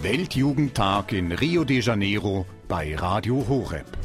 Weltjugendtag 0.00 1.10
in 1.10 1.32
Rio 1.32 1.64
de 1.64 1.80
Janeiro 1.80 2.46
bei 2.68 2.94
Radio 2.94 3.44
Horeb. 3.48 3.97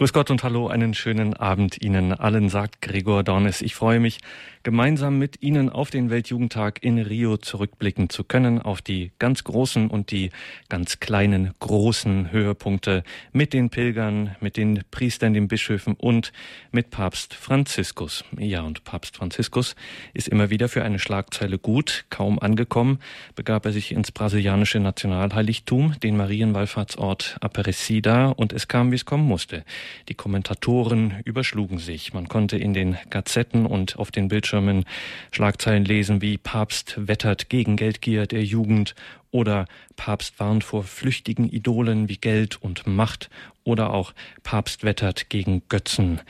Grüß 0.00 0.14
Gott 0.14 0.30
und 0.30 0.42
hallo, 0.44 0.66
einen 0.68 0.94
schönen 0.94 1.34
Abend 1.34 1.84
Ihnen 1.84 2.14
allen, 2.14 2.48
sagt 2.48 2.80
Gregor 2.80 3.22
Dornes. 3.22 3.60
Ich 3.60 3.74
freue 3.74 4.00
mich, 4.00 4.20
gemeinsam 4.62 5.18
mit 5.18 5.42
Ihnen 5.42 5.68
auf 5.68 5.90
den 5.90 6.08
Weltjugendtag 6.08 6.82
in 6.82 6.98
Rio 6.98 7.36
zurückblicken 7.36 8.08
zu 8.08 8.24
können, 8.24 8.62
auf 8.62 8.80
die 8.80 9.12
ganz 9.18 9.44
großen 9.44 9.88
und 9.88 10.10
die 10.10 10.30
ganz 10.70 11.00
kleinen 11.00 11.52
großen 11.60 12.32
Höhepunkte 12.32 13.04
mit 13.32 13.52
den 13.52 13.68
Pilgern, 13.68 14.36
mit 14.40 14.56
den 14.56 14.80
Priestern, 14.90 15.34
den 15.34 15.48
Bischöfen 15.48 15.96
und 15.98 16.32
mit 16.72 16.88
Papst 16.88 17.34
Franziskus. 17.34 18.24
Ja, 18.38 18.62
und 18.62 18.84
Papst 18.84 19.18
Franziskus 19.18 19.76
ist 20.14 20.28
immer 20.28 20.48
wieder 20.48 20.70
für 20.70 20.82
eine 20.82 20.98
Schlagzeile 20.98 21.58
gut. 21.58 22.06
Kaum 22.08 22.38
angekommen, 22.38 23.00
begab 23.34 23.66
er 23.66 23.72
sich 23.72 23.92
ins 23.92 24.12
brasilianische 24.12 24.80
Nationalheiligtum, 24.80 26.00
den 26.02 26.16
Marienwallfahrtsort 26.16 27.36
Aparecida, 27.42 28.28
und 28.28 28.54
es 28.54 28.66
kam, 28.66 28.92
wie 28.92 28.96
es 28.96 29.04
kommen 29.04 29.26
musste. 29.26 29.62
Die 30.08 30.14
Kommentatoren 30.14 31.20
überschlugen 31.24 31.78
sich. 31.78 32.12
Man 32.12 32.28
konnte 32.28 32.56
in 32.56 32.74
den 32.74 32.96
Gazetten 33.10 33.66
und 33.66 33.98
auf 33.98 34.10
den 34.10 34.28
Bildschirmen 34.28 34.84
Schlagzeilen 35.32 35.84
lesen 35.84 36.22
wie 36.22 36.38
Papst 36.38 36.94
wettert 36.96 37.48
gegen 37.48 37.76
Geldgier 37.76 38.26
der 38.26 38.44
Jugend 38.44 38.94
oder 39.30 39.66
Papst 39.96 40.40
warnt 40.40 40.64
vor 40.64 40.82
flüchtigen 40.82 41.50
Idolen 41.50 42.08
wie 42.08 42.16
Geld 42.16 42.60
und 42.60 42.86
Macht 42.86 43.30
oder 43.64 43.92
auch 43.92 44.12
Papst 44.42 44.82
wettert 44.82 45.30
gegen 45.30 45.62
Götzen. 45.68 46.20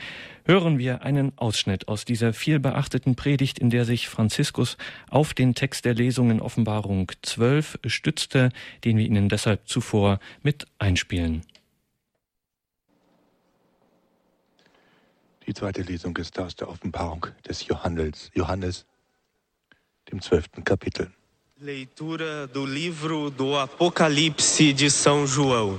Hören 0.45 0.79
wir 0.79 1.03
einen 1.03 1.37
Ausschnitt 1.37 1.87
aus 1.87 2.05
dieser 2.05 2.33
viel 2.33 2.59
beachteten 2.59 3.15
Predigt, 3.15 3.59
in 3.59 3.69
der 3.69 3.85
sich 3.85 4.09
Franziskus 4.09 4.77
auf 5.09 5.33
den 5.33 5.55
Text 5.55 5.85
der 5.85 5.93
Lesungen 5.93 6.41
Offenbarung 6.41 7.11
12 7.21 7.79
stützte, 7.85 8.49
den 8.83 8.97
wir 8.97 9.05
Ihnen 9.05 9.29
deshalb 9.29 9.67
zuvor 9.67 10.19
mit 10.41 10.65
einspielen. 10.79 11.43
Die 15.47 15.53
zweite 15.53 15.81
Lesung 15.81 16.15
ist 16.17 16.37
aus 16.39 16.55
der 16.55 16.69
Offenbarung 16.69 17.27
des 17.47 17.65
Johannes, 17.67 18.29
Johannes 18.33 18.85
dem 20.11 20.21
zwölften 20.21 20.63
Kapitel. 20.63 21.11
Leitura 21.59 22.47
do 22.47 22.65
livro 22.65 23.29
do 23.29 23.57
Apocalipse 23.57 24.73
de 24.73 24.87
São 24.89 25.27
João. 25.27 25.77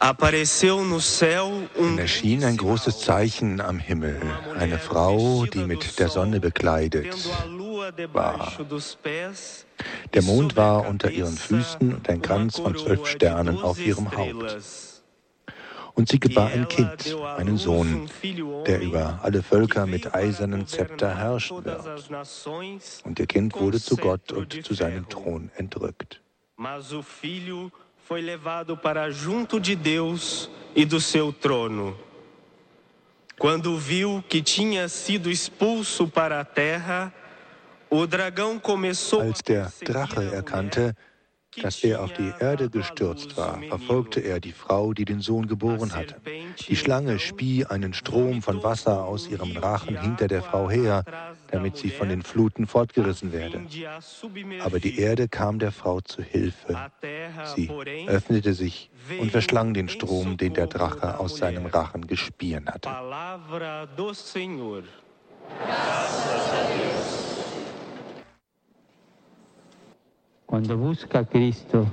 Dann 0.00 1.98
erschien 1.98 2.44
ein 2.44 2.56
großes 2.56 3.00
Zeichen 3.00 3.60
am 3.60 3.78
Himmel, 3.78 4.18
eine 4.58 4.78
Frau, 4.78 5.44
die 5.44 5.64
mit 5.64 5.98
der 5.98 6.08
Sonne 6.08 6.40
bekleidet 6.40 7.14
war. 8.12 8.52
Der 10.14 10.22
Mond 10.22 10.56
war 10.56 10.88
unter 10.88 11.10
ihren 11.10 11.36
Füßen 11.36 11.94
und 11.94 12.08
ein 12.08 12.22
Kranz 12.22 12.56
von 12.58 12.76
zwölf 12.76 13.06
Sternen 13.06 13.60
auf 13.60 13.78
ihrem 13.84 14.10
Haupt. 14.16 14.56
Und 15.94 16.08
sie 16.08 16.20
gebar 16.20 16.48
ein 16.48 16.66
Kind, 16.68 17.16
einen 17.36 17.56
Sohn, 17.56 18.08
der 18.66 18.80
über 18.80 19.20
alle 19.22 19.42
Völker 19.42 19.86
mit 19.86 20.14
eisernen 20.14 20.66
Zepter 20.66 21.16
herrschen 21.16 21.64
wird. 21.64 22.10
Und 23.04 23.18
ihr 23.18 23.26
Kind 23.26 23.54
wurde 23.54 23.80
zu 23.80 23.96
Gott 23.96 24.32
und 24.32 24.64
zu 24.64 24.74
seinem 24.74 25.08
Thron 25.08 25.50
entrückt. 25.56 26.20
Mas 26.56 26.92
o 26.92 27.02
filho 27.02 27.72
foi 28.06 28.20
levado 28.20 28.76
para 28.76 29.10
junto 29.10 29.58
de 29.58 29.74
Deus 29.74 30.50
e 30.74 30.84
do 30.84 31.00
seu 31.00 31.32
trono. 31.32 31.96
Quando 33.38 33.78
viu 33.78 34.22
que 34.28 34.42
tinha 34.42 34.86
sido 34.88 35.30
expulso 35.30 36.06
para 36.06 36.40
a 36.40 36.44
terra, 36.44 37.10
o 37.88 38.06
dragão 38.06 38.58
começou 38.58 39.22
Als 39.22 39.40
der 39.40 39.72
Drache 39.82 40.20
erkannte, 40.20 40.94
dass 41.62 41.82
er 41.82 42.02
auf 42.02 42.12
die 42.12 42.32
Erde 42.38 42.70
gestürzt 42.70 43.36
war, 43.36 43.60
verfolgte 43.68 44.20
er 44.20 44.40
die 44.40 44.52
Frau, 44.52 44.92
die 44.92 45.04
den 45.04 45.20
Sohn 45.20 45.46
geboren 45.46 45.94
hatte. 45.94 46.16
Die 46.68 46.76
Schlange 46.76 47.18
spie 47.18 47.66
einen 47.66 47.92
Strom 47.92 48.42
von 48.42 48.62
Wasser 48.62 49.04
aus 49.04 49.28
ihrem 49.28 49.56
Rachen 49.56 50.00
hinter 50.00 50.28
der 50.28 50.42
Frau 50.42 50.70
her, 50.70 51.04
damit 51.50 51.76
sie 51.76 51.90
von 51.90 52.08
den 52.08 52.22
Fluten 52.22 52.66
fortgerissen 52.66 53.32
werde. 53.32 53.62
Aber 54.62 54.78
die 54.78 54.98
Erde 54.98 55.28
kam 55.28 55.58
der 55.58 55.72
Frau 55.72 56.00
zu 56.00 56.22
Hilfe. 56.22 56.90
Sie 57.56 57.70
öffnete 58.06 58.54
sich 58.54 58.90
und 59.18 59.30
verschlang 59.30 59.74
den 59.74 59.88
Strom, 59.88 60.36
den 60.36 60.54
der 60.54 60.66
Drache 60.66 61.18
aus 61.18 61.36
seinem 61.36 61.66
Rachen 61.66 62.06
gespien 62.06 62.66
hatte. 62.66 62.90
Gracias 65.58 66.52
a 66.52 66.66
Dios. 66.76 67.29
Quando 70.50 70.76
busca 70.76 71.24
Cristo, 71.24 71.86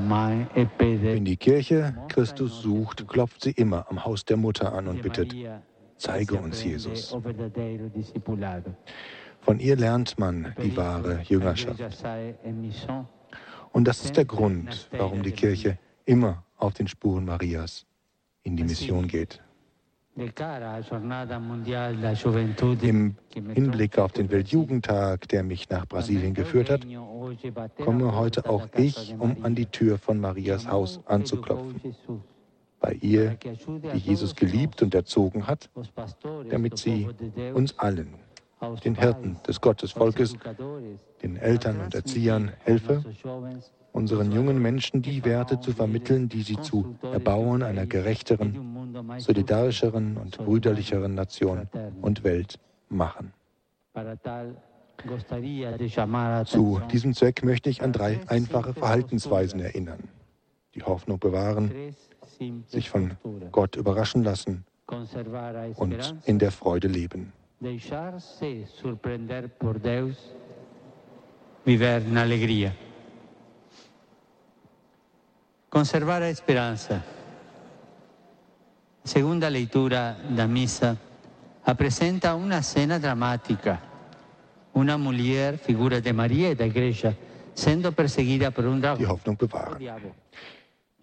mãe 0.00 0.48
e. 0.56 0.66
Wenn 0.76 1.24
die 1.24 1.36
Kirche 1.36 1.94
Christus 2.08 2.62
sucht, 2.62 3.06
klopft 3.06 3.44
sie 3.44 3.52
immer 3.52 3.86
am 3.88 4.04
Haus 4.04 4.24
der 4.24 4.36
Mutter 4.36 4.72
an 4.72 4.88
und 4.88 5.02
bittet, 5.02 5.36
zeige 5.96 6.34
uns 6.34 6.64
Jesus. 6.64 7.16
Von 9.40 9.60
ihr 9.60 9.76
lernt 9.76 10.18
man 10.18 10.52
die 10.60 10.76
wahre 10.76 11.22
Jüngerschaft. 11.28 11.80
Und 13.70 13.86
das 13.86 14.04
ist 14.04 14.16
der 14.16 14.24
Grund, 14.24 14.88
warum 14.90 15.22
die 15.22 15.30
Kirche 15.30 15.78
immer 16.06 16.42
auf 16.56 16.74
den 16.74 16.88
Spuren 16.88 17.24
Marias 17.24 17.86
in 18.42 18.56
die 18.56 18.64
Mission 18.64 19.06
geht. 19.06 19.40
Im 22.82 23.14
Hinblick 23.54 23.98
auf 23.98 24.12
den 24.12 24.30
Weltjugendtag, 24.30 25.28
der 25.28 25.44
mich 25.44 25.68
nach 25.70 25.86
Brasilien 25.86 26.34
geführt 26.34 26.70
hat, 26.70 26.80
komme 27.76 28.16
heute 28.16 28.48
auch 28.50 28.66
ich, 28.76 29.14
um 29.16 29.44
an 29.44 29.54
die 29.54 29.66
Tür 29.66 29.96
von 29.98 30.18
Marias 30.18 30.68
Haus 30.68 31.00
anzuklopfen. 31.06 31.94
Bei 32.80 32.94
ihr, 32.94 33.36
die 33.94 33.98
Jesus 33.98 34.34
geliebt 34.34 34.82
und 34.82 34.94
erzogen 34.94 35.46
hat, 35.46 35.70
damit 36.50 36.78
sie 36.78 37.08
uns 37.54 37.78
allen, 37.78 38.14
den 38.84 38.96
Hirten 38.96 39.36
des 39.46 39.60
Gottesvolkes, 39.60 40.36
den 41.22 41.36
Eltern 41.36 41.80
und 41.80 41.94
Erziehern 41.94 42.52
helfe, 42.64 43.04
unseren 43.92 44.32
jungen 44.32 44.60
Menschen 44.60 45.02
die 45.02 45.24
Werte 45.24 45.60
zu 45.60 45.72
vermitteln, 45.72 46.28
die 46.28 46.42
sie 46.42 46.60
zu 46.60 46.96
Erbauern 47.02 47.62
einer 47.62 47.86
gerechteren, 47.86 48.96
solidarischeren 49.18 50.16
und 50.16 50.38
brüderlicheren 50.38 51.14
Nation 51.14 51.68
und 52.00 52.24
Welt 52.24 52.58
machen. 52.88 53.32
Zu 56.44 56.80
diesem 56.90 57.14
Zweck 57.14 57.44
möchte 57.44 57.70
ich 57.70 57.82
an 57.82 57.92
drei 57.92 58.20
einfache 58.26 58.74
Verhaltensweisen 58.74 59.60
erinnern. 59.60 60.08
Die 60.74 60.82
Hoffnung 60.82 61.18
bewahren, 61.18 61.94
sich 62.66 62.90
von 62.90 63.12
Gott 63.52 63.76
überraschen 63.76 64.22
lassen 64.22 64.64
und 65.76 66.14
in 66.24 66.38
der 66.38 66.52
Freude 66.52 66.88
leben. 66.88 67.32
Viver 71.64 71.98
in 71.98 72.16
alegria. 72.16 72.72
Conservare 75.68 76.24
a 76.24 76.28
esperança. 76.30 77.04
Segunda 79.04 79.48
leitura 79.48 80.16
da 80.28 80.46
missa 80.46 80.96
apresenta 81.62 82.34
una 82.34 82.62
scena 82.62 82.98
drammatica. 82.98 83.78
Una 84.72 84.96
mulher, 84.96 85.58
figura 85.58 86.00
de 86.00 86.12
Maria 86.12 86.48
e 86.50 86.54
da 86.54 86.64
Igreja, 86.64 87.14
sendo 87.52 87.92
perseguida 87.92 88.50
por 88.50 88.64
un 88.64 88.80
Die 88.80 89.06
Hoffnung 89.06 89.36
bewahren. 89.36 89.78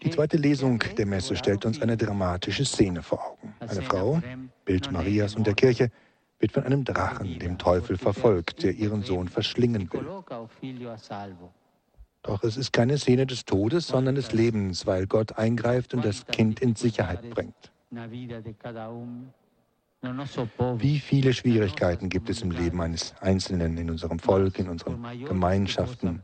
Die 0.02 0.10
zweite 0.10 0.38
Lesung 0.38 0.80
der 0.96 1.06
Messe 1.06 1.36
stellt 1.36 1.66
uns 1.66 1.82
eine 1.82 1.96
dramatische 1.96 2.66
Szene 2.66 3.02
vor 3.02 3.20
Augen. 3.20 3.54
Eine 3.60 3.82
Frau, 3.82 4.22
Bild 4.66 4.92
Marias 4.92 5.36
und 5.36 5.46
der 5.46 5.54
Kirche, 5.54 5.92
wird 6.40 6.52
von 6.52 6.64
einem 6.64 6.84
Drachen, 6.84 7.40
dem 7.40 7.58
Teufel, 7.58 7.98
verfolgt, 7.98 8.64
der 8.64 8.74
ihren 8.74 9.04
Sohn 9.04 9.28
verschlingen 9.28 9.90
will. 9.92 10.06
Doch 12.26 12.44
es 12.44 12.58
ist 12.58 12.74
keine 12.74 12.98
Szene 12.98 13.28
des 13.28 13.46
Todes, 13.46 13.88
sondern 13.88 14.16
des 14.16 14.32
Lebens, 14.34 14.88
weil 14.88 15.06
Gott 15.06 15.38
eingreift 15.38 15.94
und 15.94 16.04
das 16.04 16.26
Kind 16.26 16.60
in 16.60 16.76
Sicherheit 16.76 17.30
bringt. 17.30 17.72
Wie 20.78 21.00
viele 21.00 21.34
Schwierigkeiten 21.34 22.10
gibt 22.10 22.30
es 22.32 22.42
im 22.42 22.50
Leben 22.50 22.82
eines 22.82 23.14
Einzelnen, 23.22 23.78
in 23.78 23.92
unserem 23.92 24.18
Volk, 24.18 24.58
in 24.58 24.70
unseren 24.70 25.04
Gemeinschaften. 25.24 26.20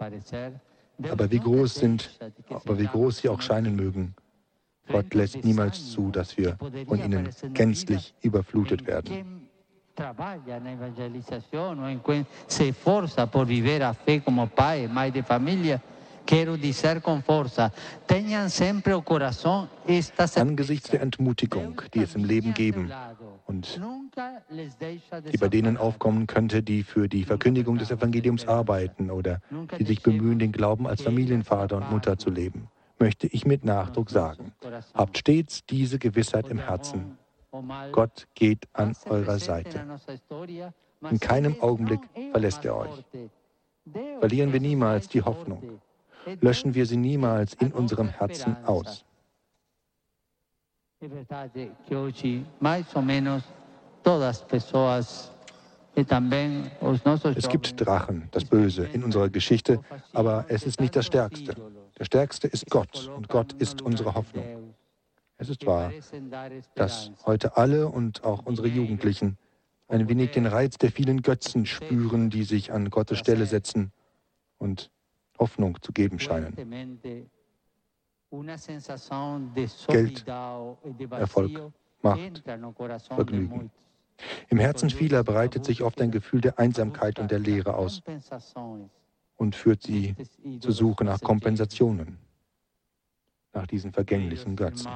Aber 1.08 1.30
wie 1.30 1.40
groß 1.40 1.76
sind, 1.76 2.20
aber 2.50 2.80
wie 2.80 2.88
groß 2.88 3.20
sie 3.20 3.30
auch 3.30 3.42
scheinen 3.42 3.76
mögen, 3.76 4.16
Gott 4.88 5.14
lässt 5.14 5.44
niemals 5.44 5.92
zu, 5.92 6.10
dass 6.10 6.36
wir 6.36 6.58
von 6.88 7.00
ihnen 7.00 7.30
gänzlich 7.54 8.16
überflutet 8.22 8.88
werden. 8.88 9.42
trabalha 9.94 10.60
na 10.60 10.72
evangelizazione 10.72 12.00
o 12.04 12.26
se 12.48 12.74
forza 12.74 13.28
por 13.28 13.46
viver 13.46 13.84
a 13.84 13.94
fé 13.94 14.22
como 14.22 14.48
pai 14.48 14.86
e 14.86 14.88
mãe 16.28 16.58
de 16.58 16.74
família, 16.74 17.72
Angesichts 20.36 20.90
der 20.90 21.02
Entmutigung, 21.02 21.82
die 21.94 22.00
es 22.02 22.16
im 22.16 22.24
Leben 22.24 22.54
geben 22.54 22.92
und 23.46 23.82
die 25.32 25.38
bei 25.38 25.50
denen 25.50 25.78
aufkommen 25.78 26.28
könnte, 26.28 26.64
die 26.64 26.84
für 26.84 27.08
die 27.08 27.24
Verkündigung 27.24 27.78
des 27.78 27.92
Evangeliums 27.92 28.48
arbeiten 28.48 29.12
oder 29.12 29.42
die 29.78 29.86
sich 29.86 30.02
bemühen, 30.02 30.40
den 30.40 30.52
Glauben 30.52 30.88
als 30.88 31.02
Familienvater 31.02 31.78
und 31.78 31.92
Mutter 31.92 32.18
zu 32.18 32.30
leben, 32.30 32.68
möchte 33.00 33.28
ich 33.28 33.46
mit 33.46 33.66
Nachdruck 33.66 34.10
sagen, 34.10 34.54
habt 34.94 35.18
stets 35.18 35.66
diese 35.66 36.00
Gewissheit 36.00 36.48
im 36.48 36.60
Herzen. 36.60 37.18
Gott 37.92 38.28
geht 38.36 38.68
an 38.74 38.96
eurer 39.10 39.40
Seite. 39.40 39.82
In 41.10 41.20
keinem 41.20 41.62
Augenblick 41.62 42.00
verlässt 42.32 42.64
er 42.64 42.78
euch. 42.78 43.06
Verlieren 44.20 44.54
wir 44.54 44.60
niemals 44.60 45.08
die 45.10 45.22
Hoffnung. 45.22 45.82
Löschen 46.40 46.74
wir 46.74 46.86
sie 46.86 46.98
niemals 46.98 47.54
in 47.56 47.72
unserem 47.72 48.10
Herzen 48.10 48.56
aus. 48.66 49.06
Es 57.36 57.50
gibt 57.50 57.86
Drachen, 57.86 58.28
das 58.32 58.46
Böse 58.46 58.86
in 58.86 59.04
unserer 59.04 59.30
Geschichte, 59.30 59.80
aber 60.14 60.46
es 60.48 60.64
ist 60.64 60.80
nicht 60.80 60.96
das 60.96 61.08
Stärkste. 61.08 61.56
Der 61.98 62.06
Stärkste 62.06 62.48
ist 62.48 62.70
Gott 62.70 63.12
und 63.16 63.28
Gott 63.30 63.54
ist 63.54 63.82
unsere 63.82 64.14
Hoffnung. 64.14 64.74
Es 65.38 65.50
ist 65.50 65.66
wahr, 65.66 65.92
dass 66.76 67.12
heute 67.26 67.58
alle 67.58 67.88
und 67.88 68.24
auch 68.24 68.46
unsere 68.46 68.68
Jugendlichen 68.68 69.38
ein 69.88 70.08
wenig 70.08 70.32
den 70.32 70.46
Reiz 70.46 70.78
der 70.78 70.92
vielen 70.92 71.22
Götzen 71.24 71.66
spüren, 71.66 72.30
die 72.30 72.44
sich 72.44 72.72
an 72.72 72.92
Gottes 72.92 73.18
Stelle 73.18 73.46
setzen 73.46 73.92
und 74.58 74.92
Hoffnung 75.42 75.82
zu 75.82 75.92
geben 75.92 76.20
scheinen. 76.20 76.56
Geld, 79.88 80.26
Erfolg, 81.10 81.74
Macht, 82.02 82.44
Vergnügen. 83.10 83.72
Im 84.50 84.60
Herzen 84.60 84.90
vieler 84.90 85.24
breitet 85.24 85.66
sich 85.66 85.82
oft 85.82 86.00
ein 86.00 86.12
Gefühl 86.12 86.42
der 86.42 86.60
Einsamkeit 86.60 87.20
und 87.20 87.32
der 87.32 87.40
Leere 87.40 87.76
aus 87.76 88.02
und 89.38 89.56
führt 89.56 89.82
sie 89.82 90.16
zur 90.60 90.72
Suche 90.72 91.04
nach 91.04 91.20
Kompensationen, 91.20 92.20
nach 93.52 93.66
diesen 93.66 93.92
vergänglichen 93.92 94.56
Götzen. 94.56 94.92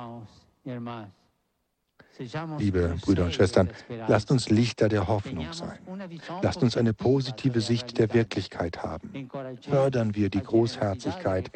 Liebe 2.57 2.95
Brüder 3.01 3.25
und 3.25 3.33
Schwestern, 3.33 3.69
lasst 4.07 4.31
uns 4.31 4.50
Lichter 4.50 4.89
der 4.89 5.07
Hoffnung 5.07 5.51
sein. 5.51 5.79
Lasst 6.41 6.63
uns 6.63 6.77
eine 6.77 6.94
positive 6.94 7.62
Sicht 7.62 7.97
der 7.97 8.13
Wirklichkeit 8.13 8.83
haben. 8.83 9.29
Fördern 9.62 10.15
wir 10.15 10.29
die 10.29 10.41
Großherzigkeit, 10.41 11.51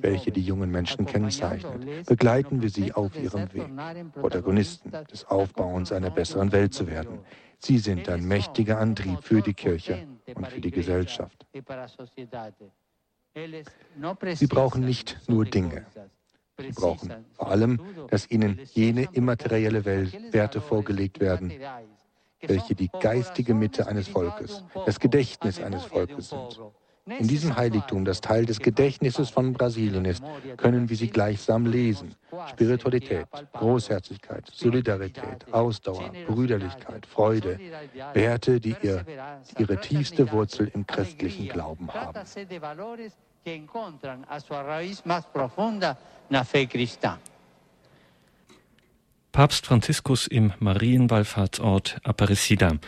welche 0.00 0.30
die 0.30 0.42
jungen 0.42 0.70
Menschen 0.70 1.06
kennzeichnet. 1.06 2.06
Begleiten 2.06 2.62
wir 2.62 2.70
sie 2.70 2.92
auf 2.92 3.16
ihrem 3.16 3.52
Weg, 3.52 3.68
Protagonisten 4.12 4.92
des 5.10 5.24
Aufbauens 5.24 5.92
einer 5.92 6.10
besseren 6.10 6.52
Welt 6.52 6.74
zu 6.74 6.86
werden. 6.86 7.20
Sie 7.58 7.78
sind 7.78 8.08
ein 8.08 8.26
mächtiger 8.26 8.78
Antrieb 8.78 9.22
für 9.22 9.42
die 9.42 9.54
Kirche 9.54 10.06
und 10.34 10.46
für 10.46 10.60
die 10.60 10.70
Gesellschaft. 10.70 11.46
Sie 14.34 14.46
brauchen 14.46 14.84
nicht 14.84 15.18
nur 15.28 15.44
Dinge. 15.44 15.86
Sie 16.60 16.72
brauchen 16.72 17.24
vor 17.34 17.50
allem, 17.50 17.80
dass 18.10 18.30
ihnen 18.30 18.60
jene 18.72 19.08
immaterielle 19.12 19.84
Welt, 19.84 20.16
Werte 20.32 20.60
vorgelegt 20.60 21.20
werden, 21.20 21.52
welche 22.40 22.74
die 22.74 22.90
geistige 23.00 23.54
Mitte 23.54 23.86
eines 23.86 24.08
Volkes, 24.08 24.64
das 24.84 24.98
Gedächtnis 24.98 25.60
eines 25.60 25.84
Volkes 25.84 26.30
sind. 26.30 26.60
In 27.06 27.26
diesem 27.26 27.56
Heiligtum, 27.56 28.04
das 28.04 28.20
Teil 28.20 28.44
des 28.44 28.58
Gedächtnisses 28.58 29.30
von 29.30 29.54
Brasilien 29.54 30.04
ist, 30.04 30.22
können 30.58 30.90
wir 30.90 30.96
sie 30.96 31.08
gleichsam 31.08 31.64
lesen. 31.64 32.14
Spiritualität, 32.50 33.26
Großherzigkeit, 33.54 34.50
Solidarität, 34.52 35.50
Ausdauer, 35.52 36.12
Brüderlichkeit, 36.26 37.06
Freude, 37.06 37.58
Werte, 38.12 38.60
die 38.60 38.76
ihr, 38.82 39.06
ihre 39.58 39.80
tiefste 39.80 40.30
Wurzel 40.32 40.70
im 40.74 40.86
christlichen 40.86 41.48
Glauben 41.48 41.88
haben. 41.94 42.18
Papst 49.32 49.66
Franziskus 49.66 50.26
im 50.26 50.52
Marienwallfahrtsort 50.58 52.00
Aparecida. 52.02 52.78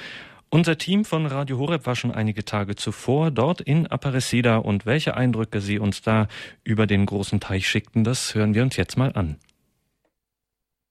Unser 0.53 0.77
Team 0.77 1.05
von 1.05 1.27
Radio 1.27 1.59
Horeb 1.59 1.87
war 1.87 1.95
schon 1.95 2.11
einige 2.11 2.45
Tage 2.45 2.75
zuvor 2.75 3.31
dort 3.31 3.61
in 3.61 3.87
Aparecida 3.87 4.57
und 4.57 4.85
welche 4.85 5.17
Eindrücke 5.17 5.61
sie 5.61 5.79
uns 5.79 6.03
da 6.03 6.27
über 6.65 6.89
den 6.89 7.07
großen 7.07 7.39
Teich 7.39 7.69
schickten, 7.69 8.03
das 8.03 8.35
hören 8.35 8.55
wir 8.55 8.65
uns 8.65 8.77
jetzt 8.77 8.99
mal 8.99 9.13
an. 9.13 9.37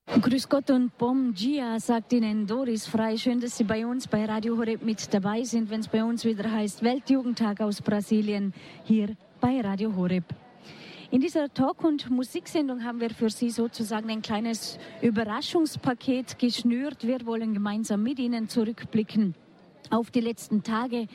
Grüß 0.08 0.50
Gott 0.50 0.72
und 0.72 0.98
Bom 0.98 1.36
Dia, 1.36 1.80
sagt 1.80 2.14
Ihnen 2.14 2.48
Doris 2.48 2.88
Frei. 2.88 3.18
Schön, 3.18 3.42
dass 3.42 3.58
Sie 3.58 3.64
bei 3.64 3.86
uns 3.86 4.08
bei 4.08 4.26
Radio 4.26 4.58
Horeb 4.58 4.82
mit 4.82 5.14
dabei 5.14 5.44
sind, 5.44 5.70
wenn 5.70 5.82
es 5.82 5.88
bei 5.88 6.04
uns 6.04 6.26
wieder 6.26 6.50
heißt 6.50 6.82
Weltjugendtag 6.82 7.62
aus 7.62 7.82
Brasilien 7.82 8.54
hier 8.86 9.16
bei 9.40 9.62
Radio 9.62 9.96
Horeb. 9.96 10.26
In 11.12 11.22
dieser 11.22 11.52
Talk- 11.54 11.84
und 11.84 12.10
Musiksendung 12.10 12.84
haben 12.84 13.00
wir 13.00 13.10
für 13.10 13.30
Sie 13.30 13.50
sozusagen 13.50 14.10
ein 14.10 14.22
kleines 14.22 14.78
Überraschungspaket 15.02 16.38
geschnürt. 16.38 17.08
Wir 17.08 17.26
wollen 17.26 17.54
gemeinsam 17.54 18.04
mit 18.04 18.20
Ihnen 18.20 18.48
zurückblicken 18.48 19.34
auf 19.90 20.12
die 20.12 20.22
letzten 20.22 20.62
Tage. 20.62 21.08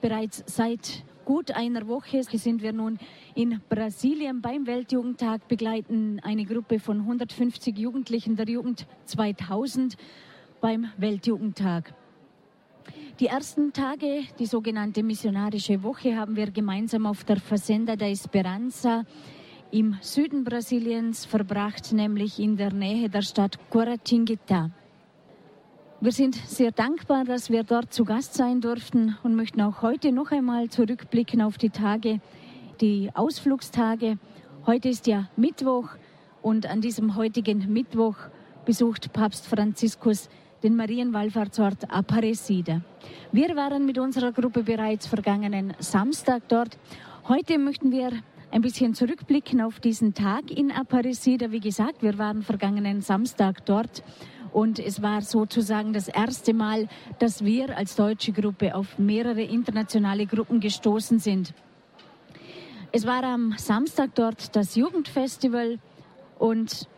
Bereits 0.00 0.44
seit 0.46 1.04
gut 1.24 1.50
einer 1.52 1.88
Woche 1.88 2.22
sind 2.22 2.62
wir 2.62 2.72
nun 2.72 2.98
in 3.34 3.60
Brasilien 3.68 4.40
beim 4.40 4.66
Weltjugendtag, 4.66 5.48
begleiten 5.48 6.20
eine 6.22 6.44
Gruppe 6.44 6.78
von 6.78 7.00
150 7.00 7.76
Jugendlichen 7.78 8.36
der 8.36 8.48
Jugend 8.48 8.86
2000 9.06 9.96
beim 10.60 10.90
Weltjugendtag. 10.96 11.94
Die 13.18 13.26
ersten 13.26 13.72
Tage, 13.72 14.24
die 14.38 14.46
sogenannte 14.46 15.02
missionarische 15.02 15.82
Woche, 15.82 16.16
haben 16.16 16.36
wir 16.36 16.50
gemeinsam 16.50 17.06
auf 17.06 17.24
der 17.24 17.40
Fazenda 17.40 17.96
da 17.96 18.06
Esperanza 18.06 19.04
im 19.70 19.96
Süden 20.00 20.44
Brasiliens 20.44 21.26
verbracht, 21.26 21.92
nämlich 21.92 22.38
in 22.38 22.56
der 22.56 22.72
Nähe 22.72 23.08
der 23.08 23.22
Stadt 23.22 23.58
Guaratinguetá. 23.70 24.70
Wir 26.00 26.12
sind 26.12 26.34
sehr 26.34 26.72
dankbar, 26.72 27.24
dass 27.24 27.50
wir 27.50 27.62
dort 27.62 27.92
zu 27.92 28.04
Gast 28.04 28.34
sein 28.34 28.62
durften 28.62 29.18
und 29.22 29.36
möchten 29.36 29.60
auch 29.60 29.82
heute 29.82 30.12
noch 30.12 30.30
einmal 30.30 30.70
zurückblicken 30.70 31.42
auf 31.42 31.58
die 31.58 31.68
Tage, 31.68 32.20
die 32.80 33.10
Ausflugstage. 33.12 34.18
Heute 34.64 34.88
ist 34.88 35.06
ja 35.06 35.28
Mittwoch 35.36 35.90
und 36.40 36.64
an 36.64 36.80
diesem 36.80 37.16
heutigen 37.16 37.70
Mittwoch 37.70 38.16
besucht 38.64 39.12
Papst 39.12 39.46
Franziskus 39.46 40.30
den 40.62 40.76
Marienwallfahrtsort 40.76 41.90
Aparecida. 41.90 42.82
Wir 43.32 43.56
waren 43.56 43.86
mit 43.86 43.98
unserer 43.98 44.32
Gruppe 44.32 44.62
bereits 44.62 45.06
vergangenen 45.06 45.74
Samstag 45.78 46.42
dort. 46.48 46.78
Heute 47.28 47.58
möchten 47.58 47.90
wir 47.90 48.10
ein 48.50 48.62
bisschen 48.62 48.94
zurückblicken 48.94 49.60
auf 49.60 49.80
diesen 49.80 50.14
Tag 50.14 50.50
in 50.50 50.70
Aparecida. 50.72 51.50
Wie 51.50 51.60
gesagt, 51.60 52.02
wir 52.02 52.18
waren 52.18 52.42
vergangenen 52.42 53.00
Samstag 53.00 53.64
dort 53.64 54.02
und 54.52 54.78
es 54.78 55.00
war 55.00 55.22
sozusagen 55.22 55.92
das 55.92 56.08
erste 56.08 56.52
Mal, 56.52 56.88
dass 57.18 57.44
wir 57.44 57.76
als 57.76 57.94
deutsche 57.94 58.32
Gruppe 58.32 58.74
auf 58.74 58.98
mehrere 58.98 59.42
internationale 59.42 60.26
Gruppen 60.26 60.60
gestoßen 60.60 61.18
sind. 61.20 61.54
Es 62.92 63.06
war 63.06 63.22
am 63.22 63.54
Samstag 63.56 64.16
dort 64.16 64.56
das 64.56 64.74
Jugendfestival 64.74 65.78
und 66.38 66.88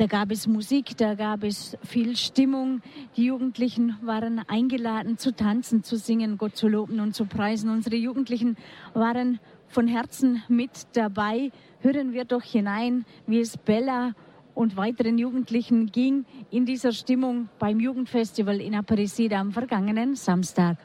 da 0.00 0.06
gab 0.06 0.30
es 0.30 0.46
Musik, 0.46 0.96
da 0.96 1.14
gab 1.14 1.44
es 1.44 1.76
viel 1.82 2.16
Stimmung. 2.16 2.80
Die 3.18 3.26
Jugendlichen 3.26 3.98
waren 4.00 4.40
eingeladen 4.48 5.18
zu 5.18 5.30
tanzen, 5.30 5.82
zu 5.82 5.96
singen, 5.98 6.38
Gott 6.38 6.56
zu 6.56 6.68
loben 6.68 7.00
und 7.00 7.14
zu 7.14 7.26
preisen. 7.26 7.68
Unsere 7.68 7.96
Jugendlichen 7.96 8.56
waren 8.94 9.40
von 9.68 9.86
Herzen 9.86 10.42
mit 10.48 10.70
dabei. 10.94 11.52
Hören 11.80 12.14
wir 12.14 12.24
doch 12.24 12.42
hinein, 12.42 13.04
wie 13.26 13.40
es 13.40 13.58
Bella 13.58 14.14
und 14.54 14.78
weiteren 14.78 15.18
Jugendlichen 15.18 15.92
ging 15.92 16.24
in 16.50 16.64
dieser 16.64 16.92
Stimmung 16.92 17.50
beim 17.58 17.78
Jugendfestival 17.78 18.58
in 18.58 18.74
Aparecida 18.74 19.38
am 19.38 19.52
vergangenen 19.52 20.16
Samstag. 20.16 20.78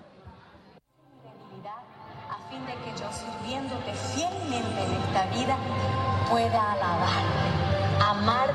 pueda 6.28 6.58
alabar, 6.74 7.22
amarte 8.10 8.55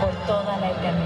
por 0.00 0.14
toda 0.26 0.56
la 0.58 0.70
eternidad. 0.70 1.05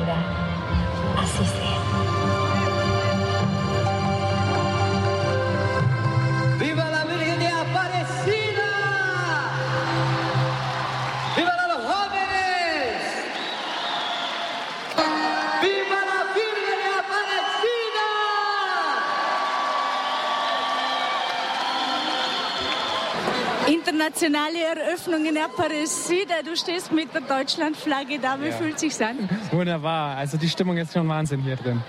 Internationale 23.91 24.59
Eröffnung 24.77 25.25
in 25.25 25.37
Aparecida. 25.37 26.43
Du 26.45 26.55
stehst 26.55 26.93
mit 26.93 27.13
der 27.13 27.23
Deutschlandflagge 27.23 28.21
da. 28.21 28.41
Wie 28.41 28.47
ja. 28.47 28.53
fühlt 28.53 28.79
sich's 28.79 29.01
an? 29.01 29.29
Wunderbar. 29.51 30.17
Also 30.17 30.37
die 30.37 30.49
Stimmung 30.49 30.77
ist 30.77 30.93
schon 30.93 31.09
Wahnsinn 31.09 31.43
hier 31.43 31.57
drin. 31.57 31.83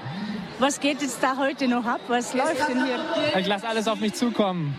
Was 0.58 0.80
geht 0.80 1.00
jetzt 1.04 1.22
da 1.22 1.38
heute 1.38 1.68
noch 1.68 1.86
ab? 1.86 2.02
Was 2.08 2.34
läuft 2.34 2.68
denn 2.68 2.86
hier? 2.86 3.00
Ich 3.40 3.46
lasse 3.46 3.68
alles 3.68 3.88
auf 3.88 4.00
mich 4.00 4.16
zukommen. 4.16 4.76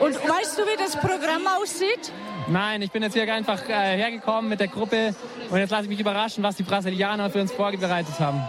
Und 0.00 0.14
weißt 0.16 0.58
du, 0.58 0.62
wie 0.62 0.76
das 0.76 0.96
Programm 0.96 1.46
aussieht? 1.62 2.12
Nein, 2.46 2.82
ich 2.82 2.90
bin 2.90 3.02
jetzt 3.02 3.14
hier 3.14 3.32
einfach 3.32 3.66
äh, 3.66 3.96
hergekommen 3.96 4.50
mit 4.50 4.60
der 4.60 4.68
Gruppe 4.68 5.14
und 5.50 5.58
jetzt 5.58 5.70
lasse 5.70 5.84
ich 5.84 5.88
mich 5.88 6.00
überraschen, 6.00 6.44
was 6.44 6.56
die 6.56 6.62
Brasilianer 6.62 7.30
für 7.30 7.40
uns 7.40 7.52
vorbereitet 7.52 8.20
haben. 8.20 8.42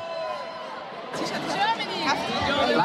La 2.09 2.38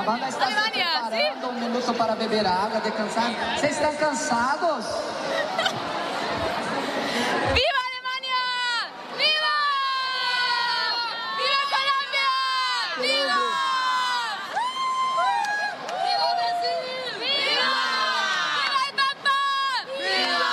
banda 0.05 0.29
está 0.29 0.47
se 0.47 0.71
preparando 0.71 1.49
um 1.49 1.61
minuto 1.61 1.95
para 1.95 2.15
beber 2.15 2.47
água, 2.47 2.81
descansar. 2.81 3.31
Vocês 3.57 3.73
estão 3.73 3.95
cansados? 3.97 4.85
Viva 7.55 7.81
Alemania! 7.89 8.45
Viva! 9.17 9.57
Viva 11.39 11.65
Colombia! 11.75 12.31
Viva! 13.01 13.41
Viva 16.05 16.29
Brasil! 16.39 16.81
Viva! 17.21 17.73
Viva 18.61 18.85
Papa! 18.97 19.39
Viva! 19.99 20.53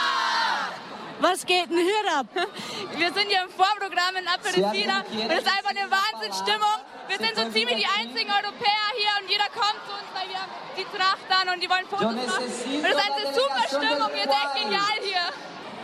Was 1.21 1.39
geht 1.45 1.69
denn 1.69 1.79
hier 1.79 2.07
ab? 2.17 2.27
Wir 2.97 3.13
sind 3.13 3.27
hier 3.29 3.43
im 3.43 3.49
Vorprogramm 3.49 4.15
in 4.17 4.27
Apelfina. 4.27 5.03
Das 5.27 5.39
ist 5.39 5.47
einfach 5.47 5.69
eine 5.71 5.89
Wahnsinnsstimmung. 5.89 6.90
Wir 7.11 7.19
sind 7.19 7.35
so 7.35 7.43
ziemlich 7.51 7.75
die 7.75 7.91
einzigen 7.99 8.31
Europäer 8.31 8.87
hier 8.95 9.11
und 9.19 9.29
jeder 9.29 9.49
kommt 9.51 9.83
zu 9.83 9.91
uns, 9.91 10.07
weil 10.15 10.29
wir 10.31 10.39
haben 10.39 10.51
die 10.79 10.87
Tracht 10.95 11.27
an 11.27 11.53
und 11.53 11.59
die 11.61 11.69
wollen 11.69 11.85
Fotos 11.91 12.07
machen. 12.07 12.15
Und 12.15 12.47
es 12.47 12.55
ist 12.55 13.11
eine 13.11 13.33
super 13.35 13.63
Stimmung, 13.67 14.09
wir 14.15 14.23
sind 14.23 14.31
echt 14.31 14.55
genial 14.55 14.97
hier. 15.03 15.27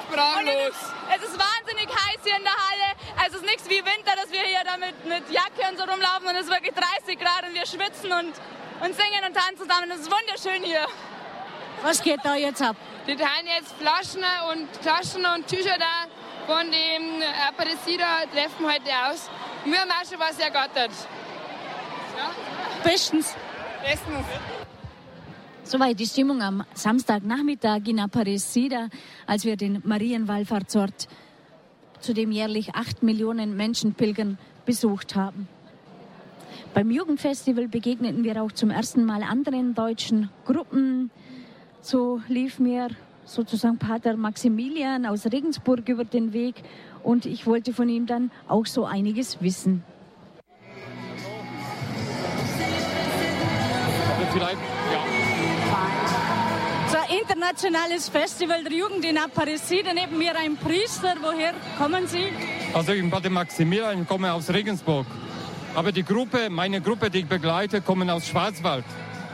Und 0.07 0.48
es 0.48 0.72
ist, 0.72 0.88
es 1.12 1.22
ist 1.27 1.36
wahnsinnig 1.36 1.89
heiß 1.91 2.24
hier 2.24 2.38
in 2.38 2.43
der 2.48 2.55
Halle. 2.55 2.88
Also 3.19 3.36
es 3.36 3.43
ist 3.43 3.46
nichts 3.46 3.65
wie 3.67 3.84
Winter, 3.84 4.15
dass 4.15 4.31
wir 4.31 4.39
hier 4.39 4.63
damit 4.63 5.03
mit 5.03 5.29
Jacke 5.29 5.67
und 5.67 5.77
so 5.77 5.84
rumlaufen 5.84 6.27
und 6.27 6.36
es 6.36 6.48
ist 6.48 6.50
wirklich 6.50 6.74
30 6.74 7.19
Grad 7.19 7.43
und 7.43 7.53
wir 7.53 7.65
schwitzen 7.67 8.07
und, 8.07 8.31
und 8.79 8.96
singen 8.96 9.24
und 9.27 9.36
tanzen 9.36 9.67
zusammen. 9.67 9.91
Es 9.91 10.07
ist 10.07 10.12
wunderschön 10.12 10.63
hier. 10.63 10.88
Was 11.84 12.01
geht 12.01 12.24
da 12.24 12.36
jetzt 12.36 12.62
ab? 12.62 12.77
Die 13.05 13.17
teilen 13.17 13.48
jetzt 13.51 13.75
Flaschen 13.75 14.24
und 14.48 14.72
Taschen 14.81 15.25
und 15.25 15.46
Tücher 15.46 15.75
da 15.77 16.07
von 16.48 16.72
dem 16.72 17.22
Aparecida-Treffen 17.51 18.63
heute 18.63 18.91
aus. 19.12 19.27
Wir 19.66 19.80
haben 19.80 19.92
auch 19.92 20.10
schon 20.10 20.20
was 20.20 20.40
ergattert. 20.40 20.92
Bestens. 22.84 23.36
Bestens. 23.84 24.26
Soweit 25.64 26.00
die 26.00 26.06
Stimmung 26.06 26.42
am 26.42 26.64
Samstagnachmittag 26.74 27.82
in 27.88 28.00
Aparecida, 28.00 28.88
als 29.26 29.44
wir 29.44 29.58
den 29.58 29.82
Marienwallfahrtsort, 29.84 31.08
zu 32.00 32.14
dem 32.14 32.32
jährlich 32.32 32.74
acht 32.76 33.04
Millionen 33.04 33.58
Menschen 33.58 33.94
pilgern, 33.94 34.38
besucht 34.66 35.16
haben. 35.16 35.48
Beim 36.74 36.92
Jugendfestival 36.92 37.68
begegneten 37.68 38.24
wir 38.24 38.42
auch 38.42 38.52
zum 38.52 38.70
ersten 38.70 39.04
Mal 39.04 39.24
anderen 39.24 39.74
deutschen 39.74 40.30
Gruppen. 40.46 41.12
So 41.82 42.22
lief 42.28 42.60
mir 42.60 42.90
sozusagen 43.26 43.78
Pater 43.78 44.16
Maximilian 44.16 45.06
aus 45.06 45.26
Regensburg 45.26 45.90
über 45.90 46.06
den 46.06 46.34
Weg 46.34 46.56
und 47.08 47.26
ich 47.26 47.48
wollte 47.48 47.74
von 47.74 47.88
ihm 47.88 48.06
dann 48.06 48.32
auch 48.50 48.66
so 48.66 48.84
einiges 48.84 49.42
wissen. 49.42 49.84
vielleicht, 54.34 54.58
ja. 54.92 55.04
So 56.90 56.98
ein 56.98 57.20
internationales 57.22 58.10
Festival 58.10 58.62
der 58.62 58.74
Jugend 58.74 59.06
in 59.06 59.18
Aparecida. 59.18 59.94
Neben 59.94 60.18
mir 60.18 60.38
ein 60.38 60.58
Priester. 60.58 61.16
Woher 61.22 61.54
kommen 61.78 62.08
Sie? 62.08 62.26
Also 62.74 62.92
ich 62.92 63.00
bin 63.00 63.10
Pater 63.10 63.30
Maximilian, 63.30 64.02
ich 64.02 64.08
komme 64.08 64.32
aus 64.32 64.50
Regensburg. 64.50 65.08
Aber 65.76 65.94
die 65.94 66.04
Gruppe, 66.04 66.50
meine 66.50 66.82
Gruppe, 66.82 67.10
die 67.10 67.20
ich 67.20 67.28
begleite, 67.28 67.80
kommen 67.80 68.10
aus 68.10 68.28
Schwarzwald. 68.28 68.86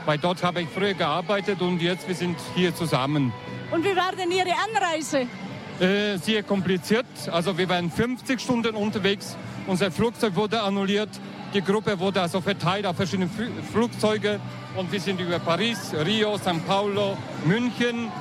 Weil 0.06 0.20
dort 0.20 0.44
habe 0.44 0.62
ich 0.62 0.70
früher 0.70 0.94
gearbeitet 0.94 1.60
und 1.62 1.82
jetzt 1.82 2.08
wir 2.08 2.16
sind 2.16 2.38
hier 2.56 2.76
zusammen. 2.76 3.34
Und 3.72 3.84
wie 3.84 3.96
war 3.96 4.12
denn 4.16 4.32
Ihre 4.32 4.54
Anreise? 4.68 5.28
Äh, 5.80 6.18
sehr 6.18 6.44
kompliziert. 6.44 7.06
Also 7.32 7.58
wir 7.58 7.68
waren 7.68 7.90
50 7.90 8.40
Stunden 8.40 8.76
unterwegs. 8.76 9.36
Unser 9.68 9.92
Flugzeug 9.92 10.36
wurde 10.36 10.62
annulliert. 10.62 11.10
Die 11.54 11.62
Gruppe 11.62 12.00
wurde 12.00 12.22
also 12.22 12.42
verteilt 12.42 12.86
auf 12.86 12.96
verschiedene 12.96 13.30
Flugzeuge 13.72 14.40
und 14.76 14.92
wir 14.92 15.00
sind 15.00 15.20
über 15.20 15.38
Paris, 15.40 15.94
Rio, 16.06 16.36
São 16.36 16.60
Paulo, 16.62 17.16
München, 17.46 18.12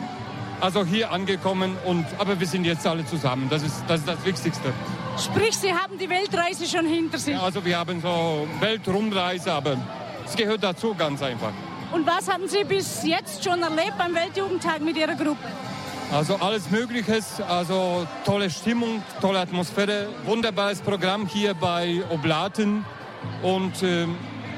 also 0.60 0.84
hier 0.84 1.10
angekommen. 1.10 1.76
Und, 1.86 2.04
aber 2.18 2.38
wir 2.38 2.46
sind 2.46 2.64
jetzt 2.64 2.86
alle 2.86 3.06
zusammen. 3.06 3.48
Das 3.48 3.62
ist 3.62 3.82
das, 3.88 4.00
ist 4.00 4.08
das 4.08 4.24
Wichtigste. 4.24 4.72
Sprich, 5.18 5.56
Sie 5.56 5.72
haben 5.72 5.98
die 5.98 6.08
Weltreise 6.08 6.66
schon 6.66 6.86
hinter 6.86 7.18
sich? 7.18 7.34
Ja, 7.34 7.42
also 7.42 7.64
wir 7.64 7.78
haben 7.78 8.00
so 8.00 8.46
Weltrumreise, 8.60 9.52
aber 9.52 9.76
es 10.26 10.36
gehört 10.36 10.62
dazu 10.62 10.94
ganz 10.94 11.22
einfach. 11.22 11.52
Und 11.92 12.06
was 12.06 12.30
haben 12.30 12.48
Sie 12.48 12.64
bis 12.64 13.02
jetzt 13.04 13.44
schon 13.44 13.62
erlebt 13.62 13.98
beim 13.98 14.14
Weltjugendtag 14.14 14.80
mit 14.80 14.96
Ihrer 14.96 15.14
Gruppe? 15.14 15.48
Also 16.12 16.36
alles 16.36 16.70
Mögliches, 16.70 17.40
also 17.40 18.06
tolle 18.26 18.50
Stimmung, 18.50 19.02
tolle 19.22 19.40
Atmosphäre, 19.40 20.08
wunderbares 20.26 20.82
Programm 20.82 21.26
hier 21.26 21.54
bei 21.54 22.02
Oblaten 22.10 22.84
und 23.42 23.82
äh, 23.82 24.06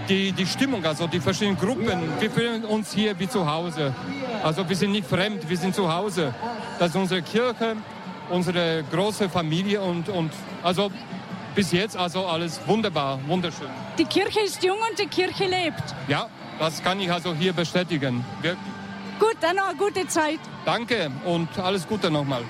die, 0.09 0.33
die 0.33 0.47
Stimmung, 0.47 0.85
also 0.85 1.07
die 1.07 1.21
verschiedenen 1.21 1.57
Gruppen, 1.57 2.01
wir 2.19 2.29
fühlen 2.29 2.65
uns 2.65 2.93
hier 2.93 3.17
wie 3.21 3.29
zu 3.29 3.49
Hause. 3.49 3.95
Also 4.43 4.69
wir 4.69 4.75
sind 4.75 4.91
nicht 4.91 5.07
fremd, 5.07 5.49
wir 5.49 5.57
sind 5.57 5.77
zu 5.77 5.95
Hause. 5.95 6.35
Das 6.81 6.91
ist 6.91 6.97
unsere 6.97 7.23
Kirche, 7.23 7.77
unsere 8.31 8.83
große 8.91 9.29
Familie 9.29 9.81
und, 9.81 10.09
und 10.09 10.33
also 10.61 10.91
bis 11.55 11.71
jetzt 11.71 11.97
also 11.97 12.27
alles 12.27 12.61
wunderbar, 12.67 13.21
wunderschön. 13.29 13.69
Die 13.97 14.07
Kirche 14.07 14.41
ist 14.41 14.61
jung 14.65 14.79
und 14.91 14.99
die 14.99 15.07
Kirche 15.07 15.45
lebt. 15.45 15.95
Ja, 16.09 16.27
das 16.59 16.83
kann 16.83 16.99
ich 16.99 17.13
also 17.13 17.33
hier 17.33 17.53
bestätigen. 17.53 18.25
Wirklich. 18.43 18.74
Gut, 19.35 19.43
dann 19.43 19.57
noch 19.57 19.69
eine 19.69 19.79
gute 19.79 20.07
Zeit. 20.07 20.39
Danke 20.65 21.11
und 21.27 21.49
alles 21.59 21.89
Gute 21.89 22.09
nochmal. 22.09 22.45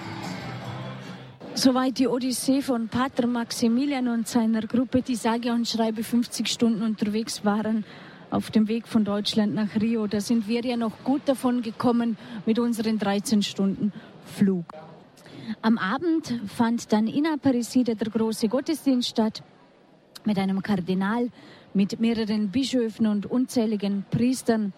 Soweit 1.55 1.99
die 1.99 2.09
Odyssee 2.09 2.61
von 2.61 2.89
Pater 2.89 3.27
Maximilian 3.27 4.09
und 4.09 4.29
seiner 4.29 4.61
Gruppe, 4.67 5.01
die 5.01 5.15
sage 5.15 5.53
und 5.53 5.67
schreibe 5.67 6.05
50 6.05 6.47
Stunden 6.47 6.83
unterwegs 6.83 7.45
waren 7.45 7.85
auf 8.31 8.51
dem 8.51 8.69
Weg 8.69 8.87
von 8.87 9.05
Deutschland 9.05 9.55
nach 9.55 9.75
Rio. 9.81 10.07
Da 10.09 10.21
sind 10.21 10.47
wir 10.47 10.63
ja 10.63 10.77
noch 10.77 11.05
gut 11.05 11.23
davon 11.25 11.63
gekommen 11.63 12.19
mit 12.45 12.59
unseren 12.59 12.99
13 12.99 13.43
Stunden 13.43 13.93
Flug. 14.37 14.67
Am 15.63 15.79
Abend 15.79 16.39
fand 16.55 16.93
dann 16.93 17.07
in 17.07 17.27
Aparecida 17.27 17.95
der 17.95 18.11
große 18.11 18.49
Gottesdienst 18.49 19.09
statt 19.09 19.43
mit 20.25 20.39
einem 20.39 20.63
Kardinal, 20.63 21.31
mit 21.73 21.99
mehreren 21.99 22.51
Bischöfen 22.51 23.07
und 23.07 23.25
unzähligen 23.25 24.05
Priestern. 24.11 24.75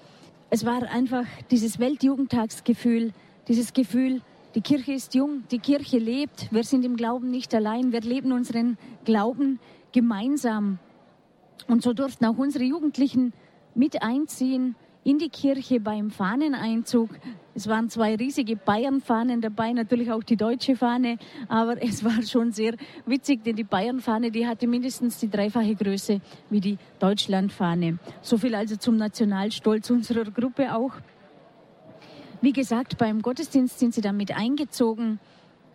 Es 0.49 0.65
war 0.65 0.83
einfach 0.85 1.27
dieses 1.51 1.81
Weltjugendtagsgefühl, 1.81 3.13
dieses 3.49 3.73
Gefühl, 3.73 4.23
die 4.55 4.61
Kirche 4.61 4.93
ist 4.93 5.15
jung, 5.15 5.43
die 5.51 5.59
Kirche 5.59 5.99
lebt. 5.99 6.53
Wir 6.53 6.63
sind 6.63 6.85
im 6.85 6.97
Glauben 6.97 7.31
nicht 7.31 7.55
allein. 7.55 7.93
Wir 7.93 8.01
leben 8.01 8.33
unseren 8.33 8.79
Glauben 9.05 9.59
gemeinsam. 9.93 10.79
Und 11.67 11.83
so 11.83 11.93
durften 11.93 12.25
auch 12.25 12.39
unsere 12.39 12.65
Jugendlichen 12.65 13.33
mit 13.75 14.03
einziehen 14.03 14.77
in 15.07 15.19
die 15.19 15.29
Kirche 15.29 15.79
beim 15.79 16.11
Fahneneinzug. 16.11 17.11
Es 17.55 17.69
waren 17.69 17.89
zwei 17.89 18.17
riesige 18.17 18.57
Bayern-Fahnen 18.57 19.41
dabei, 19.41 19.73
natürlich 19.73 20.11
auch 20.11 20.25
die 20.25 20.37
deutsche 20.37 20.75
Fahne, 20.75 21.19
aber 21.47 21.81
es 21.83 22.03
war 22.03 22.23
schon 22.23 22.51
sehr 22.51 22.75
witzig, 23.07 23.45
denn 23.45 23.55
die 23.55 23.63
Bayern-Fahne, 23.63 24.33
die 24.33 24.49
hatte 24.49 24.67
mindestens 24.67 25.19
die 25.19 25.31
dreifache 25.31 25.77
Größe 25.77 26.21
wie 26.51 26.61
die 26.61 26.77
Deutschland-Fahne. 26.99 28.01
So 28.21 28.37
viel 28.37 28.57
also 28.57 28.75
zum 28.75 28.97
Nationalstolz 28.97 29.91
unserer 29.91 30.25
Gruppe 30.25 30.75
auch. 30.75 30.93
Wie 32.41 32.53
gesagt, 32.53 32.99
beim 32.99 33.23
Gottesdienst 33.23 33.79
sind 33.79 33.95
sie 33.95 34.01
damit 34.01 34.37
eingezogen. 34.37 35.21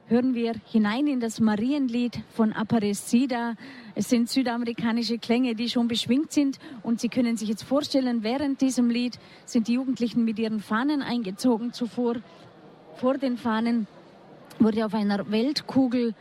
Hören 0.07 0.35
wir 0.35 0.55
hinein 0.69 1.07
in 1.07 1.21
das 1.21 1.39
Marienlied 1.39 2.19
von 2.31 2.51
Aparecida. 2.51 3.55
Es 3.95 4.09
sind 4.09 4.29
südamerikanische 4.29 5.17
Klänge, 5.17 5.55
die 5.55 5.69
schon 5.69 5.87
beschwingt 5.87 6.31
sind. 6.31 6.59
Und 6.83 6.99
Sie 6.99 7.09
können 7.09 7.37
sich 7.37 7.49
jetzt 7.49 7.63
vorstellen, 7.63 8.23
während 8.23 8.61
diesem 8.61 8.89
Lied 8.89 9.19
sind 9.45 9.67
die 9.67 9.73
Jugendlichen 9.73 10.23
mit 10.23 10.39
ihren 10.39 10.59
Fahnen 10.59 11.01
eingezogen. 11.01 11.73
Zuvor, 11.73 12.15
vor 12.95 13.17
den 13.17 13.37
Fahnen, 13.37 13.87
wurde 14.59 14.85
auf 14.85 14.93
einer 14.93 15.29
Weltkugel 15.31 16.13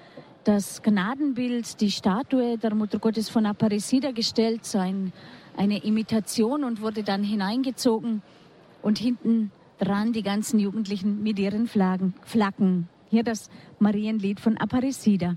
das 0.45 0.83
Gnadenbild, 0.83 1.81
die 1.81 1.91
Statue 1.91 2.57
der 2.57 2.75
Mutter 2.75 2.99
Gottes 2.99 3.29
von 3.29 3.47
Aparecida 3.47 4.12
gestellt, 4.12 4.65
so 4.65 4.79
ein, 4.79 5.12
eine 5.57 5.85
Imitation 5.85 6.65
und 6.65 6.81
wurde 6.81 7.03
dann 7.03 7.23
hineingezogen. 7.23 8.23
Und 8.83 8.99
hinten 8.99 9.53
dran 9.79 10.12
die 10.12 10.23
ganzen 10.23 10.59
Jugendlichen 10.59 11.23
mit 11.23 11.39
ihren 11.39 11.67
Flaggen, 11.67 12.15
Flaggen. 12.23 12.89
Hier 13.11 13.25
das 13.25 13.50
Marienlied 13.79 14.41
von 14.41 14.57
Aparecida. 14.57 15.37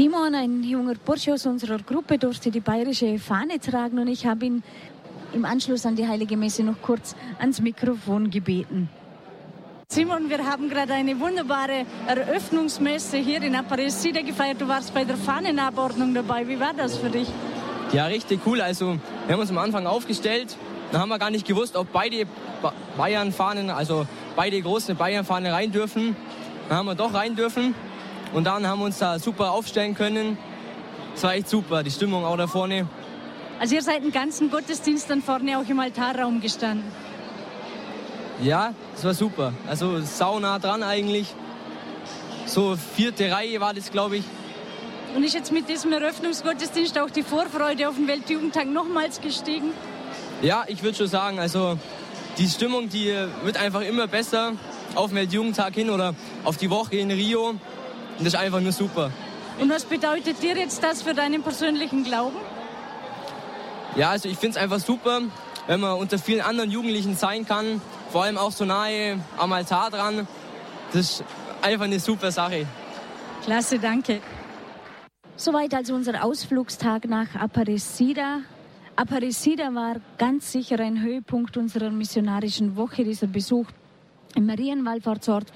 Simon, 0.00 0.34
ein 0.34 0.62
junger 0.62 0.94
Bursche 0.94 1.34
aus 1.34 1.44
unserer 1.44 1.76
Gruppe, 1.76 2.16
durfte 2.16 2.50
die 2.50 2.60
bayerische 2.60 3.18
Fahne 3.18 3.60
tragen 3.60 3.98
und 3.98 4.08
ich 4.08 4.24
habe 4.24 4.46
ihn 4.46 4.62
im 5.34 5.44
Anschluss 5.44 5.84
an 5.84 5.94
die 5.94 6.08
Heilige 6.08 6.38
Messe 6.38 6.62
noch 6.62 6.80
kurz 6.80 7.14
ans 7.38 7.60
Mikrofon 7.60 8.30
gebeten. 8.30 8.88
Simon, 9.92 10.30
wir 10.30 10.38
haben 10.38 10.70
gerade 10.70 10.94
eine 10.94 11.20
wunderbare 11.20 11.84
Eröffnungsmesse 12.06 13.18
hier 13.18 13.42
in 13.42 13.54
Aparecida 13.54 14.22
gefeiert. 14.22 14.58
Du 14.62 14.68
warst 14.68 14.94
bei 14.94 15.04
der 15.04 15.18
Fahnenabordnung 15.18 16.14
dabei. 16.14 16.48
Wie 16.48 16.58
war 16.58 16.72
das 16.72 16.96
für 16.96 17.10
dich? 17.10 17.28
Ja, 17.92 18.06
richtig 18.06 18.40
cool. 18.46 18.62
Also 18.62 18.96
wir 19.26 19.34
haben 19.34 19.40
uns 19.42 19.50
am 19.50 19.58
Anfang 19.58 19.86
aufgestellt. 19.86 20.56
Dann 20.92 21.02
haben 21.02 21.10
wir 21.10 21.18
gar 21.18 21.30
nicht 21.30 21.46
gewusst, 21.46 21.76
ob 21.76 21.92
beide 21.92 22.24
Bayern-Fahnen, 22.96 23.68
also 23.68 24.06
beide 24.34 24.62
großen 24.62 24.96
Bayern-Fahnen 24.96 25.52
rein 25.52 25.70
dürfen. 25.70 26.16
Dann 26.70 26.78
haben 26.78 26.86
wir 26.86 26.94
doch 26.94 27.12
rein 27.12 27.36
dürfen. 27.36 27.74
Und 28.32 28.44
dann 28.44 28.66
haben 28.66 28.78
wir 28.78 28.86
uns 28.86 28.98
da 28.98 29.18
super 29.18 29.52
aufstellen 29.52 29.94
können. 29.94 30.38
Es 31.14 31.22
war 31.22 31.34
echt 31.34 31.48
super, 31.48 31.82
die 31.82 31.90
Stimmung 31.90 32.24
auch 32.24 32.36
da 32.36 32.46
vorne. 32.46 32.88
Also 33.58 33.74
ihr 33.74 33.82
seid 33.82 34.02
den 34.02 34.12
ganzen 34.12 34.50
Gottesdienst 34.50 35.10
dann 35.10 35.22
vorne 35.22 35.58
auch 35.58 35.68
im 35.68 35.80
Altarraum 35.80 36.40
gestanden? 36.40 36.90
Ja, 38.42 38.72
es 38.96 39.04
war 39.04 39.12
super. 39.12 39.52
Also 39.68 40.00
sauna 40.00 40.58
dran 40.58 40.82
eigentlich. 40.82 41.26
So 42.46 42.76
vierte 42.76 43.30
Reihe 43.30 43.60
war 43.60 43.74
das, 43.74 43.90
glaube 43.90 44.18
ich. 44.18 44.24
Und 45.14 45.24
ist 45.24 45.34
jetzt 45.34 45.52
mit 45.52 45.68
diesem 45.68 45.92
Eröffnungsgottesdienst 45.92 46.98
auch 46.98 47.10
die 47.10 47.22
Vorfreude 47.22 47.88
auf 47.88 47.96
den 47.96 48.06
Weltjugendtag 48.06 48.66
nochmals 48.66 49.20
gestiegen? 49.20 49.72
Ja, 50.40 50.64
ich 50.68 50.82
würde 50.82 50.96
schon 50.96 51.08
sagen, 51.08 51.38
also 51.38 51.76
die 52.38 52.48
Stimmung, 52.48 52.88
die 52.88 53.12
wird 53.42 53.56
einfach 53.58 53.82
immer 53.82 54.06
besser 54.06 54.52
auf 54.94 55.08
den 55.08 55.16
Weltjugendtag 55.16 55.74
hin 55.74 55.90
oder 55.90 56.14
auf 56.44 56.56
die 56.56 56.70
Woche 56.70 56.96
in 56.96 57.10
Rio. 57.10 57.56
Und 58.20 58.26
das 58.26 58.34
ist 58.34 58.40
einfach 58.40 58.60
nur 58.60 58.72
super. 58.72 59.10
Und 59.58 59.70
was 59.70 59.86
bedeutet 59.86 60.42
dir 60.42 60.54
jetzt 60.54 60.82
das 60.82 61.00
für 61.00 61.14
deinen 61.14 61.42
persönlichen 61.42 62.04
Glauben? 62.04 62.36
Ja, 63.96 64.10
also 64.10 64.28
ich 64.28 64.36
finde 64.36 64.58
es 64.58 64.62
einfach 64.62 64.78
super, 64.78 65.22
wenn 65.66 65.80
man 65.80 65.96
unter 65.96 66.18
vielen 66.18 66.42
anderen 66.42 66.70
Jugendlichen 66.70 67.16
sein 67.16 67.46
kann, 67.46 67.80
vor 68.10 68.24
allem 68.24 68.36
auch 68.36 68.52
so 68.52 68.66
nahe 68.66 69.18
am 69.38 69.50
Altar 69.54 69.90
dran. 69.90 70.28
Das 70.92 71.12
ist 71.12 71.24
einfach 71.62 71.86
eine 71.86 71.98
super 71.98 72.30
Sache. 72.30 72.66
Klasse, 73.42 73.78
danke. 73.78 74.20
Soweit 75.36 75.72
also 75.72 75.94
unser 75.94 76.22
Ausflugstag 76.22 77.06
nach 77.06 77.34
Aparecida. 77.36 78.40
Aparecida 78.96 79.74
war 79.74 79.96
ganz 80.18 80.52
sicher 80.52 80.78
ein 80.78 81.00
Höhepunkt 81.00 81.56
unserer 81.56 81.88
missionarischen 81.88 82.76
Woche, 82.76 83.02
dieser 83.02 83.28
Besuch 83.28 83.68
im 84.34 84.44
Marienwallfahrtsort. 84.44 85.46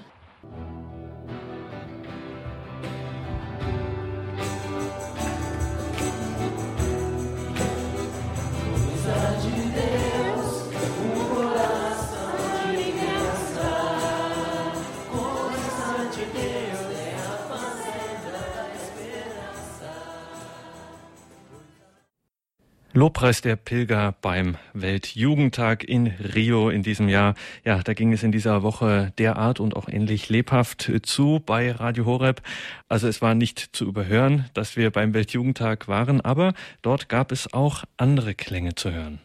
Lobpreis 22.97 23.41
der 23.41 23.57
Pilger 23.57 24.15
beim 24.23 24.57
Weltjugendtag 24.73 25.83
in 25.83 26.07
Rio 26.07 26.71
in 26.71 26.85
diesem 26.85 27.09
Jahr. 27.09 27.35
Ja, 27.65 27.83
da 27.83 27.93
ging 27.93 28.13
es 28.13 28.23
in 28.23 28.30
dieser 28.30 28.63
Woche 28.63 29.13
derart 29.19 29.59
und 29.59 29.75
auch 29.75 29.89
ähnlich 29.89 30.28
lebhaft 30.28 30.93
zu 31.02 31.43
bei 31.45 31.73
Radio 31.73 32.04
Horeb. 32.04 32.41
Also 32.89 33.09
es 33.09 33.21
war 33.21 33.35
nicht 33.35 33.59
zu 33.75 33.85
überhören, 33.85 34.49
dass 34.54 34.76
wir 34.76 34.93
beim 34.93 35.13
Weltjugendtag 35.13 35.89
waren, 35.89 36.21
aber 36.21 36.54
dort 36.83 37.09
gab 37.09 37.33
es 37.33 37.52
auch 37.52 37.83
andere 37.97 38.37
Klänge 38.37 38.76
zu 38.76 38.93
hören. 38.93 39.19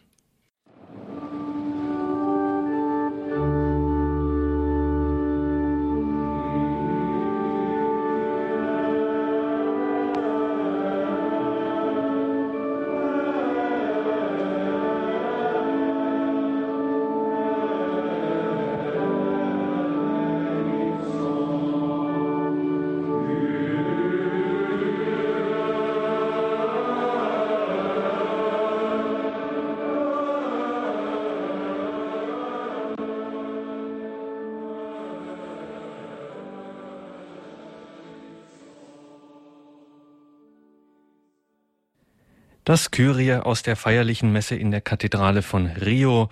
Das 42.70 42.92
Kyrie 42.92 43.32
aus 43.32 43.64
der 43.64 43.74
feierlichen 43.74 44.30
Messe 44.30 44.54
in 44.54 44.70
der 44.70 44.80
Kathedrale 44.80 45.42
von 45.42 45.66
Rio, 45.66 46.28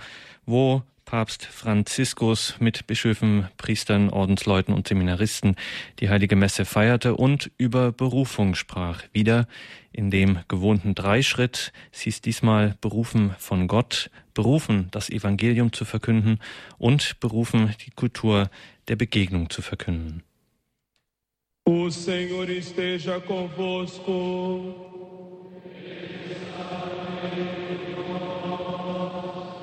wo 0.47 0.85
Papst 1.05 1.45
Franziskus 1.45 2.55
mit 2.61 2.87
Bischöfen, 2.87 3.49
Priestern, 3.57 4.09
Ordensleuten 4.09 4.73
und 4.73 4.87
Seminaristen 4.87 5.57
die 5.99 6.11
heilige 6.11 6.37
Messe 6.37 6.65
feierte 6.65 7.17
und 7.17 7.51
über 7.59 7.91
Berufung 7.91 8.55
sprach. 8.55 9.03
Wieder 9.13 9.49
in 9.91 10.13
dem 10.13 10.39
gewohnten 10.47 10.95
Dreischritt. 10.95 11.73
Sie 11.91 12.09
ist 12.09 12.25
diesmal 12.25 12.77
berufen 12.81 13.35
von 13.41 13.67
Gott, 13.67 14.09
berufen, 14.33 14.87
das 14.93 15.11
Evangelium 15.11 15.73
zu 15.73 15.85
verkünden 15.85 16.39
und 16.79 17.19
berufen, 17.19 17.75
die 17.85 17.91
Kultur 17.91 18.49
der 18.87 18.95
Begegnung 18.95 19.51
zu 19.51 19.61
verkünden. 19.61 20.23
O 21.65 21.89
Senhor 21.91 22.49
esteja 22.49 23.19
convosco. 23.19 24.98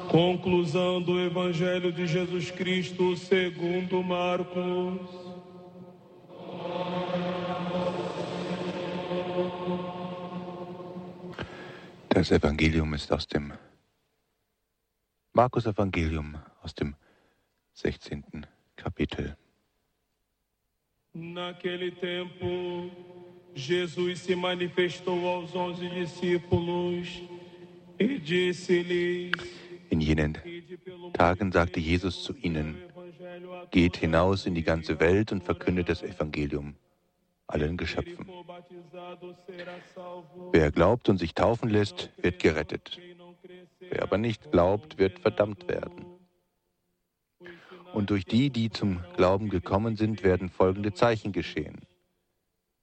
Conclusão 0.09 1.01
do 1.01 1.19
Evangelho 1.19 1.91
de 1.91 2.07
Jesus 2.07 2.49
Cristo 2.51 3.17
segundo 3.17 4.01
Marcos. 4.01 5.01
Das 12.09 12.31
Evangelium 12.31 12.93
ist 12.93 13.11
aus 13.11 13.27
dem 13.27 13.51
Markus 15.33 15.65
Evangelium 15.65 16.35
aus 16.63 16.73
dem 16.73 16.95
16. 17.73 18.23
Kapitel. 18.77 19.35
Naquele 21.13 21.91
tempo, 21.91 22.89
Jesus 23.53 24.19
se 24.19 24.33
manifestou 24.33 25.27
aos 25.27 25.53
onze 25.53 25.89
discípulos 25.89 27.34
In 27.97 30.01
jenen 30.01 30.37
Tagen 31.13 31.51
sagte 31.51 31.79
Jesus 31.79 32.23
zu 32.23 32.35
ihnen, 32.35 32.77
geht 33.71 33.97
hinaus 33.97 34.45
in 34.45 34.55
die 34.55 34.63
ganze 34.63 34.99
Welt 34.99 35.31
und 35.31 35.43
verkündet 35.43 35.89
das 35.89 36.03
Evangelium 36.03 36.75
allen 37.47 37.77
Geschöpfen. 37.77 38.27
Wer 40.51 40.71
glaubt 40.71 41.09
und 41.09 41.17
sich 41.17 41.33
taufen 41.33 41.69
lässt, 41.69 42.11
wird 42.17 42.39
gerettet. 42.39 42.99
Wer 43.79 44.03
aber 44.03 44.17
nicht 44.17 44.51
glaubt, 44.51 44.97
wird 44.97 45.19
verdammt 45.19 45.67
werden. 45.67 46.05
Und 47.93 48.09
durch 48.09 48.25
die, 48.25 48.49
die 48.49 48.71
zum 48.71 49.03
Glauben 49.15 49.49
gekommen 49.49 49.95
sind, 49.95 50.23
werden 50.23 50.49
folgende 50.49 50.93
Zeichen 50.93 51.31
geschehen. 51.31 51.81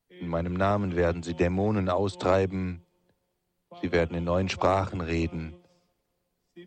In 0.08 0.28
meinem 0.28 0.54
Namen 0.54 0.96
werden 0.96 1.22
sie 1.22 1.34
Dämonen 1.34 1.88
austreiben, 1.88 2.82
sie 3.80 3.92
werden 3.92 4.16
in 4.16 4.24
neuen 4.24 4.48
Sprachen 4.48 5.00
reden, 5.00 5.54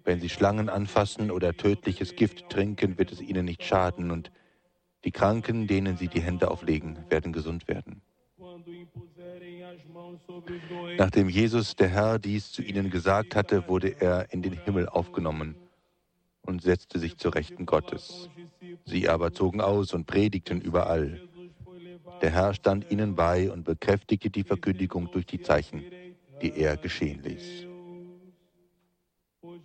wenn 0.03 0.19
sie 0.19 0.29
Schlangen 0.29 0.69
anfassen 0.69 1.29
oder 1.29 1.53
tödliches 1.53 2.15
Gift 2.15 2.49
trinken, 2.49 2.97
wird 2.97 3.11
es 3.11 3.21
ihnen 3.21 3.45
nicht 3.45 3.63
schaden 3.63 4.11
und 4.11 4.31
die 5.03 5.11
Kranken, 5.11 5.67
denen 5.67 5.97
sie 5.97 6.07
die 6.07 6.21
Hände 6.21 6.49
auflegen, 6.49 6.97
werden 7.09 7.31
gesund 7.31 7.67
werden. 7.67 8.01
Nachdem 10.97 11.29
Jesus, 11.29 11.75
der 11.75 11.89
Herr, 11.89 12.19
dies 12.19 12.51
zu 12.51 12.63
ihnen 12.63 12.89
gesagt 12.89 13.35
hatte, 13.35 13.67
wurde 13.67 13.95
er 13.99 14.31
in 14.33 14.41
den 14.41 14.53
Himmel 14.53 14.89
aufgenommen 14.89 15.55
und 16.41 16.61
setzte 16.61 16.99
sich 16.99 17.17
zur 17.17 17.35
Rechten 17.35 17.65
Gottes. 17.65 18.29
Sie 18.85 19.07
aber 19.07 19.33
zogen 19.33 19.61
aus 19.61 19.93
und 19.93 20.05
predigten 20.05 20.61
überall. 20.61 21.21
Der 22.21 22.31
Herr 22.31 22.53
stand 22.53 22.89
ihnen 22.89 23.15
bei 23.15 23.51
und 23.51 23.63
bekräftigte 23.63 24.29
die 24.29 24.43
Verkündigung 24.43 25.11
durch 25.11 25.25
die 25.25 25.41
Zeichen, 25.41 25.83
die 26.41 26.53
er 26.53 26.77
geschehen 26.77 27.21
ließ. 27.23 27.65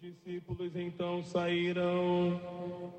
discípulos 0.00 0.74
então 0.76 1.22
saíram 1.24 2.40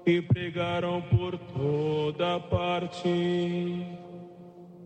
e 0.06 0.22
pregaram 0.22 1.02
por 1.02 1.38
toda 1.38 2.40
parte. 2.40 4.00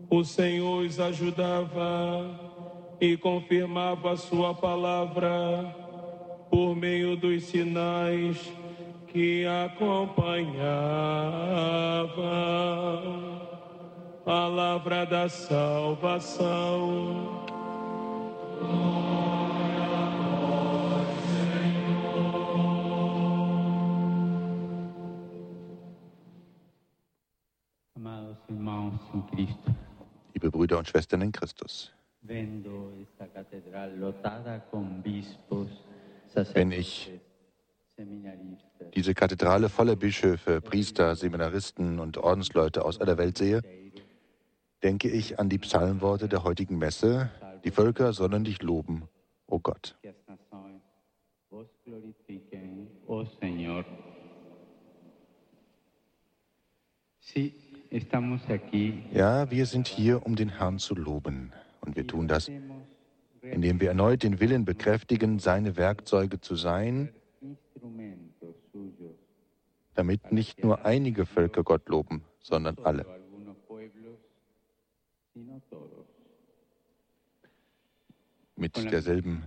o 0.08 0.24
Senhor 0.24 0.84
os 0.84 0.98
ajudava 1.00 2.40
e 3.00 3.16
confirmava 3.16 4.12
a 4.12 4.16
sua 4.16 4.54
palavra 4.54 5.74
por 6.48 6.76
meio 6.76 7.16
dos 7.16 7.44
sinais 7.44 8.52
que 9.08 9.44
acompanhavam. 9.46 10.46
Palavra 14.24 15.04
da 15.04 15.28
salvação. 15.28 16.36
Liebe 30.34 30.50
Brüder 30.50 30.78
und 30.78 30.88
Schwestern 30.88 31.22
in 31.22 31.32
Christus, 31.32 31.92
wenn 36.52 36.72
ich 36.72 37.12
diese 38.94 39.14
Kathedrale 39.14 39.68
voller 39.68 39.96
Bischöfe, 39.96 40.60
Priester, 40.60 41.16
Seminaristen 41.16 41.98
und 41.98 42.18
Ordensleute 42.18 42.84
aus 42.84 43.00
aller 43.00 43.18
Welt 43.18 43.38
sehe, 43.38 43.62
denke 44.82 45.08
ich 45.08 45.38
an 45.38 45.48
die 45.48 45.58
Psalmworte 45.58 46.28
der 46.28 46.44
heutigen 46.44 46.78
Messe, 46.78 47.30
die 47.66 47.72
Völker 47.72 48.12
sollen 48.12 48.44
dich 48.44 48.62
loben, 48.62 49.02
o 49.48 49.56
oh 49.56 49.58
Gott. 49.58 49.96
Ja, 59.12 59.50
wir 59.50 59.66
sind 59.66 59.88
hier, 59.88 60.24
um 60.24 60.36
den 60.36 60.48
Herrn 60.48 60.78
zu 60.78 60.94
loben. 60.94 61.52
Und 61.80 61.96
wir 61.96 62.06
tun 62.06 62.28
das, 62.28 62.48
indem 63.42 63.80
wir 63.80 63.88
erneut 63.88 64.22
den 64.22 64.38
Willen 64.38 64.64
bekräftigen, 64.64 65.40
seine 65.40 65.76
Werkzeuge 65.76 66.40
zu 66.40 66.54
sein, 66.54 67.12
damit 69.94 70.30
nicht 70.30 70.62
nur 70.62 70.84
einige 70.84 71.26
Völker 71.26 71.64
Gott 71.64 71.88
loben, 71.88 72.22
sondern 72.38 72.78
alle. 72.84 73.25
Mit 78.74 78.92
derselben 78.92 79.44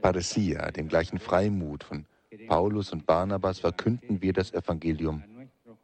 Paresia, 0.00 0.70
dem 0.70 0.88
gleichen 0.88 1.18
Freimut 1.18 1.84
von 1.84 2.06
Paulus 2.46 2.92
und 2.92 3.06
Barnabas 3.06 3.60
verkünden 3.60 4.20
wir 4.20 4.32
das 4.32 4.52
Evangelium 4.52 5.22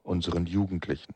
unseren 0.02 0.46
Jugendlichen 0.46 1.14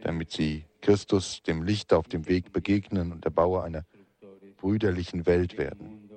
damit 0.00 0.30
sie 0.30 0.64
Christus, 0.80 1.42
dem 1.42 1.62
Licht 1.62 1.92
auf 1.92 2.08
dem 2.08 2.28
Weg, 2.28 2.52
begegnen 2.52 3.12
und 3.12 3.24
der 3.24 3.30
Bauer 3.30 3.64
einer 3.64 3.84
brüderlichen 4.56 5.26
Welt 5.26 5.58
werden. 5.58 6.08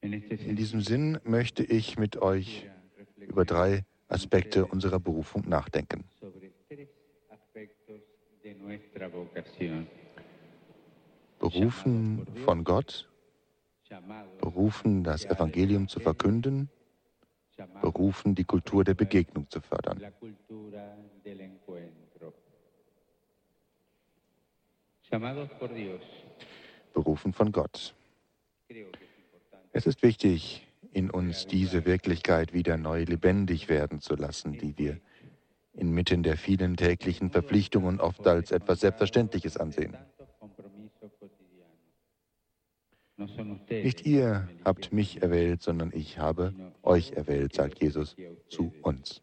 In 0.00 0.56
diesem 0.56 0.80
Sinn 0.80 1.18
möchte 1.24 1.62
ich 1.62 1.98
mit 1.98 2.16
euch 2.16 2.68
über 3.16 3.44
drei 3.44 3.84
Aspekte 4.08 4.66
unserer 4.66 4.98
Berufung 4.98 5.48
nachdenken. 5.48 6.04
Berufen 11.52 12.26
von 12.44 12.64
Gott, 12.64 13.10
berufen 14.40 15.04
das 15.04 15.24
Evangelium 15.24 15.88
zu 15.88 16.00
verkünden 16.00 16.70
berufen, 17.80 18.34
die 18.34 18.44
Kultur 18.44 18.84
der 18.84 18.94
Begegnung 18.94 19.48
zu 19.48 19.60
fördern. 19.60 20.00
Berufen 26.94 27.32
von 27.32 27.52
Gott. 27.52 27.94
Es 29.72 29.86
ist 29.86 30.02
wichtig, 30.02 30.66
in 30.92 31.10
uns 31.10 31.46
diese 31.46 31.84
Wirklichkeit 31.84 32.52
wieder 32.52 32.76
neu 32.76 33.04
lebendig 33.04 33.68
werden 33.68 34.00
zu 34.00 34.14
lassen, 34.14 34.52
die 34.52 34.76
wir 34.76 35.00
inmitten 35.74 36.22
der 36.22 36.36
vielen 36.36 36.76
täglichen 36.76 37.30
Verpflichtungen 37.30 38.00
oft 38.00 38.26
als 38.26 38.50
etwas 38.50 38.80
Selbstverständliches 38.80 39.56
ansehen. 39.56 39.96
Nicht 43.82 44.06
ihr 44.06 44.48
habt 44.64 44.92
mich 44.92 45.22
erwählt, 45.22 45.62
sondern 45.62 45.90
ich 45.92 46.18
habe 46.18 46.54
euch 46.82 47.12
erwählt, 47.12 47.54
sagt 47.54 47.82
Jesus 47.82 48.16
zu 48.48 48.72
uns. 48.82 49.22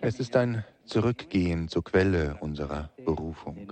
Es 0.00 0.20
ist 0.20 0.34
ein 0.36 0.64
Zurückgehen 0.84 1.68
zur 1.68 1.84
Quelle 1.84 2.36
unserer 2.40 2.90
Berufung. 3.04 3.70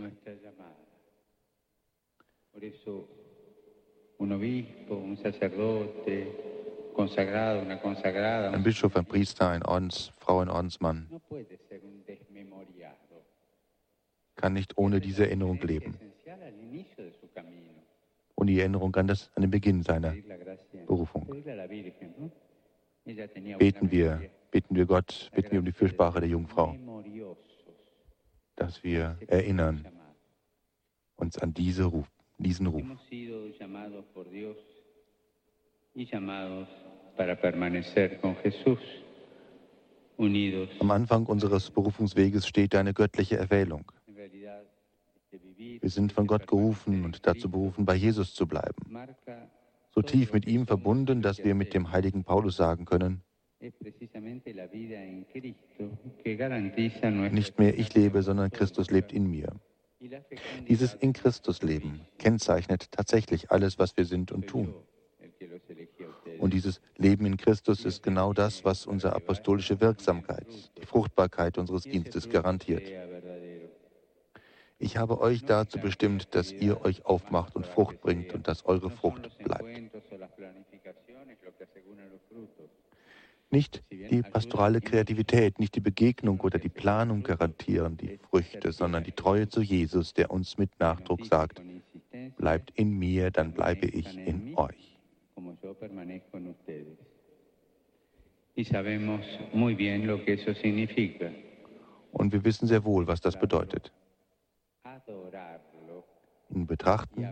Ein 8.52 8.62
Bischof, 8.62 8.96
ein 8.96 9.06
Priester, 9.06 9.48
ein 9.48 9.62
Ordensfrau, 9.64 10.40
ein 10.40 10.48
Ordensmann 10.50 11.08
kann 14.36 14.52
nicht 14.52 14.76
ohne 14.76 15.00
diese 15.00 15.24
Erinnerung 15.24 15.60
leben 15.62 15.98
und 18.44 18.48
die 18.48 18.60
Erinnerung 18.60 18.94
an, 18.96 19.06
das, 19.06 19.30
an 19.36 19.40
den 19.40 19.50
Beginn 19.50 19.82
seiner 19.82 20.14
Berufung. 20.86 21.26
Beten 23.58 23.90
wir, 23.90 24.30
beten 24.50 24.76
wir 24.76 24.84
Gott, 24.84 25.30
beten 25.34 25.52
wir 25.52 25.60
um 25.60 25.64
die 25.64 25.72
Fürsprache 25.72 26.20
der 26.20 26.28
Jungfrau, 26.28 26.76
dass 28.56 28.84
wir 28.84 29.16
erinnern 29.28 29.86
uns 31.16 31.38
an 31.38 31.54
diese 31.54 31.84
Ruf, 31.84 32.06
diesen 32.36 32.66
Ruf. 32.66 32.84
Am 40.80 40.90
Anfang 40.90 41.26
unseres 41.26 41.70
Berufungsweges 41.70 42.46
steht 42.46 42.74
eine 42.74 42.92
göttliche 42.92 43.38
Erwählung. 43.38 43.90
Wir 45.84 45.90
sind 45.90 46.14
von 46.14 46.26
Gott 46.26 46.46
gerufen 46.46 47.04
und 47.04 47.26
dazu 47.26 47.50
berufen, 47.50 47.84
bei 47.84 47.94
Jesus 47.94 48.32
zu 48.32 48.46
bleiben. 48.46 48.96
So 49.94 50.00
tief 50.00 50.32
mit 50.32 50.46
ihm 50.46 50.66
verbunden, 50.66 51.20
dass 51.20 51.44
wir 51.44 51.54
mit 51.54 51.74
dem 51.74 51.92
heiligen 51.92 52.24
Paulus 52.24 52.56
sagen 52.56 52.86
können, 52.86 53.20
nicht 57.30 57.58
mehr 57.58 57.78
ich 57.78 57.94
lebe, 57.94 58.22
sondern 58.22 58.50
Christus 58.50 58.90
lebt 58.90 59.12
in 59.12 59.30
mir. 59.30 59.52
Dieses 60.66 60.94
in 60.94 61.12
Christus 61.12 61.60
Leben 61.60 62.00
kennzeichnet 62.16 62.90
tatsächlich 62.90 63.50
alles, 63.50 63.78
was 63.78 63.94
wir 63.98 64.06
sind 64.06 64.32
und 64.32 64.46
tun. 64.46 64.72
Und 66.38 66.54
dieses 66.54 66.80
Leben 66.96 67.26
in 67.26 67.36
Christus 67.36 67.84
ist 67.84 68.02
genau 68.02 68.32
das, 68.32 68.64
was 68.64 68.86
unsere 68.86 69.14
apostolische 69.14 69.82
Wirksamkeit, 69.82 70.46
die 70.78 70.86
Fruchtbarkeit 70.86 71.58
unseres 71.58 71.82
Dienstes 71.82 72.30
garantiert. 72.30 72.90
Ich 74.78 74.96
habe 74.96 75.20
euch 75.20 75.44
dazu 75.44 75.78
bestimmt, 75.78 76.34
dass 76.34 76.52
ihr 76.52 76.84
euch 76.84 77.06
aufmacht 77.06 77.54
und 77.56 77.66
Frucht 77.66 78.00
bringt 78.00 78.34
und 78.34 78.48
dass 78.48 78.64
eure 78.66 78.90
Frucht 78.90 79.38
bleibt. 79.38 79.82
Nicht 83.50 83.84
die 83.90 84.22
pastorale 84.22 84.80
Kreativität, 84.80 85.60
nicht 85.60 85.76
die 85.76 85.80
Begegnung 85.80 86.40
oder 86.40 86.58
die 86.58 86.68
Planung 86.68 87.22
garantieren 87.22 87.96
die 87.96 88.18
Früchte, 88.18 88.72
sondern 88.72 89.04
die 89.04 89.12
Treue 89.12 89.48
zu 89.48 89.62
Jesus, 89.62 90.12
der 90.12 90.32
uns 90.32 90.58
mit 90.58 90.70
Nachdruck 90.80 91.24
sagt, 91.24 91.62
bleibt 92.36 92.72
in 92.74 92.90
mir, 92.90 93.30
dann 93.30 93.52
bleibe 93.52 93.86
ich 93.86 94.18
in 94.18 94.56
euch. 94.56 94.98
Und 102.12 102.32
wir 102.32 102.44
wissen 102.44 102.66
sehr 102.66 102.84
wohl, 102.84 103.06
was 103.06 103.20
das 103.20 103.38
bedeutet 103.38 103.92
ihn 106.50 106.66
betrachten, 106.66 107.28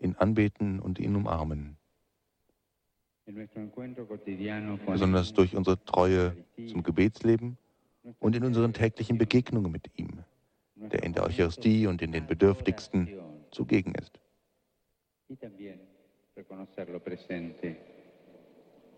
ihn 0.00 0.14
anbeten 0.16 0.80
und 0.80 0.98
ihn 0.98 1.16
umarmen. 1.16 1.76
Besonders 4.86 5.32
durch 5.32 5.56
unsere 5.56 5.84
Treue 5.84 6.36
zum 6.68 6.82
Gebetsleben 6.82 7.58
und 8.20 8.36
in 8.36 8.44
unseren 8.44 8.72
täglichen 8.72 9.18
Begegnungen 9.18 9.72
mit 9.72 9.90
ihm, 9.96 10.22
der 10.76 11.02
in 11.02 11.12
der 11.12 11.24
Eucharistie 11.24 11.86
und 11.86 12.02
in 12.02 12.12
den 12.12 12.26
Bedürftigsten 12.26 13.08
zugegen 13.50 13.94
ist. 13.94 14.20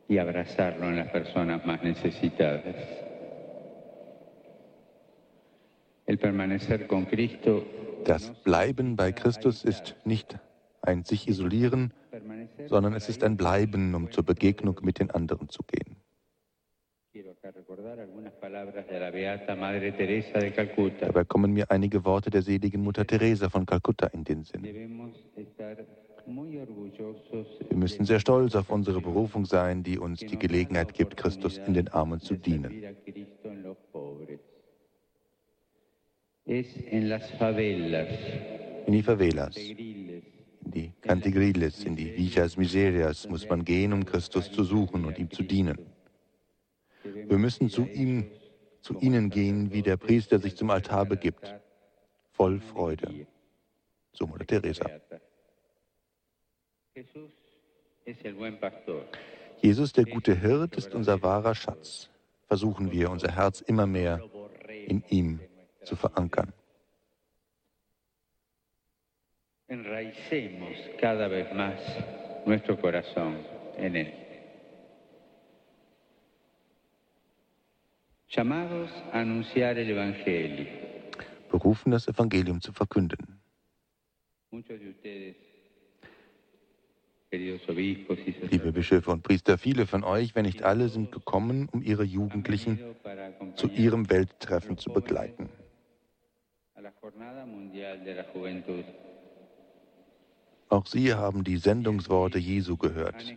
y 0.09 0.19
abrazarlo 0.19 0.89
en 0.89 0.97
las 0.97 1.11
personas 1.11 1.65
más 1.67 1.83
necesitadas. 1.83 2.77
Das 8.05 8.33
Bleiben 8.43 8.97
bei 8.97 9.13
Christus 9.13 9.65
ist 9.65 9.97
nicht 10.05 10.39
ein 10.81 11.05
sich 11.05 11.29
isolieren, 11.29 11.93
sondern 12.67 12.95
es 12.95 13.09
ist 13.09 13.23
ein 13.23 13.37
Bleiben, 13.37 13.95
um 13.95 14.11
zur 14.11 14.25
Begegnung 14.25 14.81
mit 14.83 15.01
den 15.01 15.11
anderen 15.11 15.51
zu 15.51 15.63
gehen. 15.65 15.97
Dabei 21.01 21.25
kommen 21.25 21.53
mir 21.53 21.71
einige 21.71 22.05
Worte 22.05 22.31
der 22.31 22.43
seligen 22.43 22.83
Mutter 22.83 23.07
Teresa 23.07 23.51
von 23.51 23.67
Kalkutta 23.67 24.07
in 24.09 24.25
den 24.25 24.45
Sinn. 24.45 24.65
Wir 27.69 27.77
müssen 27.77 28.05
sehr 28.05 28.21
stolz 28.21 28.55
auf 28.55 28.71
unsere 28.71 29.01
Berufung 29.01 29.45
sein, 29.47 29.83
die 29.83 29.99
uns 29.99 30.21
die 30.21 30.39
Gelegenheit 30.39 30.95
gibt, 30.95 31.17
Christus 31.17 31.59
in 31.59 31.75
den 31.75 31.89
Armen 31.89 32.21
zu 32.21 32.35
dienen. 32.35 32.83
In 36.49 37.05
die 38.93 39.03
Favelas, 39.03 39.55
in 39.59 39.77
die 40.65 40.93
Cantigriles, 41.03 41.85
in 41.85 41.95
die 41.95 42.17
Villas 42.17 42.57
Miserias 42.57 43.29
muss 43.29 43.47
man 43.47 43.63
gehen, 43.67 43.93
um 43.93 44.07
Christus 44.07 44.51
zu 44.51 44.65
suchen 44.65 45.05
und 45.05 45.19
ihm 45.19 45.31
zu 45.31 45.43
dienen. 45.43 45.77
Wir 47.03 47.37
müssen 47.37 47.69
zu 47.69 47.87
ihm, 47.87 48.31
zu 48.81 48.99
ihnen 48.99 49.29
gehen, 49.29 49.75
wie 49.75 49.83
der 49.83 49.99
Priester 49.99 50.39
sich 50.39 50.57
zum 50.57 50.71
Altar 50.71 51.05
begibt, 51.05 51.55
voll 52.33 52.61
Freude. 52.61 53.27
So 54.13 54.27
Mutter 54.27 54.47
Teresa. 54.47 54.89
Jesus, 59.61 59.93
der 59.93 60.05
gute 60.07 60.35
Hirt, 60.35 60.77
ist 60.77 60.95
unser 60.95 61.21
wahrer 61.23 61.55
Schatz. 61.55 62.09
Versuchen 62.47 62.91
wir, 62.91 63.11
unser 63.11 63.37
Herz 63.37 63.61
immer 63.61 63.87
mehr 63.87 64.23
in 64.87 65.05
ihm 65.11 65.41
zu 65.89 65.97
verankern. 65.97 66.53
Enraicemos 69.69 70.77
cada 71.01 71.29
vez 71.29 71.53
más 71.55 71.81
nuestro 72.47 72.79
corazón 72.81 73.39
en 73.77 73.97
Él. 73.97 74.15
Llamados 78.29 78.91
a 79.13 79.21
anunciar 79.21 79.79
el 79.79 79.91
Evangelio. 79.91 80.67
Berufen, 81.51 81.93
das 81.93 82.07
Evangelium 82.09 82.61
zu 82.61 82.73
verkünden. 82.73 83.41
Muchos 84.51 84.79
de 84.79 84.91
ustedes 84.91 85.37
Liebe 87.31 88.73
Bischöfe 88.73 89.11
und 89.11 89.23
Priester, 89.23 89.59
viele 89.59 89.87
von 89.87 90.03
euch, 90.03 90.35
wenn 90.35 90.47
nicht 90.47 90.63
alle, 90.63 90.89
sind 90.89 91.13
gekommen, 91.13 91.69
um 91.71 91.83
ihre 91.83 92.05
Jugendlichen 92.05 92.79
zu 93.55 93.69
ihrem 93.69 94.09
Welttreffen 94.09 94.79
zu 94.79 94.91
begleiten. 94.91 95.51
Auch 100.69 100.87
sie 100.87 101.15
haben 101.15 101.45
die 101.45 101.57
Sendungsworte 101.57 102.39
Jesu 102.39 102.77
gehört. 102.77 103.37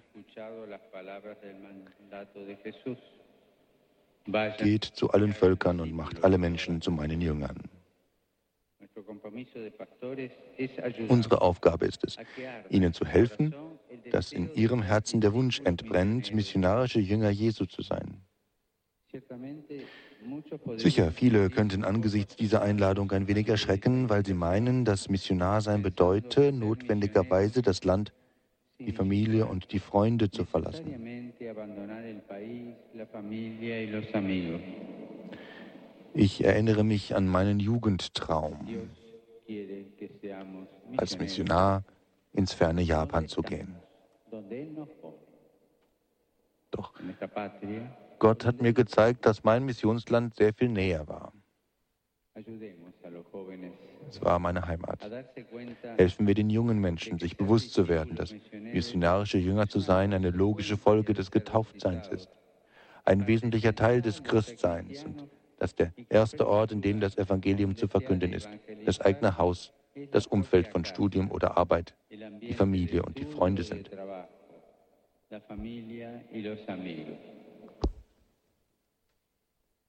Geht 4.57 4.83
zu 4.83 5.11
allen 5.11 5.33
Völkern 5.33 5.79
und 5.79 5.93
macht 5.93 6.23
alle 6.23 6.37
Menschen 6.37 6.81
zu 6.81 6.91
meinen 6.91 7.21
Jüngern. 7.21 7.69
Unsere 11.07 11.41
Aufgabe 11.41 11.85
ist 11.85 12.03
es, 12.03 12.17
ihnen 12.69 12.93
zu 12.93 13.05
helfen, 13.05 13.55
dass 14.11 14.31
in 14.31 14.53
ihrem 14.53 14.81
Herzen 14.81 15.21
der 15.21 15.33
Wunsch 15.33 15.61
entbrennt, 15.61 16.33
missionarische 16.33 16.99
Jünger 16.99 17.29
Jesu 17.29 17.65
zu 17.65 17.81
sein. 17.81 18.21
Sicher, 20.77 21.11
viele 21.11 21.49
könnten 21.49 21.83
angesichts 21.83 22.35
dieser 22.35 22.61
Einladung 22.61 23.11
ein 23.11 23.27
wenig 23.27 23.47
erschrecken, 23.47 24.09
weil 24.09 24.25
sie 24.25 24.33
meinen, 24.33 24.85
dass 24.85 25.09
Missionarsein 25.09 25.81
bedeute, 25.81 26.51
notwendigerweise 26.51 27.61
das 27.61 27.83
Land, 27.83 28.13
die 28.79 28.91
Familie 28.91 29.45
und 29.45 29.71
die 29.71 29.79
Freunde 29.79 30.29
zu 30.29 30.45
verlassen. 30.45 30.95
Ich 36.13 36.43
erinnere 36.43 36.83
mich 36.83 37.15
an 37.15 37.27
meinen 37.27 37.59
Jugendtraum, 37.59 38.89
als 40.97 41.17
Missionar 41.17 41.83
ins 42.33 42.53
ferne 42.53 42.81
Japan 42.81 43.27
zu 43.27 43.41
gehen. 43.41 43.75
Doch 46.71 46.93
Gott 48.21 48.45
hat 48.45 48.61
mir 48.61 48.71
gezeigt, 48.71 49.25
dass 49.25 49.43
mein 49.43 49.65
Missionsland 49.65 50.35
sehr 50.35 50.53
viel 50.53 50.69
näher 50.69 51.07
war. 51.07 51.33
Es 54.07 54.21
war 54.21 54.37
meine 54.37 54.67
Heimat. 54.67 55.09
Helfen 55.97 56.27
wir 56.27 56.35
den 56.35 56.51
jungen 56.51 56.77
Menschen, 56.77 57.17
sich 57.17 57.35
bewusst 57.35 57.73
zu 57.73 57.87
werden, 57.87 58.15
dass 58.15 58.35
missionarische 58.51 59.39
Jünger 59.39 59.67
zu 59.69 59.79
sein 59.79 60.13
eine 60.13 60.29
logische 60.29 60.77
Folge 60.77 61.15
des 61.15 61.31
Getauftseins 61.31 62.09
ist, 62.09 62.29
ein 63.05 63.25
wesentlicher 63.25 63.73
Teil 63.73 64.03
des 64.03 64.21
Christseins 64.21 65.03
und 65.03 65.25
dass 65.57 65.73
der 65.73 65.91
erste 66.07 66.47
Ort, 66.47 66.71
in 66.71 66.83
dem 66.83 66.99
das 66.99 67.17
Evangelium 67.17 67.75
zu 67.75 67.87
verkünden 67.87 68.33
ist, 68.33 68.49
das 68.85 69.01
eigene 69.01 69.39
Haus, 69.39 69.73
das 70.11 70.27
Umfeld 70.27 70.67
von 70.67 70.85
Studium 70.85 71.31
oder 71.31 71.57
Arbeit, 71.57 71.95
die 72.11 72.53
Familie 72.53 73.01
und 73.01 73.19
die 73.19 73.25
Freunde 73.25 73.63
sind. 73.63 73.89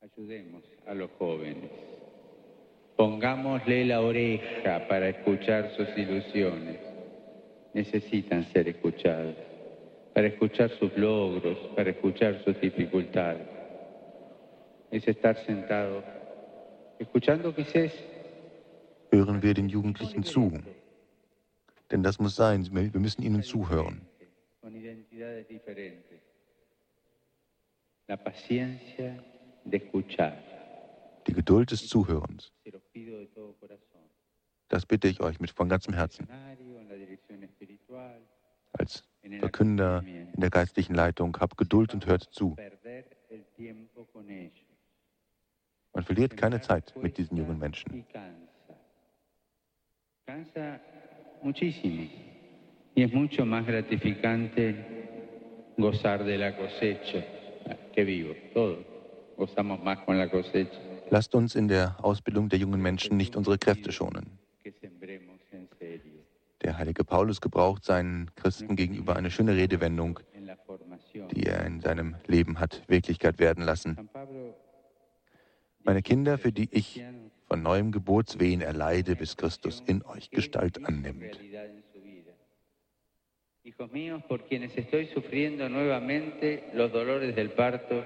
Ayudemos 0.03 0.65
a 0.87 0.95
los 0.95 1.11
jóvenes. 1.13 1.71
Pongámosle 2.97 3.85
la 3.85 4.01
oreja 4.01 4.89
para 4.89 5.09
escuchar 5.09 5.71
sus 5.77 5.89
ilusiones. 5.97 6.81
Necesitan 7.73 8.45
ser 8.53 8.69
escuchadas, 8.69 9.37
para 10.13 10.27
escuchar 10.27 10.71
sus 10.71 10.97
logros, 10.97 11.57
para 11.77 11.91
escuchar 11.91 12.43
sus 12.45 12.61
dificultades. 12.61 13.47
Es 14.91 15.07
estar 15.07 15.37
sentado, 15.47 16.03
escuchando 16.99 17.55
quizás 17.55 17.93
hören 19.13 19.41
wir 19.41 19.55
den 19.55 19.69
Jugendlichen 19.69 20.25
zu. 20.25 20.53
Denn 21.93 22.03
das 22.03 22.19
muss 22.19 22.35
sein, 22.35 22.67
wir 22.73 23.01
müssen 23.01 23.23
ihnen 23.23 23.43
zuhören. 23.43 24.01
Die 29.65 31.33
Geduld 31.33 31.71
des 31.71 31.89
Zuhörens. 31.89 32.53
Das 34.69 34.87
bitte 34.87 35.09
ich 35.09 35.21
euch 35.21 35.39
mit 35.41 35.51
von 35.51 35.69
ganzem 35.69 35.95
Herzen. 35.95 36.27
Als 38.73 39.05
Verkünder 39.39 40.03
in 40.07 40.41
der 40.41 40.51
geistlichen 40.51 40.95
Leitung, 40.95 41.37
habt 41.39 41.57
Geduld 41.57 41.95
und 41.95 42.07
hört 42.07 42.23
zu. 42.23 42.57
Man 45.95 46.05
verliert 46.05 46.37
keine 46.37 46.61
Zeit 46.61 46.95
mit 46.97 47.19
diesen 47.19 47.37
jungen 47.37 47.59
Menschen. 47.59 48.05
Y 52.95 53.03
es 53.03 53.13
mucho 53.13 53.45
más 53.45 53.67
gratificante 53.67 54.75
gozar 55.77 56.25
de 56.25 56.39
la 56.39 56.57
cosecha 56.57 57.25
que 57.93 58.05
vivo. 58.05 58.35
Todos 58.53 58.92
Lasst 61.11 61.35
uns 61.35 61.55
in 61.55 61.69
der 61.69 61.97
Ausbildung 62.03 62.49
der 62.49 62.59
jungen 62.59 62.81
Menschen 62.81 63.17
nicht 63.17 63.37
unsere 63.37 63.59
Kräfte 63.59 63.93
schonen. 63.93 64.39
Der 66.63 66.79
heilige 66.79 67.05
Paulus 67.05 67.41
gebraucht 67.41 67.85
seinen 67.85 68.31
Christen 68.37 68.77
gegenüber 68.77 69.17
eine 69.17 69.31
schöne 69.31 69.57
Redewendung, 69.57 70.21
die 71.33 71.45
er 71.45 71.67
in 71.67 71.81
seinem 71.81 72.17
Leben 72.27 72.61
hat 72.61 72.83
Wirklichkeit 72.87 73.39
werden 73.41 73.65
lassen. 73.65 74.09
Meine 75.83 76.03
Kinder, 76.03 76.39
für 76.39 76.53
die 76.53 76.69
ich 76.71 77.03
von 77.49 77.63
neuem 77.63 77.91
Geburtswehen 77.91 78.61
erleide, 78.61 79.17
bis 79.17 79.37
Christus 79.37 79.83
in 79.85 80.05
euch 80.05 80.31
Gestalt 80.31 80.87
annimmt. 80.87 81.39
Hijos 83.65 83.93
míos, 83.93 84.23
por 84.27 84.41
quienes 84.41 84.77
estoy 84.77 85.07
sufriendo 85.15 85.69
nuevamente 85.69 86.65
los 86.75 86.91
dolores 86.91 87.37
del 87.37 87.51
parto 87.51 88.05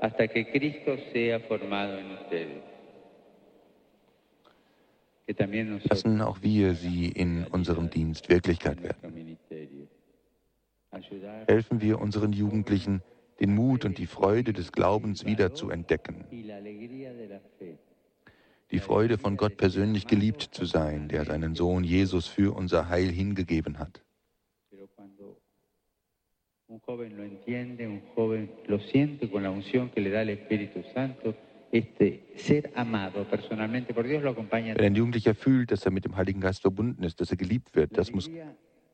hasta 0.00 0.28
que 0.28 0.44
Cristo 0.50 0.96
sea 1.12 1.40
formado 1.40 1.98
en 1.98 2.12
ustedes. 2.12 2.62
Lassen 5.88 6.20
auch 6.20 6.40
wir 6.42 6.74
sie 6.74 7.08
in 7.08 7.46
unserem 7.46 7.90
Dienst 7.90 8.28
Wirklichkeit 8.28 8.82
werden. 8.82 9.36
Helfen 11.48 11.80
wir 11.80 12.00
unseren 12.00 12.32
Jugendlichen, 12.32 13.02
den 13.40 13.54
Mut 13.54 13.84
und 13.84 13.98
die 13.98 14.06
Freude 14.06 14.52
des 14.52 14.70
Glaubens 14.70 15.26
wieder 15.26 15.52
zu 15.52 15.70
entdecken 15.70 16.24
die 18.70 18.80
Freude 18.80 19.18
von 19.18 19.36
Gott 19.36 19.56
persönlich 19.56 20.06
geliebt 20.06 20.42
zu 20.42 20.64
sein, 20.64 21.08
der 21.08 21.24
seinen 21.24 21.54
Sohn 21.54 21.84
Jesus 21.84 22.26
für 22.26 22.54
unser 22.54 22.88
Heil 22.88 23.08
hingegeben 23.08 23.78
hat. 23.78 24.02
Wenn 26.68 26.80
ein 34.84 34.94
Jugendlicher 34.94 35.34
fühlt, 35.34 35.70
dass 35.70 35.84
er 35.84 35.90
mit 35.92 36.04
dem 36.04 36.16
Heiligen 36.16 36.40
Geist 36.40 36.62
verbunden 36.62 37.04
ist, 37.04 37.20
dass 37.20 37.30
er 37.30 37.36
geliebt 37.36 37.76
wird, 37.76 37.96
das 37.96 38.10
muss 38.10 38.28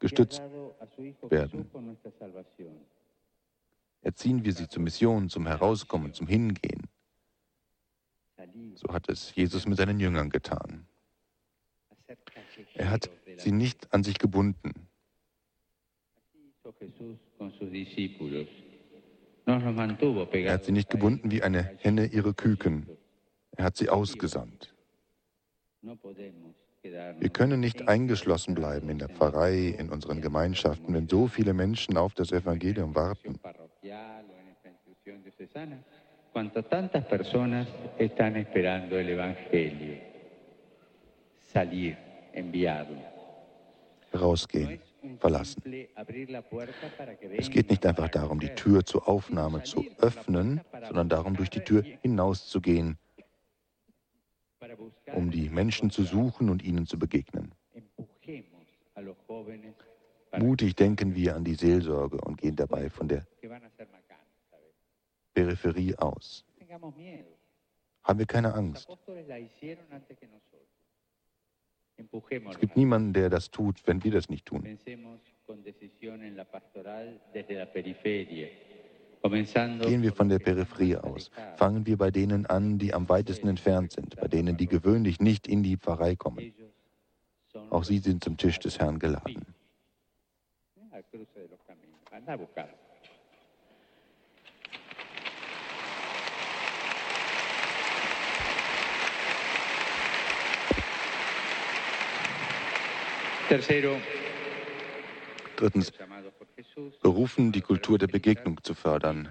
gestützt 0.00 0.42
werden. 1.30 1.70
Erziehen 4.02 4.44
wir 4.44 4.52
sie 4.52 4.68
zur 4.68 4.82
Mission, 4.82 5.30
zum 5.30 5.46
Herauskommen, 5.46 6.12
zum 6.12 6.26
Hingehen. 6.26 6.88
So 8.74 8.92
hat 8.92 9.08
es 9.08 9.34
Jesus 9.34 9.66
mit 9.66 9.78
seinen 9.78 9.98
Jüngern 9.98 10.28
getan. 10.28 10.86
Er 12.74 12.90
hat 12.90 13.08
sie 13.38 13.52
nicht 13.52 13.94
an 13.94 14.02
sich 14.02 14.18
gebunden. 14.18 14.88
Er 20.46 20.52
hat 20.52 20.64
sie 20.64 20.72
nicht 20.72 20.90
gebunden 20.90 21.30
wie 21.30 21.42
eine 21.42 21.62
Henne 21.78 22.06
ihre 22.06 22.34
Küken. 22.34 22.88
Er 23.56 23.64
hat 23.64 23.76
sie 23.76 23.88
ausgesandt. 23.88 24.74
Wir 26.82 27.28
können 27.28 27.60
nicht 27.60 27.88
eingeschlossen 27.88 28.54
bleiben 28.54 28.88
in 28.88 28.98
der 28.98 29.08
Pfarrei, 29.08 29.74
in 29.78 29.90
unseren 29.90 30.20
Gemeinschaften, 30.20 30.94
wenn 30.94 31.08
so 31.08 31.28
viele 31.28 31.54
Menschen 31.54 31.96
auf 31.96 32.14
das 32.14 32.32
Evangelium 32.32 32.94
warten. 32.94 33.38
Rausgehen, 44.14 44.80
verlassen. 45.18 45.62
Es 47.36 47.50
geht 47.50 47.70
nicht 47.70 47.84
einfach 47.86 48.08
darum, 48.08 48.40
die 48.40 48.54
Tür 48.54 48.84
zur 48.84 49.08
Aufnahme 49.08 49.62
zu 49.62 49.84
öffnen, 49.98 50.60
sondern 50.86 51.08
darum, 51.08 51.36
durch 51.36 51.50
die 51.50 51.60
Tür 51.60 51.82
hinauszugehen, 52.02 52.98
um 55.14 55.30
die 55.30 55.48
Menschen 55.48 55.90
zu 55.90 56.04
suchen 56.04 56.50
und 56.50 56.62
ihnen 56.62 56.86
zu 56.86 56.98
begegnen. 56.98 57.52
Mutig 60.38 60.76
denken 60.76 61.14
wir 61.14 61.36
an 61.36 61.44
die 61.44 61.54
Seelsorge 61.54 62.18
und 62.18 62.40
gehen 62.40 62.56
dabei 62.56 62.88
von 62.88 63.08
der 63.08 63.26
Peripherie 65.34 65.94
aus. 65.96 66.44
Haben 68.04 68.18
wir 68.18 68.26
keine 68.26 68.54
Angst. 68.54 68.88
Es 72.50 72.58
gibt 72.58 72.76
niemanden, 72.76 73.12
der 73.12 73.30
das 73.30 73.50
tut, 73.50 73.86
wenn 73.86 74.02
wir 74.04 74.10
das 74.10 74.28
nicht 74.28 74.46
tun. 74.46 74.62
Gehen 79.82 80.02
wir 80.02 80.12
von 80.12 80.28
der 80.28 80.38
Peripherie 80.38 80.96
aus. 80.96 81.30
Fangen 81.56 81.86
wir 81.86 81.96
bei 81.96 82.10
denen 82.10 82.46
an, 82.46 82.78
die 82.78 82.92
am 82.92 83.08
weitesten 83.08 83.48
entfernt 83.48 83.92
sind, 83.92 84.16
bei 84.16 84.28
denen, 84.28 84.56
die 84.56 84.66
gewöhnlich 84.66 85.20
nicht 85.20 85.46
in 85.46 85.62
die 85.62 85.76
Pfarrei 85.76 86.16
kommen. 86.16 86.52
Auch 87.70 87.84
sie 87.84 87.98
sind 87.98 88.24
zum 88.24 88.36
Tisch 88.36 88.58
des 88.58 88.78
Herrn 88.78 88.98
geladen. 88.98 89.46
Drittens, 105.56 105.92
berufen, 107.02 107.52
die 107.52 107.60
Kultur 107.60 107.98
der 107.98 108.06
Begegnung 108.06 108.62
zu 108.62 108.72
fördern. 108.74 109.28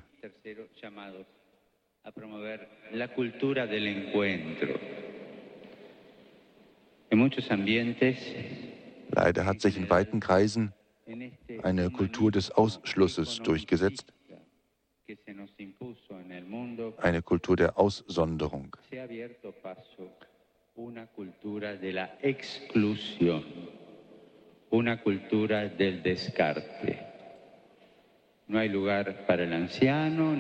Leider 9.10 9.46
hat 9.46 9.62
sich 9.62 9.78
in 9.78 9.90
weiten 9.90 10.20
Kreisen 10.20 10.74
eine 11.64 11.90
Kultur 11.90 12.32
des 12.32 12.52
Ausschlusses 12.52 13.42
durchgesetzt, 13.42 14.14
eine 16.98 17.24
Kultur 17.24 17.56
der 17.56 17.80
Aussonderung. 17.80 18.78
Una 24.72 24.96
cultura 24.98 25.68
del 25.68 26.02
descarte. 26.02 26.98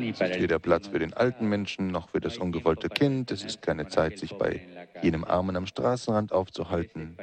Es 0.08 0.22
ist 0.22 0.41
weder 0.41 0.60
Platz 0.60 0.88
für 0.88 1.00
den 1.00 1.13
alten 1.13 1.48
Menschen 1.48 1.88
noch 1.88 2.10
für 2.10 2.20
das 2.22 2.38
ungewollte 2.38 2.89
Kind. 2.89 3.32
Es 3.32 3.44
ist 3.44 3.62
keine 3.62 3.88
Zeit, 3.88 4.17
sich 4.20 4.34
bei 4.36 4.62
jenem 5.02 5.26
Armen 5.26 5.56
am 5.58 5.65
Straßenrand 5.65 6.32
aufzuhalten. 6.32 7.17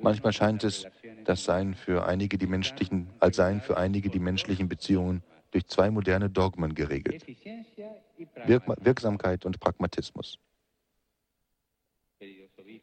Manchmal 0.00 0.32
scheint 0.32 0.64
es, 0.64 0.86
das 1.24 1.44
seien 1.44 1.74
für 1.74 2.06
einige 2.06 2.38
die 2.38 2.46
menschlichen, 2.46 3.08
als 3.18 3.36
seien 3.36 3.60
für 3.60 3.76
einige 3.76 4.10
die 4.10 4.20
menschlichen 4.20 4.68
Beziehungen 4.68 5.22
durch 5.50 5.66
zwei 5.66 5.90
moderne 5.90 6.30
Dogmen 6.30 6.74
geregelt. 6.74 7.26
Wirk 8.46 8.62
Wirksamkeit 8.84 9.44
und 9.44 9.58
Pragmatismus 9.58 10.38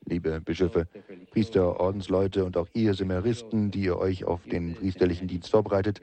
liebe 0.08 0.42
Bischöfe, 0.42 0.88
Priester, 1.38 1.80
Ordensleute 1.80 2.46
und 2.46 2.58
auch 2.58 2.68
ihr 2.74 2.96
Seminaristen, 2.96 3.70
die 3.70 3.82
ihr 3.82 4.00
euch 4.00 4.26
auf 4.26 4.42
den 4.48 4.74
priesterlichen 4.74 5.28
Dienst 5.28 5.52
vorbereitet, 5.52 6.02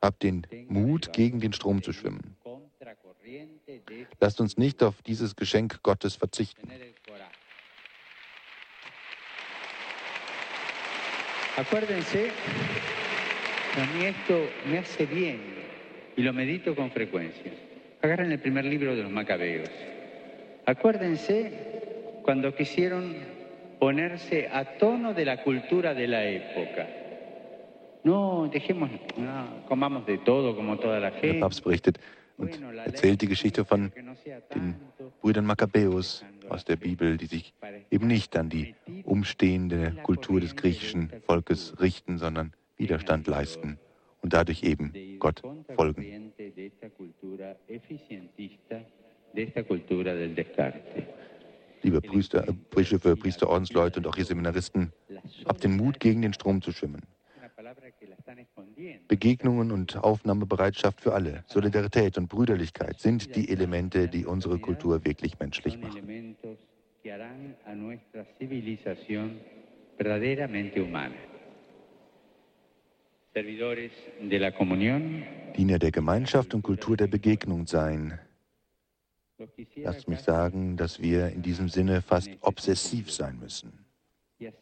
habt 0.00 0.22
den 0.22 0.46
Mut, 0.68 1.12
gegen 1.12 1.40
den 1.40 1.52
Strom 1.52 1.82
zu 1.82 1.92
schwimmen. 1.92 2.38
Lasst 4.18 4.40
uns 4.40 4.56
nicht 4.56 4.82
auf 4.82 5.02
dieses 5.02 5.36
Geschenk 5.36 5.82
Gottes 5.82 6.16
verzichten. 6.16 6.70
Acuérdense, 11.58 12.30
a 13.76 13.84
mí 13.94 14.06
esto 14.06 14.40
me 14.70 14.78
hace 14.78 15.04
bien 15.04 15.38
y 16.16 16.22
lo 16.22 16.32
medito 16.32 16.74
con 16.74 16.90
frecuencia. 16.90 17.52
Agarren 18.00 18.32
el 18.32 18.38
primer 18.38 18.64
libro 18.64 18.96
de 18.96 19.02
los 19.02 19.12
Macabeos. 19.12 19.68
Acuérdense 20.64 22.22
cuando 22.22 22.54
quisieron 22.54 23.39
ponerse 23.80 24.46
a 24.52 24.64
tono 24.78 25.14
de 25.14 25.24
la 25.24 25.42
cultura 25.42 25.94
de 25.94 26.06
la 26.06 26.22
época. 26.24 26.86
No, 28.04 28.48
dejemos, 28.52 28.90
no, 29.16 29.64
comamos 29.66 30.06
de 30.06 30.18
todo 30.18 30.54
como 30.54 30.78
toda 30.78 31.00
la 31.00 31.10
gente. 31.10 31.32
Der 31.32 31.40
Papst 31.40 31.64
berichtet 31.64 31.98
und 32.36 32.60
erzählt 32.84 33.22
die 33.22 33.26
Geschichte 33.26 33.64
von 33.64 33.92
den 34.54 34.76
Brüdern 35.20 35.46
Makkabäus 35.46 36.24
aus 36.48 36.64
der 36.64 36.76
Bibel, 36.76 37.16
die 37.16 37.26
sich 37.26 37.54
eben 37.90 38.06
nicht 38.06 38.36
an 38.36 38.48
die 38.48 38.74
umstehende 39.04 39.96
Kultur 40.02 40.40
des 40.40 40.56
griechischen 40.56 41.10
Volkes 41.26 41.74
richten, 41.80 42.18
sondern 42.18 42.52
Widerstand 42.76 43.26
leisten 43.26 43.78
und 44.22 44.32
dadurch 44.32 44.62
eben 44.62 44.92
Gott 45.18 45.42
folgen. 45.74 46.32
De 49.32 49.44
esta 49.44 49.62
cultura 49.62 50.12
del 50.12 50.34
descarte 50.34 51.06
liebe 51.82 52.00
Priester, 52.00 52.48
äh, 52.48 52.52
Bischöfe, 52.52 53.16
Priester, 53.16 53.48
Ordensleute 53.48 54.00
und 54.00 54.06
auch 54.06 54.16
ihr 54.16 54.24
Seminaristen, 54.24 54.92
habt 55.46 55.64
den 55.64 55.76
Mut, 55.76 56.00
gegen 56.00 56.22
den 56.22 56.32
Strom 56.32 56.62
zu 56.62 56.72
schwimmen. 56.72 57.02
Begegnungen 59.08 59.70
und 59.72 59.96
Aufnahmebereitschaft 59.96 61.00
für 61.00 61.12
alle, 61.12 61.44
Solidarität 61.46 62.16
und 62.16 62.28
Brüderlichkeit 62.28 63.00
sind 63.00 63.34
die 63.36 63.50
Elemente, 63.50 64.08
die 64.08 64.24
unsere 64.24 64.58
Kultur 64.58 65.04
wirklich 65.04 65.38
menschlich 65.38 65.78
machen. 65.78 66.36
Diener 75.56 75.78
der 75.78 75.90
Gemeinschaft 75.90 76.54
und 76.54 76.62
Kultur 76.62 76.96
der 76.96 77.06
Begegnung 77.06 77.66
sein, 77.66 78.18
Lasst 79.76 80.08
mich 80.08 80.20
sagen, 80.20 80.76
dass 80.76 81.00
wir 81.00 81.28
in 81.28 81.42
diesem 81.42 81.68
Sinne 81.68 82.02
fast 82.02 82.30
obsessiv 82.40 83.10
sein 83.10 83.38
müssen. 83.38 83.72
Wir 84.38 84.52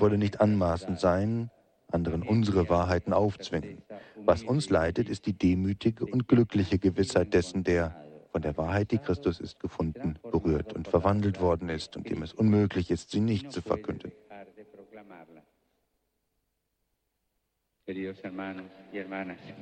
wollen 0.00 0.18
nicht 0.18 0.40
anmaßend 0.40 0.98
sein, 0.98 1.50
anderen 1.88 2.22
unsere 2.22 2.68
Wahrheiten 2.68 3.12
aufzwingen. 3.12 3.82
Was 4.16 4.42
uns 4.42 4.70
leitet, 4.70 5.08
ist 5.08 5.26
die 5.26 5.32
demütige 5.32 6.06
und 6.06 6.26
glückliche 6.28 6.78
Gewissheit 6.78 7.34
dessen, 7.34 7.64
der 7.64 7.96
von 8.30 8.40
der 8.40 8.56
Wahrheit, 8.56 8.90
die 8.90 8.98
Christus 8.98 9.40
ist, 9.40 9.60
gefunden, 9.60 10.18
berührt 10.22 10.72
und 10.72 10.88
verwandelt 10.88 11.40
worden 11.40 11.68
ist 11.68 11.96
und 11.96 12.08
dem 12.08 12.22
es 12.22 12.32
unmöglich 12.32 12.90
ist, 12.90 13.10
sie 13.10 13.20
nicht 13.20 13.52
zu 13.52 13.60
verkünden. 13.60 14.10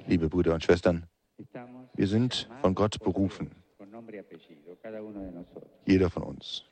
Liebe 0.06 0.28
Brüder 0.28 0.54
und 0.54 0.62
Schwestern, 0.62 1.06
wir 1.94 2.06
sind 2.06 2.48
von 2.60 2.74
Gott 2.74 2.98
berufen, 3.00 3.50
jeder 5.86 6.10
von 6.10 6.22
uns. 6.22 6.64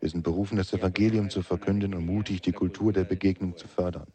Wir 0.00 0.08
sind 0.08 0.22
berufen, 0.22 0.56
das 0.56 0.72
Evangelium 0.72 1.30
zu 1.30 1.42
verkünden 1.42 1.94
und 1.94 2.06
mutig 2.06 2.42
die 2.42 2.52
Kultur 2.52 2.92
der 2.92 3.04
Begegnung 3.04 3.56
zu 3.56 3.68
fördern. 3.68 4.06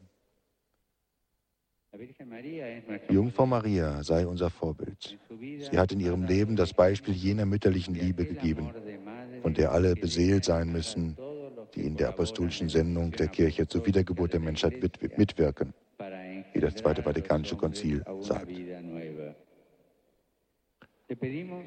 Die 1.94 3.14
Jungfrau 3.14 3.46
Maria 3.46 4.04
sei 4.04 4.26
unser 4.26 4.50
Vorbild. 4.50 5.18
Sie 5.40 5.78
hat 5.78 5.92
in 5.92 6.00
ihrem 6.00 6.24
Leben 6.24 6.56
das 6.56 6.74
Beispiel 6.74 7.14
jener 7.14 7.46
mütterlichen 7.46 7.96
Liebe 7.96 8.26
gegeben, 8.26 8.72
von 9.42 9.54
der 9.54 9.72
alle 9.72 9.96
beseelt 9.96 10.46
sein 10.46 10.72
müssen 10.72 11.18
die 11.76 11.86
in 11.86 11.96
der 11.96 12.10
apostolischen 12.10 12.70
Sendung 12.70 13.12
der 13.12 13.28
Kirche 13.28 13.68
zur 13.68 13.86
Wiedergeburt 13.86 14.34
der 14.34 14.40
Menschheit 14.40 14.82
mitwirken, 15.18 15.74
wie 16.54 16.60
das 16.60 16.76
Zweite 16.76 17.04
Vatikanische 17.04 17.56
Konzil 17.56 18.04
sagt. 18.20 18.52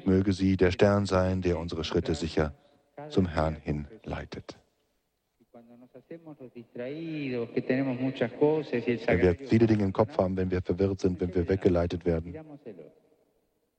Möge 0.05 0.33
sie 0.33 0.55
der 0.57 0.71
Stern 0.71 1.05
sein, 1.05 1.41
der 1.41 1.59
unsere 1.59 1.83
Schritte 1.83 2.15
sicher 2.15 2.53
zum 3.09 3.27
Herrn 3.27 3.55
hin 3.55 3.87
leitet. 4.03 4.57
Wenn 9.07 9.21
wir 9.21 9.35
viele 9.47 9.67
Dinge 9.67 9.83
im 9.83 9.93
Kopf 9.93 10.17
haben, 10.17 10.37
wenn 10.37 10.49
wir 10.51 10.61
verwirrt 10.61 10.99
sind, 11.01 11.19
wenn 11.19 11.33
wir 11.35 11.47
weggeleitet 11.49 12.05
werden, 12.05 12.35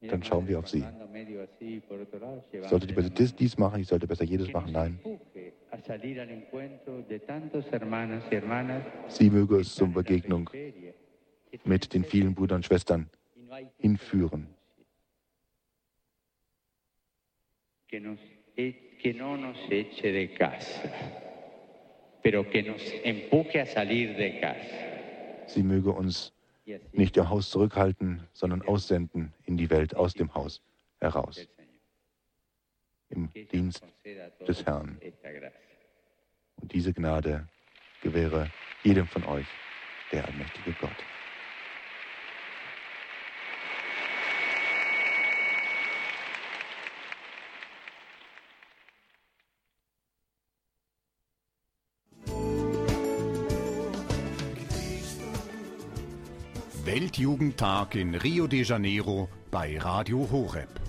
dann 0.08 0.22
schauen 0.22 0.46
wir 0.48 0.58
auf 0.58 0.68
sie. 0.68 0.84
Ich 2.52 2.68
sollte 2.68 2.92
besser 2.92 3.10
dies, 3.10 3.34
dies 3.34 3.58
machen, 3.58 3.80
ich 3.80 3.88
sollte 3.88 4.06
besser 4.06 4.24
jedes 4.24 4.52
machen. 4.52 4.72
Nein. 4.72 4.98
Sie 9.08 9.30
möge 9.30 9.56
es 9.56 9.74
zur 9.74 9.88
Begegnung 9.88 10.50
mit 11.64 11.94
den 11.94 12.04
vielen 12.04 12.34
Brüdern 12.34 12.56
und 12.56 12.66
Schwestern 12.66 13.08
hinführen. 13.78 14.48
Casa. 24.40 24.64
Sie 25.46 25.62
möge 25.62 25.90
uns 25.90 26.33
nicht 26.92 27.16
im 27.16 27.28
Haus 27.28 27.50
zurückhalten, 27.50 28.26
sondern 28.32 28.62
aussenden 28.62 29.32
in 29.44 29.56
die 29.56 29.70
Welt, 29.70 29.94
aus 29.94 30.14
dem 30.14 30.34
Haus 30.34 30.62
heraus, 31.00 31.46
im 33.10 33.30
Dienst 33.52 33.84
des 34.46 34.64
Herrn. 34.64 35.00
Und 36.56 36.72
diese 36.72 36.92
Gnade 36.92 37.48
gewähre 38.02 38.50
jedem 38.82 39.06
von 39.06 39.24
euch, 39.24 39.46
der 40.12 40.26
allmächtige 40.26 40.72
Gott. 40.80 41.13
Weltjugendtag 57.14 57.94
in 57.94 58.16
Rio 58.16 58.48
de 58.48 58.64
Janeiro 58.64 59.28
bei 59.48 59.78
Radio 59.78 60.26
Horeb. 60.32 60.83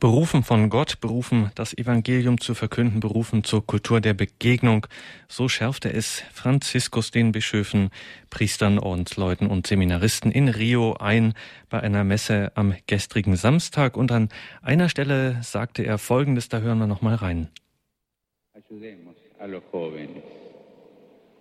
Berufen 0.00 0.42
von 0.42 0.70
Gott, 0.70 0.98
berufen, 1.02 1.50
das 1.54 1.76
Evangelium 1.76 2.40
zu 2.40 2.54
verkünden, 2.54 3.00
berufen 3.00 3.44
zur 3.44 3.66
Kultur 3.66 4.00
der 4.00 4.14
Begegnung. 4.14 4.86
So 5.28 5.46
schärfte 5.46 5.92
es 5.92 6.22
Franziskus 6.32 7.10
den 7.10 7.32
Bischöfen, 7.32 7.90
Priestern, 8.30 8.78
Ordensleuten 8.78 9.46
und 9.46 9.66
Seminaristen 9.66 10.32
in 10.32 10.48
Rio 10.48 10.94
ein 10.94 11.34
bei 11.68 11.80
einer 11.80 12.02
Messe 12.02 12.50
am 12.54 12.74
gestrigen 12.86 13.36
Samstag. 13.36 13.98
Und 13.98 14.10
an 14.10 14.30
einer 14.62 14.88
Stelle 14.88 15.36
sagte 15.42 15.82
er 15.82 15.98
Folgendes, 15.98 16.48
da 16.48 16.60
hören 16.60 16.78
wir 16.78 16.86
noch 16.86 17.02
mal 17.02 17.16
rein. 17.16 17.48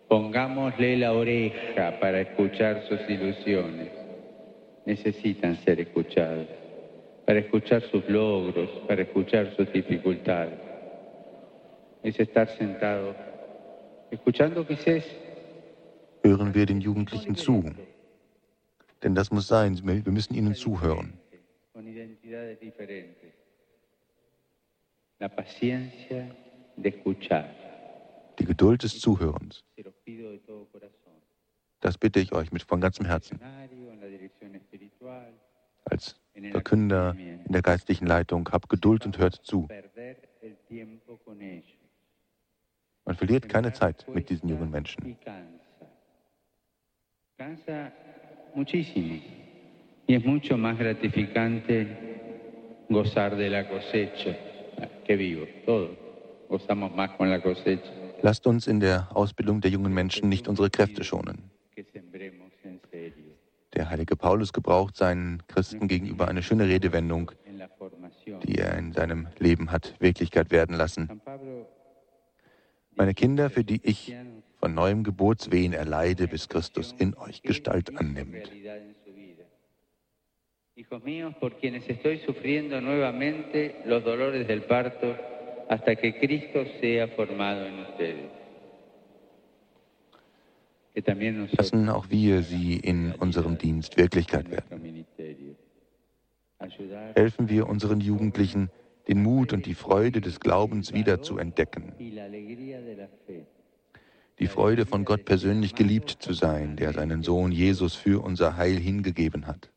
Pongámosle 0.10 0.96
la 0.98 1.14
oreja 1.14 1.92
para 2.02 2.22
escuchar 2.22 2.82
sus 2.90 3.00
ilusiones. 3.08 3.92
Necesitan 4.86 5.56
ser 5.64 5.80
escuchados. 5.80 6.69
Para 7.30 7.42
escuchar 7.42 7.84
sus 7.92 8.10
logros, 8.10 8.68
para 8.88 9.04
escuchar 9.04 9.56
sus 9.56 9.72
dificultades. 9.72 10.58
Es 12.02 12.20
estar 12.20 12.48
sentado, 12.58 13.16
escuchando 14.10 14.66
quizás. 14.66 15.06
Hören 16.24 16.56
wir 16.56 16.66
den 16.66 16.82
Jugendlichen 16.82 17.36
zu. 17.36 17.64
Denn 19.04 19.14
das 19.14 19.30
muss 19.30 19.48
sein, 19.48 19.80
wir 19.84 20.12
müssen 20.12 20.34
ihnen 20.34 20.56
zuhören. 20.56 21.20
Die 28.40 28.46
Geduld 28.46 28.82
des 28.82 29.00
Zuhörens. 29.00 29.64
Das 31.80 31.96
bitte 32.00 32.20
ich 32.22 32.34
euch 32.34 32.52
mit 32.52 32.64
von 32.64 32.82
ganzem 32.82 33.06
Herzen. 33.06 33.40
Als 35.86 36.20
Verkünder 36.52 37.16
in 37.46 37.54
der 37.54 37.62
geistlichen 37.62 38.06
Leitung, 38.06 38.50
habt 38.52 38.70
Geduld 38.70 39.06
und 39.06 39.18
hört 39.18 39.36
zu. 39.36 39.68
Man 43.06 43.16
verliert 43.16 43.50
keine 43.50 43.74
Zeit 43.74 44.06
mit 44.14 44.30
diesen 44.30 44.50
jungen 44.50 44.70
Menschen. 44.70 45.18
Y 50.08 50.16
es 50.16 50.26
mucho 50.26 50.58
más 50.58 50.78
gratificante 50.78 51.88
gozar 52.90 53.36
de 53.36 53.50
la 53.50 53.68
cosecha 53.70 54.36
que 55.06 55.16
vivo. 55.16 55.46
Todos 55.66 55.92
gozamos 56.50 56.94
más 56.96 57.12
con 57.12 57.30
la 57.30 57.40
cosecha. 57.42 57.92
Lasst 58.22 58.46
uns 58.48 58.68
in 58.68 58.80
der 58.80 59.16
Ausbildung 59.16 59.62
der 59.62 59.72
jungen 59.72 59.94
Menschen 59.94 60.28
nicht 60.28 60.48
unsere 60.48 60.70
Kräfte 60.70 61.04
schonen. 61.04 61.52
Der 63.76 63.90
heilige 63.90 64.16
Paulus 64.16 64.52
gebraucht 64.52 64.98
seinen 64.98 65.44
Christen 65.48 65.88
gegenüber 65.88 66.28
eine 66.28 66.42
schöne 66.42 66.68
Redewendung, 66.68 67.32
die 68.44 68.58
er 68.58 68.78
in 68.78 68.94
seinem 68.94 69.28
Leben 69.38 69.72
hat 69.72 69.94
Wirklichkeit 70.00 70.52
werden 70.52 70.76
lassen. 70.76 71.22
Meine 72.96 73.14
Kinder, 73.14 73.50
für 73.50 73.64
die 73.64 73.80
ich 73.84 74.16
von 74.60 74.74
neuem 74.74 75.04
Geburtswehen 75.04 75.74
erleide, 75.74 76.28
bis 76.28 76.50
Christus 76.50 76.94
in 76.98 77.16
euch 77.16 77.42
Gestalt 77.44 77.96
annimmt. 77.98 78.52
Hijos 80.76 81.04
míos, 81.04 81.36
por 81.42 81.60
quienes 81.60 81.86
estoy 81.90 82.20
sufriendo 82.20 82.80
nuevamente 82.80 83.82
los 83.84 84.02
dolores 84.02 84.48
del 84.48 84.62
parto 84.62 85.14
hasta 85.70 85.96
que 85.98 86.18
Cristo 86.18 86.64
sea 86.80 87.10
formado 87.10 87.66
en 87.66 87.80
ustedes. 87.80 88.39
Lassen 91.58 91.90
auch 91.90 92.10
wir 92.10 92.42
sie 92.42 92.76
in 92.76 93.14
unserem 93.14 93.58
Dienst 93.58 93.98
Wirklichkeit 93.98 94.50
werden. 94.52 95.06
Helfen 97.16 97.50
wir 97.50 97.68
unseren 97.68 98.02
Jugendlichen, 98.02 98.70
den 99.08 99.24
Mut 99.24 99.54
und 99.54 99.66
die 99.66 99.76
Freude 99.76 100.22
des 100.22 100.40
Glaubens 100.40 100.94
wieder 100.94 101.22
zu 101.22 101.38
entdecken. 101.38 101.94
Die 104.40 104.48
Freude 104.48 104.86
von 104.86 105.04
Gott 105.04 105.26
persönlich 105.26 105.76
geliebt 105.76 106.10
zu 106.20 106.34
sein, 106.34 106.76
der 106.76 106.94
seinen 106.94 107.24
Sohn 107.24 107.52
Jesus 107.52 107.96
für 107.96 108.24
unser 108.24 108.56
Heil 108.56 108.78
hingegeben 108.78 109.48
hat. 109.48 109.70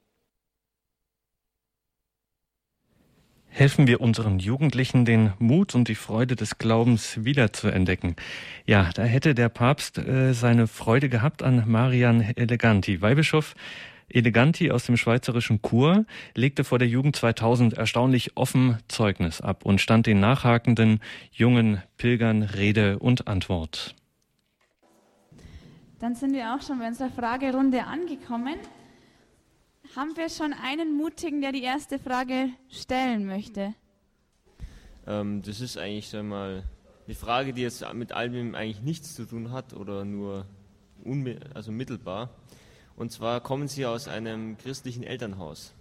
Helfen 3.53 3.87
wir 3.87 4.01
unseren 4.01 4.39
Jugendlichen, 4.39 5.05
den 5.05 5.35
Mut 5.39 5.75
und 5.75 5.89
die 5.89 5.95
Freude 5.95 6.37
des 6.37 6.59
Glaubens 6.59 7.25
wiederzuentdecken. 7.25 8.17
Ja, 8.67 8.91
da 8.95 9.03
hätte 9.03 9.35
der 9.35 9.51
Papst 9.51 9.99
äh, 9.99 10.33
seine 10.33 10.67
Freude 10.67 11.09
gehabt 11.09 11.43
an 11.43 11.65
Marian 11.67 12.23
Eleganti. 12.23 13.03
Weihbischof 13.03 13.55
Eleganti 14.09 14.71
aus 14.71 14.87
dem 14.87 14.97
schweizerischen 14.97 15.61
Chur 15.63 16.07
legte 16.35 16.65
vor 16.65 16.79
der 16.79 16.89
Jugend 16.89 17.17
2000 17.17 17.75
erstaunlich 17.75 18.37
offen 18.37 18.79
Zeugnis 18.89 19.41
ab 19.41 19.65
und 19.65 19.81
stand 19.81 20.07
den 20.07 20.21
nachhakenden 20.21 21.01
jungen 21.31 21.83
Pilgern 21.99 22.43
Rede 22.43 22.99
und 22.99 23.29
Antwort. 23.29 23.95
Dann 26.01 26.15
sind 26.15 26.33
wir 26.35 26.55
auch 26.55 26.63
schon 26.63 26.79
bei 26.79 26.89
unserer 26.89 27.11
Fragerunde 27.11 27.85
angekommen. 27.85 28.57
Haben 29.95 30.17
wir 30.17 30.31
schon 30.31 30.55
einen 30.55 30.97
Mutigen, 30.97 31.43
der 31.43 31.53
die 31.53 31.63
erste 31.63 31.99
Frage 31.99 32.49
stellen 32.71 33.27
möchte? 33.27 33.75
Ähm, 35.07 35.43
das 35.43 35.61
ist 35.61 35.77
eigentlich 35.77 36.09
sag 36.09 36.25
mal, 36.25 36.63
eine 37.07 37.15
Frage, 37.15 37.53
die 37.53 37.61
jetzt 37.61 37.85
mit 37.93 38.13
allem 38.13 38.55
eigentlich 38.55 38.81
nichts 38.81 39.15
zu 39.15 39.27
tun 39.27 39.53
hat 39.53 39.75
oder 39.75 40.07
nur 40.07 40.47
also 41.53 41.73
mittelbar. 41.73 42.31
Und 42.97 43.13
zwar 43.13 43.43
kommen 43.43 43.69
Sie 43.69 43.85
aus 43.85 44.09
einem 44.09 44.57
christlichen 44.57 45.03
Elternhaus. 45.03 45.75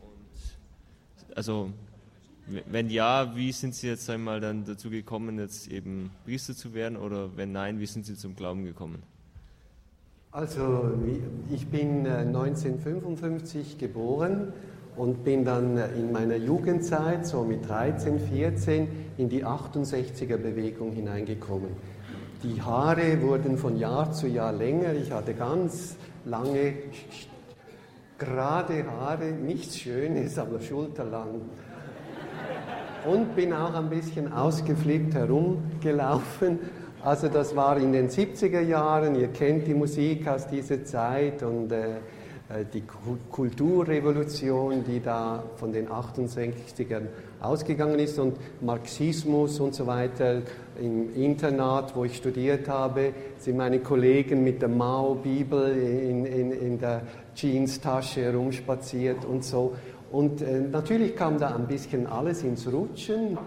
Und 0.00 1.36
also 1.36 1.72
wenn 2.46 2.88
ja, 2.88 3.34
wie 3.34 3.50
sind 3.50 3.74
Sie 3.74 3.88
jetzt 3.88 4.08
einmal 4.08 4.40
dann 4.40 4.64
dazu 4.64 4.90
gekommen, 4.90 5.40
jetzt 5.40 5.66
eben 5.66 6.12
Priester 6.24 6.54
zu 6.54 6.72
werden 6.72 6.96
oder 6.96 7.36
wenn 7.36 7.50
nein, 7.50 7.80
wie 7.80 7.86
sind 7.86 8.06
Sie 8.06 8.14
zum 8.14 8.36
Glauben 8.36 8.64
gekommen? 8.64 9.02
Also 10.32 10.90
ich 11.50 11.68
bin 11.68 12.06
1955 12.06 13.74
äh, 13.74 13.78
geboren 13.78 14.52
und 14.96 15.24
bin 15.24 15.44
dann 15.44 15.78
in 15.96 16.12
meiner 16.12 16.36
Jugendzeit, 16.36 17.26
so 17.26 17.42
mit 17.44 17.68
13, 17.68 18.18
14, 18.18 18.88
in 19.18 19.28
die 19.28 19.44
68er 19.44 20.36
Bewegung 20.36 20.92
hineingekommen. 20.92 21.70
Die 22.42 22.60
Haare 22.60 23.22
wurden 23.22 23.56
von 23.56 23.76
Jahr 23.76 24.12
zu 24.12 24.26
Jahr 24.26 24.52
länger. 24.52 24.92
Ich 24.94 25.10
hatte 25.10 25.34
ganz 25.34 25.96
lange, 26.24 26.74
gerade 28.18 28.84
Haare, 28.86 29.32
nichts 29.32 29.78
Schönes, 29.78 30.38
aber 30.38 30.60
schulterlang. 30.60 31.40
Und 33.06 33.34
bin 33.36 33.52
auch 33.52 33.74
ein 33.74 33.88
bisschen 33.88 34.32
ausgeflippt 34.32 35.14
herumgelaufen. 35.14 36.58
Also 37.06 37.28
das 37.28 37.54
war 37.54 37.76
in 37.76 37.92
den 37.92 38.08
70er 38.08 38.62
Jahren, 38.62 39.14
ihr 39.14 39.28
kennt 39.28 39.68
die 39.68 39.74
Musik 39.74 40.26
aus 40.26 40.48
dieser 40.48 40.84
Zeit 40.84 41.40
und 41.44 41.70
äh, 41.70 41.90
äh, 42.48 42.64
die 42.74 42.82
Kulturrevolution, 43.30 44.82
die 44.82 44.98
da 44.98 45.44
von 45.54 45.72
den 45.72 45.86
68ern 45.86 47.02
ausgegangen 47.40 48.00
ist 48.00 48.18
und 48.18 48.36
Marxismus 48.60 49.60
und 49.60 49.76
so 49.76 49.86
weiter. 49.86 50.42
Im 50.82 51.14
Internat, 51.14 51.94
wo 51.94 52.04
ich 52.04 52.16
studiert 52.16 52.68
habe, 52.68 53.12
sind 53.38 53.56
meine 53.56 53.78
Kollegen 53.78 54.42
mit 54.42 54.60
der 54.60 54.68
Mao-Bibel 54.68 55.76
in, 55.76 56.26
in, 56.26 56.50
in 56.50 56.78
der 56.80 57.02
Jeans-Tasche 57.36 58.22
herumspaziert 58.22 59.24
und 59.24 59.44
so. 59.44 59.76
Und 60.10 60.42
äh, 60.42 60.58
natürlich 60.58 61.14
kam 61.14 61.38
da 61.38 61.54
ein 61.54 61.68
bisschen 61.68 62.08
alles 62.08 62.42
ins 62.42 62.66
Rutschen 62.66 63.38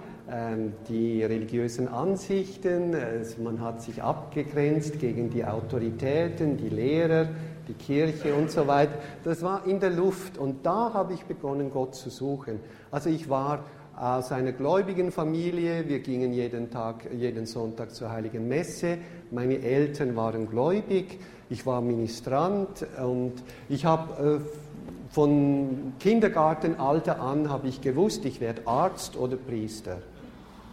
die 0.88 1.24
religiösen 1.24 1.88
Ansichten, 1.88 2.96
man 3.44 3.62
hat 3.62 3.82
sich 3.82 4.04
abgegrenzt 4.04 5.00
gegen 5.00 5.30
die 5.30 5.44
Autoritäten, 5.44 6.58
die 6.58 6.70
Lehrer, 6.70 7.30
die 7.68 7.74
Kirche 7.74 8.34
und 8.36 8.52
so 8.52 8.68
weiter. 8.68 8.94
Das 9.24 9.42
war 9.42 9.66
in 9.66 9.80
der 9.80 9.92
Luft 9.92 10.38
und 10.38 10.66
da 10.66 10.94
habe 10.94 11.14
ich 11.14 11.26
begonnen, 11.26 11.72
Gott 11.72 11.96
zu 11.96 12.10
suchen. 12.10 12.60
Also 12.92 13.10
ich 13.10 13.30
war 13.30 13.64
aus 13.96 14.32
einer 14.32 14.54
gläubigen 14.54 15.12
Familie, 15.12 15.88
wir 15.88 16.00
gingen 16.00 16.32
jeden 16.32 16.70
Tag, 16.72 17.08
jeden 17.14 17.46
Sonntag 17.46 17.94
zur 17.94 18.12
Heiligen 18.12 18.48
Messe. 18.48 18.98
Meine 19.32 19.60
Eltern 19.60 20.16
waren 20.16 20.50
gläubig, 20.50 21.20
ich 21.50 21.66
war 21.66 21.82
Ministrant 21.82 22.86
und 23.04 23.34
ich 23.68 23.86
habe 23.86 24.40
äh, 24.40 24.70
von 25.12 25.94
Kindergartenalter 26.00 27.20
an 27.20 27.50
habe 27.50 27.68
ich 27.68 27.82
gewusst, 27.82 28.26
ich 28.26 28.40
werde 28.40 28.68
Arzt 28.68 29.18
oder 29.18 29.36
Priester. 29.36 29.98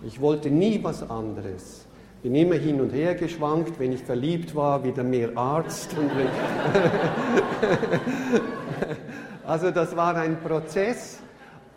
Ich 0.06 0.20
wollte 0.20 0.50
nie 0.50 0.78
was 0.82 1.08
anderes 1.10 1.86
bin 2.26 2.34
immer 2.34 2.56
hin 2.56 2.80
und 2.80 2.92
her 2.92 3.14
geschwankt, 3.14 3.78
wenn 3.78 3.92
ich 3.92 4.02
verliebt 4.02 4.56
war, 4.56 4.82
wieder 4.82 5.04
mehr 5.04 5.30
Arzt. 5.36 5.94
also 9.46 9.70
das 9.70 9.94
war 9.94 10.16
ein 10.16 10.40
Prozess, 10.40 11.20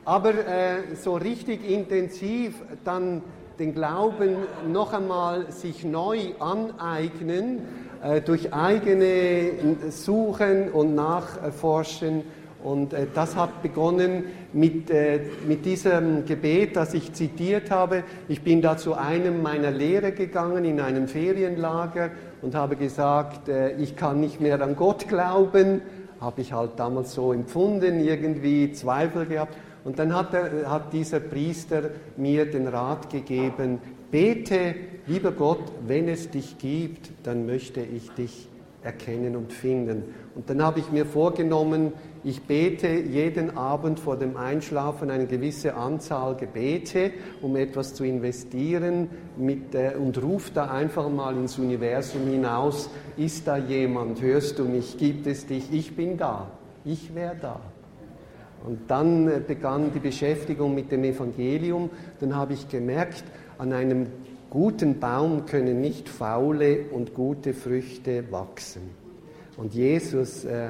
aber 0.05 0.32
äh, 0.32 0.95
so 0.95 1.17
richtig 1.17 1.69
intensiv 1.69 2.55
dann 2.84 3.21
den 3.59 3.75
Glauben 3.75 4.38
noch 4.71 4.91
einmal 4.91 5.51
sich 5.51 5.84
neu 5.84 6.34
aneignen, 6.39 7.59
äh, 8.01 8.19
durch 8.19 8.51
eigene 8.51 9.51
Suchen 9.91 10.71
und 10.71 10.95
Nachforschen 10.95 12.23
und 12.64 12.93
äh, 12.93 13.07
das 13.14 13.36
hat 13.36 13.62
begonnen 13.62 14.26
mit, 14.51 14.89
äh, 14.89 15.22
mit 15.47 15.66
diesem 15.66 16.26
Gebet, 16.26 16.76
das 16.76 16.93
ich 16.93 17.14
zitiert 17.14 17.72
habe. 17.72 18.03
Ich 18.28 18.41
bin 18.41 18.62
da 18.62 18.76
zu 18.78 18.95
einem 18.95 19.41
meiner 19.41 19.72
Lehrer 19.72 20.12
gegangen 20.12 20.66
in 20.66 20.82
einem 20.82 21.07
Ferienlager 21.07 22.12
und 22.41 22.55
habe 22.55 22.76
gesagt, 22.76 23.47
äh, 23.47 23.72
ich 23.78 23.95
kann 23.95 24.20
nicht 24.20 24.41
mehr 24.41 24.62
an 24.62 24.76
Gott 24.76 25.07
glauben. 25.07 25.82
Habe 26.20 26.41
ich 26.41 26.51
halt 26.51 26.72
damals 26.78 27.14
so 27.14 27.32
empfunden, 27.32 28.01
irgendwie 28.01 28.74
Zweifel 28.74 29.26
gehabt. 29.26 29.55
Und 29.86 29.97
dann 29.99 30.14
hat, 30.14 30.34
er, 30.34 30.70
hat 30.70 30.91
dieser 30.91 31.22
Priester 31.22 31.91
mir 32.18 32.45
den 32.45 32.68
Rat 32.68 33.10
gegeben, 33.10 33.80
bete, 34.12 34.76
lieber 35.07 35.32
Gott, 35.32 35.64
wenn 35.88 36.10
es 36.10 36.30
dich 36.30 36.57
gibt, 36.57 37.10
dann 37.24 37.45
möchte 37.45 37.80
ich 37.80 38.10
dich 38.12 38.49
erkennen 38.82 39.36
und 39.36 39.51
finden. 39.51 40.03
Und 40.36 40.49
dann 40.49 40.63
habe 40.63 40.80
ich 40.80 40.91
mir 40.91 41.05
vorgenommen, 41.05 41.93
ich 42.23 42.43
bete 42.43 42.88
jeden 42.88 43.57
Abend 43.57 43.99
vor 43.99 44.17
dem 44.17 44.38
Einschlafen 44.38 45.09
eine 45.09 45.25
gewisse 45.25 45.75
Anzahl 45.75 46.36
Gebete, 46.36 47.11
um 47.41 47.55
etwas 47.55 47.93
zu 47.93 48.03
investieren 48.03 49.09
mit, 49.38 49.75
äh, 49.75 49.93
und 49.97 50.21
rufe 50.21 50.51
da 50.53 50.69
einfach 50.69 51.09
mal 51.09 51.36
ins 51.36 51.57
Universum 51.57 52.27
hinaus, 52.27 52.89
ist 53.17 53.47
da 53.47 53.57
jemand, 53.57 54.21
hörst 54.21 54.59
du 54.59 54.65
mich, 54.65 54.97
gibt 54.97 55.27
es 55.27 55.45
dich, 55.45 55.71
ich 55.73 55.95
bin 55.95 56.17
da, 56.17 56.47
ich 56.86 57.13
wäre 57.15 57.36
da. 57.41 57.59
Und 58.65 58.89
dann 58.89 59.27
äh, 59.27 59.41
begann 59.45 59.91
die 59.93 59.99
Beschäftigung 59.99 60.75
mit 60.75 60.91
dem 60.91 61.03
Evangelium, 61.03 61.89
dann 62.19 62.36
habe 62.36 62.53
ich 62.53 62.67
gemerkt, 62.67 63.23
an 63.57 63.73
einem 63.73 64.07
guten 64.50 65.00
Baum 65.00 65.45
können 65.45 65.82
nicht 65.82 66.10
faule 66.10 66.86
und 66.91 67.14
gute 67.14 67.54
Früchte 67.54 68.32
wachsen. 68.32 68.82
Und 69.58 69.74
Jesus 69.74 70.45
äh, 70.45 70.70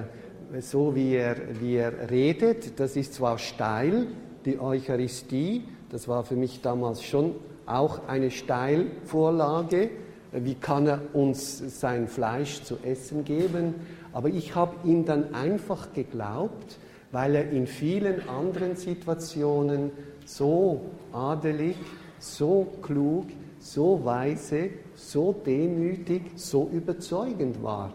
so 0.59 0.95
wie 0.95 1.15
er, 1.15 1.35
wie 1.59 1.75
er 1.75 2.09
redet, 2.09 2.79
das 2.79 2.95
ist 2.95 3.13
zwar 3.13 3.37
steil, 3.37 4.07
die 4.45 4.59
Eucharistie, 4.59 5.63
das 5.89 6.07
war 6.07 6.23
für 6.23 6.35
mich 6.35 6.61
damals 6.61 7.03
schon 7.03 7.35
auch 7.65 8.07
eine 8.07 8.31
Steilvorlage, 8.31 9.91
wie 10.31 10.55
kann 10.55 10.87
er 10.87 11.01
uns 11.13 11.79
sein 11.79 12.07
Fleisch 12.07 12.63
zu 12.63 12.77
essen 12.83 13.25
geben, 13.25 13.75
aber 14.11 14.29
ich 14.29 14.55
habe 14.55 14.75
ihm 14.87 15.05
dann 15.05 15.35
einfach 15.35 15.93
geglaubt, 15.93 16.77
weil 17.11 17.35
er 17.35 17.49
in 17.51 17.67
vielen 17.67 18.27
anderen 18.27 18.75
Situationen 18.75 19.91
so 20.25 20.81
adelig, 21.11 21.75
so 22.19 22.67
klug, 22.81 23.27
so 23.59 24.03
weise, 24.03 24.69
so 24.95 25.33
demütig, 25.45 26.21
so 26.35 26.69
überzeugend 26.71 27.61
war 27.61 27.93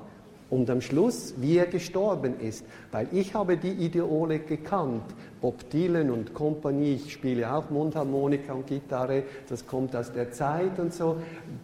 und 0.55 0.71
am 0.71 0.81
Schluss, 0.81 1.35
wie 1.39 1.59
er 1.59 1.67
gestorben 1.67 2.39
ist. 2.39 2.65
Weil 2.93 3.09
ich 3.13 3.35
habe 3.35 3.57
die 3.57 3.73
Ideole 3.73 4.39
gekannt. 4.39 5.03
Bob 5.41 5.69
Dylan 5.71 6.11
und 6.11 6.33
Kompanie, 6.33 6.95
ich 6.95 7.13
spiele 7.13 7.53
auch 7.53 7.69
Mundharmonika 7.71 8.53
und 8.53 8.67
Gitarre, 8.67 9.25
das 9.49 9.67
kommt 9.67 9.95
aus 9.95 10.13
der 10.13 10.31
Zeit 10.33 10.79
und 10.79 10.95
so. 10.95 11.17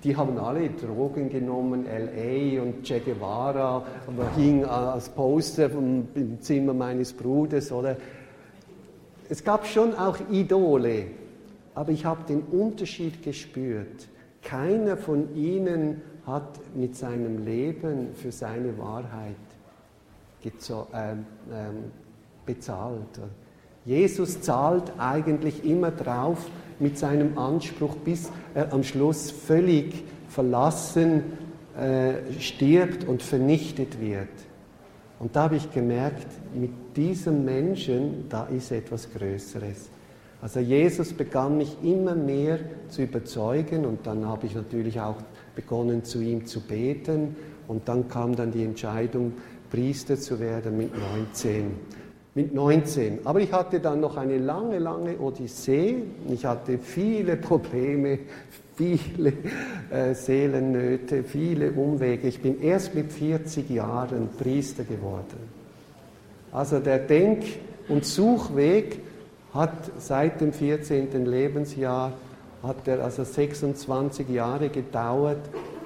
Die 0.02 0.16
haben 0.16 0.36
alle 0.38 0.68
Drogen 0.70 1.30
genommen, 1.30 1.86
L.A. 1.86 2.62
und 2.62 2.82
Che 2.82 3.00
Guevara, 3.00 3.82
aber 4.06 4.30
hing 4.36 4.64
als 4.64 5.08
Poster 5.08 5.70
im 5.70 6.40
Zimmer 6.40 6.74
meines 6.74 7.12
Bruders. 7.12 7.72
Oder. 7.72 7.96
Es 9.28 9.42
gab 9.44 9.66
schon 9.66 9.94
auch 9.94 10.18
Idole, 10.30 11.06
aber 11.74 11.92
ich 11.92 12.04
habe 12.04 12.24
den 12.24 12.42
Unterschied 12.42 13.22
gespürt. 13.22 14.08
Keiner 14.42 14.96
von 14.96 15.34
ihnen 15.36 16.02
hat 16.26 16.60
mit 16.74 16.96
seinem 16.96 17.44
Leben 17.44 18.14
für 18.14 18.32
seine 18.32 18.76
Wahrheit 18.78 19.36
ähm, 20.44 21.26
ähm, 21.52 21.84
bezahlt. 22.46 23.20
Jesus 23.84 24.40
zahlt 24.40 24.92
eigentlich 24.98 25.64
immer 25.64 25.90
drauf 25.90 26.46
mit 26.78 26.98
seinem 26.98 27.38
Anspruch, 27.38 27.96
bis 27.96 28.30
er 28.54 28.72
am 28.72 28.82
Schluss 28.82 29.30
völlig 29.30 30.04
verlassen 30.28 31.24
äh, 31.76 32.40
stirbt 32.40 33.04
und 33.04 33.22
vernichtet 33.22 34.00
wird. 34.00 34.28
Und 35.18 35.36
da 35.36 35.44
habe 35.44 35.56
ich 35.56 35.70
gemerkt, 35.70 36.26
mit 36.54 36.70
diesem 36.96 37.44
Menschen, 37.44 38.28
da 38.28 38.44
ist 38.46 38.72
etwas 38.72 39.12
Größeres. 39.12 39.90
Also 40.42 40.60
Jesus 40.60 41.12
begann 41.12 41.58
mich 41.58 41.76
immer 41.82 42.14
mehr 42.14 42.58
zu 42.88 43.02
überzeugen 43.02 43.84
und 43.84 44.06
dann 44.06 44.26
habe 44.26 44.46
ich 44.46 44.54
natürlich 44.54 44.98
auch 45.00 45.16
begonnen 45.54 46.04
zu 46.04 46.20
ihm 46.20 46.46
zu 46.46 46.60
beten 46.60 47.36
und 47.68 47.88
dann 47.88 48.08
kam 48.08 48.34
dann 48.34 48.50
die 48.50 48.64
Entscheidung, 48.64 49.34
Priester 49.70 50.16
zu 50.18 50.40
werden 50.40 50.76
mit 50.76 50.92
19. 50.98 51.74
Mit 52.34 52.54
19. 52.54 53.20
Aber 53.24 53.40
ich 53.40 53.52
hatte 53.52 53.80
dann 53.80 54.00
noch 54.00 54.16
eine 54.16 54.38
lange, 54.38 54.78
lange 54.78 55.18
Odyssee. 55.18 55.96
Ich 56.28 56.44
hatte 56.44 56.78
viele 56.78 57.36
Probleme, 57.36 58.20
viele 58.76 59.32
äh, 59.90 60.14
Seelennöte, 60.14 61.22
viele 61.22 61.72
Umwege. 61.72 62.28
Ich 62.28 62.40
bin 62.40 62.62
erst 62.62 62.94
mit 62.94 63.12
40 63.12 63.68
Jahren 63.68 64.28
Priester 64.38 64.84
geworden. 64.84 65.38
Also 66.52 66.78
der 66.78 66.98
Denk- 66.98 67.44
und 67.88 68.04
Suchweg 68.04 69.00
hat 69.52 69.90
seit 69.98 70.40
dem 70.40 70.52
14. 70.52 71.24
Lebensjahr 71.24 72.12
hat 72.62 72.86
er 72.86 73.02
also 73.02 73.24
26 73.24 74.28
Jahre 74.28 74.68
gedauert, 74.68 75.40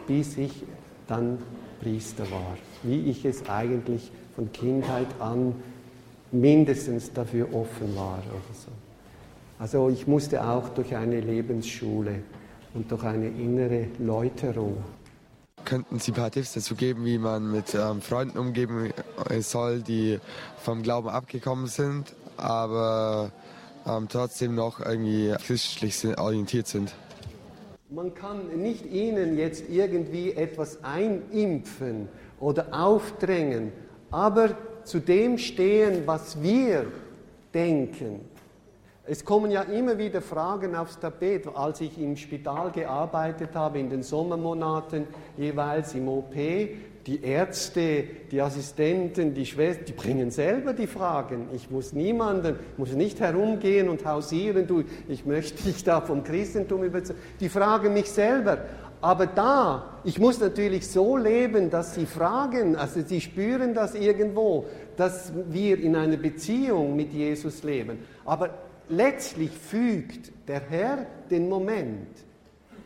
bis 0.06 0.36
ich 0.36 0.64
dann 1.06 1.38
Priester 1.80 2.24
war. 2.30 2.56
Wie 2.82 3.10
ich 3.10 3.24
es 3.24 3.48
eigentlich 3.48 4.10
von 4.34 4.50
Kindheit 4.52 5.06
an 5.20 5.54
mindestens 6.32 7.12
dafür 7.12 7.54
offen 7.54 7.94
war 7.94 8.18
oder 8.18 8.54
so. 8.54 8.72
Also 9.58 9.88
ich 9.88 10.06
musste 10.06 10.44
auch 10.44 10.68
durch 10.70 10.96
eine 10.96 11.20
Lebensschule 11.20 12.22
und 12.74 12.90
durch 12.90 13.04
eine 13.04 13.28
innere 13.28 13.86
Läuterung. 13.98 14.78
könnten 15.64 15.98
Sie 15.98 16.10
ein 16.10 16.16
paar 16.16 16.30
Tipps 16.30 16.52
dazu 16.52 16.74
geben, 16.74 17.04
wie 17.04 17.18
man 17.18 17.50
mit 17.50 17.74
ähm, 17.74 18.02
Freunden 18.02 18.36
umgeben 18.36 18.92
soll, 19.40 19.80
die 19.80 20.18
vom 20.58 20.82
Glauben 20.82 21.08
abgekommen 21.08 21.68
sind, 21.68 22.14
aber 22.36 23.30
ähm, 23.86 24.08
trotzdem 24.08 24.54
noch 24.54 24.80
irgendwie 24.80 25.34
christlich 25.46 26.18
orientiert 26.18 26.66
sind? 26.66 26.94
Man 27.90 28.14
kann 28.14 28.48
nicht 28.60 28.86
ihnen 28.86 29.38
jetzt 29.38 29.68
irgendwie 29.68 30.32
etwas 30.32 30.82
einimpfen 30.82 32.08
oder 32.40 32.66
aufdrängen, 32.72 33.72
aber 34.10 34.56
zu 34.84 35.00
dem 35.00 35.38
stehen, 35.38 36.06
was 36.06 36.42
wir 36.42 36.86
denken. 37.52 38.20
Es 39.06 39.22
kommen 39.22 39.50
ja 39.50 39.60
immer 39.62 39.98
wieder 39.98 40.22
Fragen 40.22 40.74
aufs 40.74 40.98
Tapet. 40.98 41.46
Als 41.54 41.82
ich 41.82 41.98
im 41.98 42.16
Spital 42.16 42.70
gearbeitet 42.70 43.50
habe, 43.54 43.78
in 43.78 43.90
den 43.90 44.02
Sommermonaten, 44.02 45.06
jeweils 45.36 45.94
im 45.94 46.08
OP, 46.08 46.34
die 47.06 47.22
Ärzte, 47.22 48.04
die 48.30 48.40
Assistenten, 48.40 49.34
die 49.34 49.44
Schwestern, 49.44 49.84
die 49.86 49.92
bringen 49.92 50.30
selber 50.30 50.72
die 50.72 50.86
Fragen. 50.86 51.48
Ich 51.54 51.70
muss 51.70 51.92
niemanden, 51.92 52.56
muss 52.76 52.92
nicht 52.92 53.20
herumgehen 53.20 53.88
und 53.88 54.04
hausieren, 54.06 54.66
du, 54.66 54.84
ich 55.08 55.26
möchte 55.26 55.62
dich 55.62 55.84
da 55.84 56.00
vom 56.00 56.24
Christentum 56.24 56.82
überzeugen. 56.82 57.20
Die 57.40 57.48
fragen 57.48 57.92
mich 57.92 58.10
selber. 58.10 58.64
Aber 59.02 59.26
da, 59.26 60.00
ich 60.04 60.18
muss 60.18 60.40
natürlich 60.40 60.88
so 60.88 61.18
leben, 61.18 61.68
dass 61.68 61.94
sie 61.94 62.06
fragen, 62.06 62.74
also 62.74 63.02
sie 63.02 63.20
spüren 63.20 63.74
das 63.74 63.94
irgendwo, 63.94 64.64
dass 64.96 65.30
wir 65.50 65.78
in 65.78 65.94
einer 65.94 66.16
Beziehung 66.16 66.96
mit 66.96 67.12
Jesus 67.12 67.62
leben. 67.64 67.98
Aber 68.24 68.48
letztlich 68.88 69.50
fügt 69.50 70.32
der 70.48 70.60
Herr 70.70 71.06
den 71.30 71.50
Moment. 71.50 72.08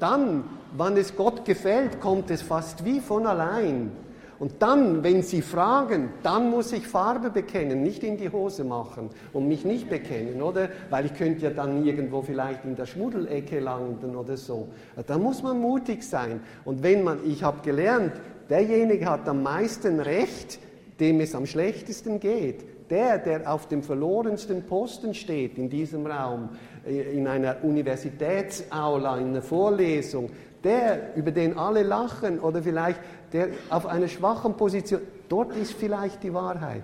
Dann, 0.01 0.43
wann 0.77 0.97
es 0.97 1.15
Gott 1.15 1.45
gefällt, 1.45 2.01
kommt 2.01 2.33
es 2.33 2.43
fast 2.43 2.85
wie 2.85 2.99
von 2.99 3.25
allein. 3.25 3.93
Und 4.39 4.53
dann, 4.61 5.03
wenn 5.03 5.23
Sie 5.23 5.43
fragen, 5.43 6.11
dann 6.23 6.51
muss 6.51 6.73
ich 6.73 6.87
Farbe 6.87 7.31
bekennen, 7.31 7.83
nicht 7.83 8.05
in 8.05 8.17
die 8.17 8.31
Hose 8.31 8.63
machen 8.63 9.11
und 9.33 9.49
mich 9.49 9.65
nicht 9.65 9.91
bekennen, 9.91 10.41
oder? 10.43 10.69
Weil 10.91 11.07
ich 11.07 11.15
könnte 11.15 11.43
ja 11.45 11.51
dann 11.51 11.85
irgendwo 11.85 12.23
vielleicht 12.23 12.65
in 12.65 12.77
der 12.77 12.87
Schmuddelecke 12.87 13.59
landen 13.59 14.15
oder 14.15 14.37
so. 14.37 14.69
Da 15.07 15.19
muss 15.19 15.43
man 15.43 15.61
mutig 15.61 16.05
sein. 16.05 16.41
Und 16.65 16.85
wenn 16.85 17.03
man, 17.03 17.19
ich 17.27 17.43
habe 17.43 17.63
gelernt, 17.63 18.13
derjenige 18.49 19.07
hat 19.07 19.29
am 19.29 19.43
meisten 19.43 19.99
Recht, 19.99 20.61
dem 21.01 21.21
es 21.21 21.35
am 21.35 21.47
schlechtesten 21.47 22.21
geht. 22.21 22.91
Der, 22.91 23.19
der 23.19 23.53
auf 23.53 23.69
dem 23.69 23.83
verlorensten 23.83 24.63
Posten 24.63 25.13
steht 25.13 25.59
in 25.59 25.69
diesem 25.69 26.07
Raum, 26.07 26.49
äh, 26.87 27.15
in 27.15 27.27
einer 27.27 27.57
Universitätsaula, 27.63 29.19
in 29.19 29.29
einer 29.29 29.43
Vorlesung, 29.43 30.31
der, 30.65 31.15
über 31.15 31.31
den 31.31 31.57
alle 31.57 31.83
lachen 31.83 32.41
oder 32.41 32.63
vielleicht 32.63 32.99
der 33.33 33.49
auf 33.71 33.87
einer 33.87 34.09
schwachen 34.09 34.55
Position, 34.55 35.01
dort 35.29 35.55
ist 35.57 35.73
vielleicht 35.73 36.23
die 36.23 36.33
Wahrheit 36.33 36.83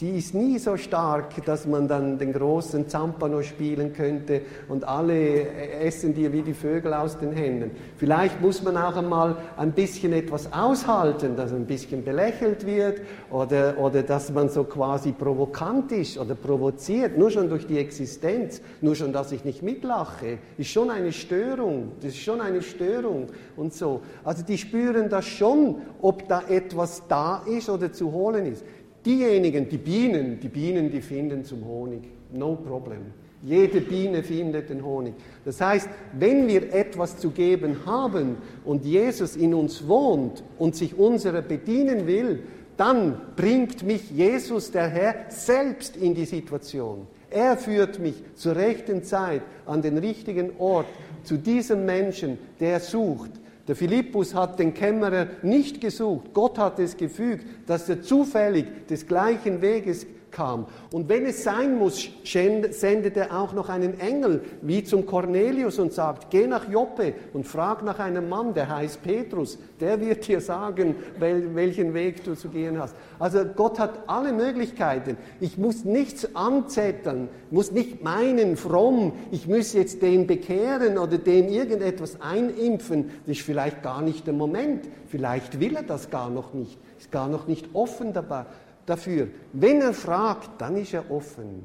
die 0.00 0.18
ist 0.18 0.34
nie 0.34 0.58
so 0.58 0.76
stark, 0.76 1.44
dass 1.44 1.66
man 1.66 1.88
dann 1.88 2.18
den 2.18 2.32
großen 2.32 2.88
Zampano 2.88 3.42
spielen 3.42 3.92
könnte 3.92 4.42
und 4.68 4.86
alle 4.86 5.48
essen 5.80 6.14
dir 6.14 6.32
wie 6.32 6.42
die 6.42 6.54
Vögel 6.54 6.92
aus 6.94 7.18
den 7.18 7.32
Händen. 7.32 7.70
Vielleicht 7.96 8.40
muss 8.40 8.62
man 8.62 8.76
auch 8.76 8.96
einmal 8.96 9.36
ein 9.56 9.72
bisschen 9.72 10.12
etwas 10.12 10.52
aushalten, 10.52 11.36
dass 11.36 11.52
ein 11.52 11.66
bisschen 11.66 12.04
belächelt 12.04 12.66
wird 12.66 13.00
oder, 13.30 13.78
oder 13.78 14.02
dass 14.02 14.30
man 14.32 14.48
so 14.48 14.64
quasi 14.64 15.12
provokant 15.12 15.92
ist 15.92 16.18
oder 16.18 16.34
provoziert, 16.34 17.16
nur 17.16 17.30
schon 17.30 17.48
durch 17.48 17.66
die 17.66 17.78
Existenz, 17.78 18.60
nur 18.80 18.94
schon, 18.94 19.12
dass 19.12 19.32
ich 19.32 19.44
nicht 19.44 19.62
mitlache, 19.62 20.38
ist 20.58 20.70
schon 20.70 20.90
eine 20.90 21.12
Störung, 21.12 21.92
das 22.00 22.12
ist 22.12 22.20
schon 22.20 22.40
eine 22.40 22.62
Störung 22.62 23.28
und 23.56 23.72
so. 23.74 24.02
Also 24.24 24.44
die 24.44 24.58
spüren 24.58 25.08
das 25.08 25.24
schon, 25.24 25.76
ob 26.00 26.28
da 26.28 26.42
etwas 26.48 27.02
da 27.08 27.42
ist 27.46 27.68
oder 27.68 27.92
zu 27.92 28.12
holen 28.12 28.46
ist. 28.46 28.64
Diejenigen, 29.04 29.68
die 29.68 29.78
Bienen, 29.78 30.38
die 30.40 30.48
Bienen, 30.48 30.90
die 30.90 31.00
finden 31.00 31.44
zum 31.44 31.64
Honig. 31.64 32.02
No 32.32 32.56
problem. 32.56 33.12
Jede 33.42 33.80
Biene 33.80 34.22
findet 34.22 34.70
den 34.70 34.84
Honig. 34.84 35.14
Das 35.44 35.60
heißt, 35.60 35.88
wenn 36.16 36.46
wir 36.46 36.72
etwas 36.72 37.16
zu 37.16 37.30
geben 37.30 37.84
haben 37.84 38.36
und 38.64 38.84
Jesus 38.84 39.34
in 39.34 39.52
uns 39.52 39.88
wohnt 39.88 40.44
und 40.58 40.76
sich 40.76 40.96
unserer 40.96 41.42
bedienen 41.42 42.06
will, 42.06 42.44
dann 42.76 43.20
bringt 43.34 43.82
mich 43.82 44.10
Jesus, 44.10 44.70
der 44.70 44.88
Herr, 44.88 45.14
selbst 45.28 45.96
in 45.96 46.14
die 46.14 46.24
Situation. 46.24 47.06
Er 47.30 47.56
führt 47.56 47.98
mich 47.98 48.14
zur 48.34 48.54
rechten 48.54 49.02
Zeit 49.02 49.42
an 49.66 49.82
den 49.82 49.98
richtigen 49.98 50.52
Ort 50.58 50.86
zu 51.24 51.36
diesem 51.36 51.84
Menschen, 51.84 52.38
der 52.60 52.78
sucht. 52.78 53.30
Der 53.68 53.76
Philippus 53.76 54.34
hat 54.34 54.58
den 54.58 54.74
Kämmerer 54.74 55.26
nicht 55.42 55.80
gesucht. 55.80 56.32
Gott 56.32 56.58
hat 56.58 56.78
es 56.78 56.96
gefügt, 56.96 57.46
dass 57.68 57.88
er 57.88 58.02
zufällig 58.02 58.86
des 58.88 59.06
gleichen 59.06 59.62
Weges 59.62 60.06
kam. 60.32 60.66
Und 60.90 61.08
wenn 61.08 61.26
es 61.26 61.44
sein 61.44 61.78
muss, 61.78 62.08
sendet 62.24 63.16
er 63.16 63.38
auch 63.38 63.52
noch 63.52 63.68
einen 63.68 64.00
Engel, 64.00 64.42
wie 64.62 64.82
zum 64.82 65.06
Cornelius, 65.06 65.78
und 65.78 65.92
sagt, 65.92 66.30
geh 66.30 66.46
nach 66.46 66.68
Joppe 66.68 67.14
und 67.32 67.46
frag 67.46 67.84
nach 67.84 67.98
einem 67.98 68.28
Mann, 68.28 68.54
der 68.54 68.74
heißt 68.74 69.02
Petrus, 69.02 69.58
der 69.78 70.00
wird 70.00 70.26
dir 70.26 70.40
sagen, 70.40 70.96
welchen 71.18 71.94
Weg 71.94 72.24
du 72.24 72.34
zu 72.34 72.48
gehen 72.48 72.80
hast. 72.80 72.96
Also 73.18 73.44
Gott 73.44 73.78
hat 73.78 74.00
alle 74.08 74.32
Möglichkeiten. 74.32 75.16
Ich 75.40 75.58
muss 75.58 75.84
nichts 75.84 76.34
anzetteln, 76.34 77.28
muss 77.50 77.70
nicht 77.70 78.02
meinen, 78.02 78.56
fromm, 78.56 79.12
ich 79.30 79.46
muss 79.46 79.74
jetzt 79.74 80.02
den 80.02 80.26
bekehren 80.26 80.98
oder 80.98 81.18
dem 81.18 81.48
irgendetwas 81.48 82.20
einimpfen. 82.20 83.10
Das 83.26 83.36
ist 83.36 83.42
vielleicht 83.42 83.82
gar 83.82 84.02
nicht 84.02 84.26
der 84.26 84.34
Moment. 84.34 84.88
Vielleicht 85.08 85.60
will 85.60 85.76
er 85.76 85.82
das 85.82 86.10
gar 86.10 86.30
noch 86.30 86.54
nicht, 86.54 86.78
ist 86.98 87.12
gar 87.12 87.28
noch 87.28 87.46
nicht 87.46 87.68
offen 87.74 88.12
dabei 88.12 88.46
dafür. 88.86 89.28
Wenn 89.52 89.80
er 89.80 89.94
fragt, 89.94 90.60
dann 90.60 90.76
ist 90.76 90.94
er 90.94 91.10
offen. 91.10 91.64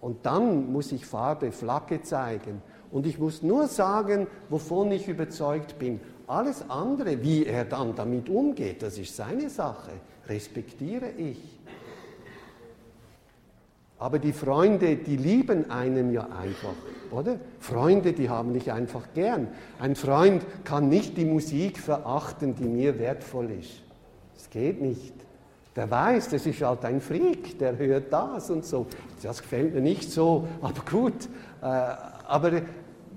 Und 0.00 0.26
dann 0.26 0.72
muss 0.72 0.92
ich 0.92 1.06
Farbe, 1.06 1.52
Flagge 1.52 2.02
zeigen. 2.02 2.62
Und 2.90 3.06
ich 3.06 3.18
muss 3.18 3.42
nur 3.42 3.68
sagen, 3.68 4.26
wovon 4.48 4.92
ich 4.92 5.08
überzeugt 5.08 5.78
bin. 5.78 6.00
Alles 6.26 6.68
andere, 6.68 7.22
wie 7.22 7.46
er 7.46 7.64
dann 7.64 7.94
damit 7.94 8.28
umgeht, 8.28 8.82
das 8.82 8.98
ist 8.98 9.16
seine 9.16 9.48
Sache. 9.48 9.92
Respektiere 10.28 11.10
ich. 11.16 11.58
Aber 13.98 14.18
die 14.18 14.32
Freunde, 14.32 14.96
die 14.96 15.16
lieben 15.16 15.70
einem 15.70 16.12
ja 16.12 16.22
einfach, 16.22 16.74
oder? 17.12 17.38
Freunde, 17.60 18.12
die 18.12 18.28
haben 18.28 18.52
dich 18.52 18.72
einfach 18.72 19.12
gern. 19.14 19.46
Ein 19.78 19.94
Freund 19.94 20.44
kann 20.64 20.88
nicht 20.88 21.16
die 21.16 21.24
Musik 21.24 21.78
verachten, 21.78 22.56
die 22.56 22.64
mir 22.64 22.98
wertvoll 22.98 23.52
ist. 23.52 23.82
Es 24.36 24.50
geht 24.50 24.82
nicht. 24.82 25.14
Der 25.74 25.90
weiß, 25.90 26.28
das 26.28 26.44
ist 26.44 26.60
halt 26.60 26.84
ein 26.84 27.00
Freak, 27.00 27.58
der 27.58 27.78
hört 27.78 28.12
das 28.12 28.50
und 28.50 28.64
so. 28.64 28.86
Das 29.22 29.40
gefällt 29.40 29.74
mir 29.74 29.80
nicht 29.80 30.10
so, 30.10 30.46
aber 30.60 30.82
gut. 30.90 31.28
Äh, 31.62 31.66
aber 31.66 32.62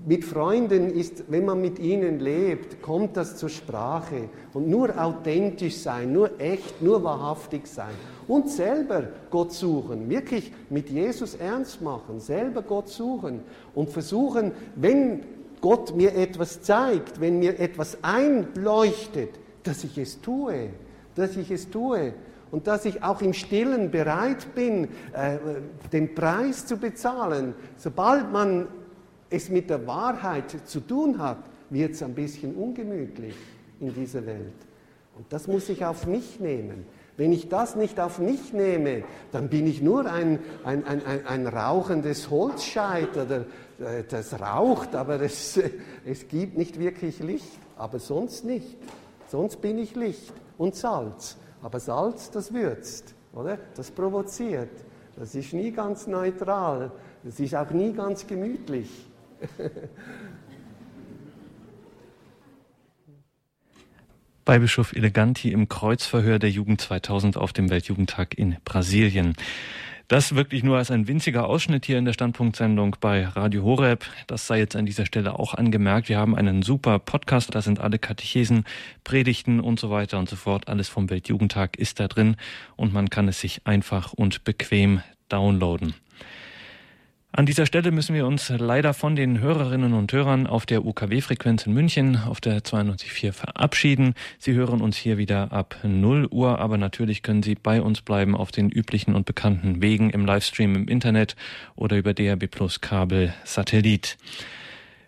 mit 0.06 0.24
Freunden 0.24 0.90
ist, 0.90 1.26
wenn 1.30 1.46
man 1.46 1.60
mit 1.60 1.80
ihnen 1.80 2.20
lebt, 2.20 2.82
kommt 2.82 3.18
das 3.18 3.36
zur 3.36 3.50
Sprache. 3.50 4.30
Und 4.54 4.70
nur 4.70 5.02
authentisch 5.04 5.78
sein, 5.78 6.14
nur 6.14 6.40
echt, 6.40 6.82
nur 6.82 7.04
wahrhaftig 7.04 7.68
sein. 7.68 7.94
Und 8.28 8.50
selber 8.50 9.10
Gott 9.32 9.52
suchen, 9.52 10.10
wirklich 10.10 10.54
mit 10.70 10.90
Jesus 10.90 11.36
ernst 11.36 11.82
machen, 11.82 12.20
selber 12.20 12.62
Gott 12.62 12.88
suchen 12.88 13.42
und 13.74 13.90
versuchen, 13.90 14.52
wenn 14.76 15.24
Gott 15.60 15.96
mir 15.96 16.16
etwas 16.16 16.62
zeigt, 16.62 17.20
wenn 17.20 17.40
mir 17.40 17.60
etwas 17.60 17.98
einleuchtet, 18.02 19.32
dass 19.64 19.84
ich 19.84 19.98
es 19.98 20.22
tue, 20.22 20.70
dass 21.16 21.36
ich 21.36 21.52
es 21.52 21.70
tue 21.70 22.14
und 22.56 22.68
dass 22.68 22.86
ich 22.86 23.04
auch 23.04 23.22
im 23.22 23.34
Stillen 23.34 23.92
bereit 23.92 24.56
bin, 24.56 24.86
äh, 25.12 25.40
den 25.92 26.16
Preis 26.16 26.66
zu 26.66 26.78
bezahlen. 26.78 27.54
Sobald 27.76 28.32
man 28.32 28.70
es 29.30 29.50
mit 29.50 29.70
der 29.70 29.86
Wahrheit 29.86 30.56
zu 30.64 30.80
tun 30.80 31.20
hat, 31.20 31.40
wird 31.70 31.96
es 31.96 32.02
ein 32.02 32.16
bisschen 32.16 32.56
ungemütlich 32.56 33.36
in 33.82 33.94
dieser 33.94 34.26
Welt. 34.26 34.54
Und 35.18 35.26
das 35.34 35.48
muss 35.48 35.68
ich 35.68 35.84
auf 35.84 36.08
mich 36.08 36.40
nehmen. 36.40 36.86
Wenn 37.18 37.34
ich 37.34 37.50
das 37.50 37.76
nicht 37.76 38.00
auf 38.00 38.20
mich 38.20 38.54
nehme, 38.54 39.04
dann 39.34 39.50
bin 39.50 39.68
ich 39.68 39.82
nur 39.82 40.10
ein, 40.10 40.40
ein, 40.64 40.88
ein, 40.88 41.06
ein, 41.06 41.28
ein 41.28 41.48
rauchendes 41.48 42.30
Holzscheit 42.30 43.18
oder 43.18 43.42
äh, 43.82 44.06
das 44.08 44.40
raucht, 44.40 44.96
aber 44.96 45.20
es, 45.20 45.60
es 46.06 46.30
gibt 46.30 46.58
nicht 46.58 46.80
wirklich 46.80 47.20
Licht. 47.20 47.60
Aber 47.76 48.00
sonst 48.00 48.46
nicht. 48.46 48.78
Sonst 49.28 49.60
bin 49.60 49.78
ich 49.78 49.94
Licht 49.94 50.32
und 50.58 50.74
Salz. 50.76 51.36
Aber 51.66 51.80
Salz, 51.80 52.30
das 52.30 52.54
würzt, 52.54 53.16
oder? 53.34 53.58
Das 53.76 53.90
provoziert. 53.90 54.70
Das 55.16 55.34
ist 55.34 55.52
nie 55.52 55.72
ganz 55.72 56.06
neutral. 56.06 56.92
Das 57.24 57.40
ist 57.40 57.56
auch 57.56 57.72
nie 57.72 57.92
ganz 57.92 58.28
gemütlich. 58.28 58.88
Bei 64.46 64.60
Bischof 64.60 64.94
Eleganti 64.94 65.52
im 65.52 65.68
Kreuzverhör 65.68 66.38
der 66.38 66.52
Jugend 66.52 66.82
2000 66.82 67.36
auf 67.36 67.52
dem 67.52 67.72
Weltjugendtag 67.72 68.38
in 68.38 68.58
Brasilien. 68.64 69.36
Das 70.08 70.36
wirklich 70.36 70.64
nur 70.64 70.78
als 70.78 70.92
ein 70.92 71.08
winziger 71.08 71.48
Ausschnitt 71.48 71.88
hier 71.88 71.98
in 71.98 72.06
der 72.06 72.14
Standpunktsendung 72.14 72.98
bei 73.02 73.26
Radio 73.26 73.64
Horeb. 73.64 74.06
Das 74.28 74.46
sei 74.46 74.60
jetzt 74.60 74.76
an 74.76 74.86
dieser 74.86 75.08
Stelle 75.08 75.40
auch 75.40 75.56
angemerkt. 75.56 76.10
Wir 76.10 76.20
haben 76.20 76.36
einen 76.36 76.62
super 76.62 77.00
Podcast. 77.00 77.56
Da 77.56 77.64
sind 77.64 77.80
alle 77.80 77.98
Katechesen, 77.98 78.66
Predigten 79.04 79.60
und 79.60 79.80
so 79.80 79.90
weiter 79.90 80.20
und 80.20 80.30
so 80.30 80.36
fort. 80.36 80.68
Alles 80.68 80.90
vom 80.90 81.10
Weltjugendtag 81.10 81.78
ist 81.78 82.00
da 82.00 82.08
drin 82.08 82.36
und 82.76 82.94
man 82.94 83.10
kann 83.10 83.28
es 83.28 83.40
sich 83.40 83.66
einfach 83.66 84.14
und 84.14 84.44
bequem 84.44 85.02
downloaden. 85.28 85.96
An 87.38 87.46
dieser 87.46 87.66
Stelle 87.66 87.92
müssen 87.92 88.16
wir 88.16 88.26
uns 88.26 88.48
leider 88.48 88.94
von 88.94 89.18
den 89.18 89.42
Hörerinnen 89.42 89.92
und 89.92 90.14
Hörern 90.14 90.48
auf 90.48 90.66
der 90.66 90.86
UKW-Frequenz 90.86 91.68
in 91.68 91.74
München 91.74 92.16
auf 92.16 92.40
der 92.40 92.60
92.4 92.60 93.34
verabschieden. 93.34 94.14
Sie 94.40 94.54
hören 94.54 94.80
uns 94.80 94.96
hier 94.96 95.18
wieder 95.18 95.52
ab 95.52 95.76
0 95.84 96.30
Uhr, 96.32 96.60
aber 96.60 96.78
natürlich 96.78 97.24
können 97.24 97.44
Sie 97.44 97.56
bei 97.56 97.82
uns 97.82 98.02
bleiben 98.02 98.38
auf 98.38 98.54
den 98.54 98.70
üblichen 98.70 99.16
und 99.16 99.26
bekannten 99.26 99.82
Wegen 99.82 100.12
im 100.12 100.26
Livestream 100.26 100.76
im 100.76 100.88
Internet 100.88 101.36
oder 101.76 101.98
über 101.98 102.14
DRB 102.14 102.50
Plus 102.50 102.80
Kabel 102.80 103.34
Satellit. 103.44 104.18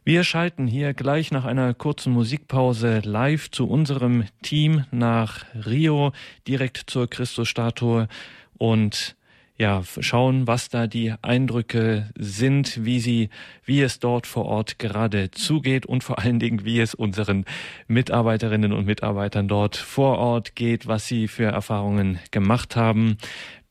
Wir 0.04 0.26
schalten 0.26 0.68
hier 0.68 0.94
gleich 0.94 1.32
nach 1.32 1.46
einer 1.46 1.74
kurzen 1.74 2.12
Musikpause 2.12 3.00
live 3.06 3.52
zu 3.52 3.70
unserem 3.70 4.26
Team 4.42 4.84
nach 4.92 5.46
Rio, 5.66 6.12
direkt 6.46 6.84
zur 6.88 7.10
Christusstatue 7.10 8.10
und 8.58 9.16
ja, 9.58 9.82
schauen, 10.00 10.46
was 10.46 10.70
da 10.70 10.86
die 10.86 11.14
Eindrücke 11.22 12.10
sind, 12.18 12.86
wie 12.86 13.00
sie, 13.00 13.30
wie 13.66 13.82
es 13.82 14.00
dort 14.00 14.28
vor 14.28 14.46
Ort 14.46 14.78
gerade 14.78 15.32
zugeht 15.32 15.86
und 15.86 16.04
vor 16.04 16.20
allen 16.20 16.40
Dingen, 16.40 16.64
wie 16.64 16.80
es 16.80 16.94
unseren 16.94 17.46
Mitarbeiterinnen 17.88 18.72
und 18.72 18.86
Mitarbeitern 18.86 19.48
dort 19.48 19.76
vor 19.76 20.20
Ort 20.20 20.56
geht, 20.56 20.88
was 20.88 21.08
sie 21.08 21.28
für 21.28 21.46
Erfahrungen 21.46 22.20
gemacht 22.30 22.76
haben. 22.76 23.18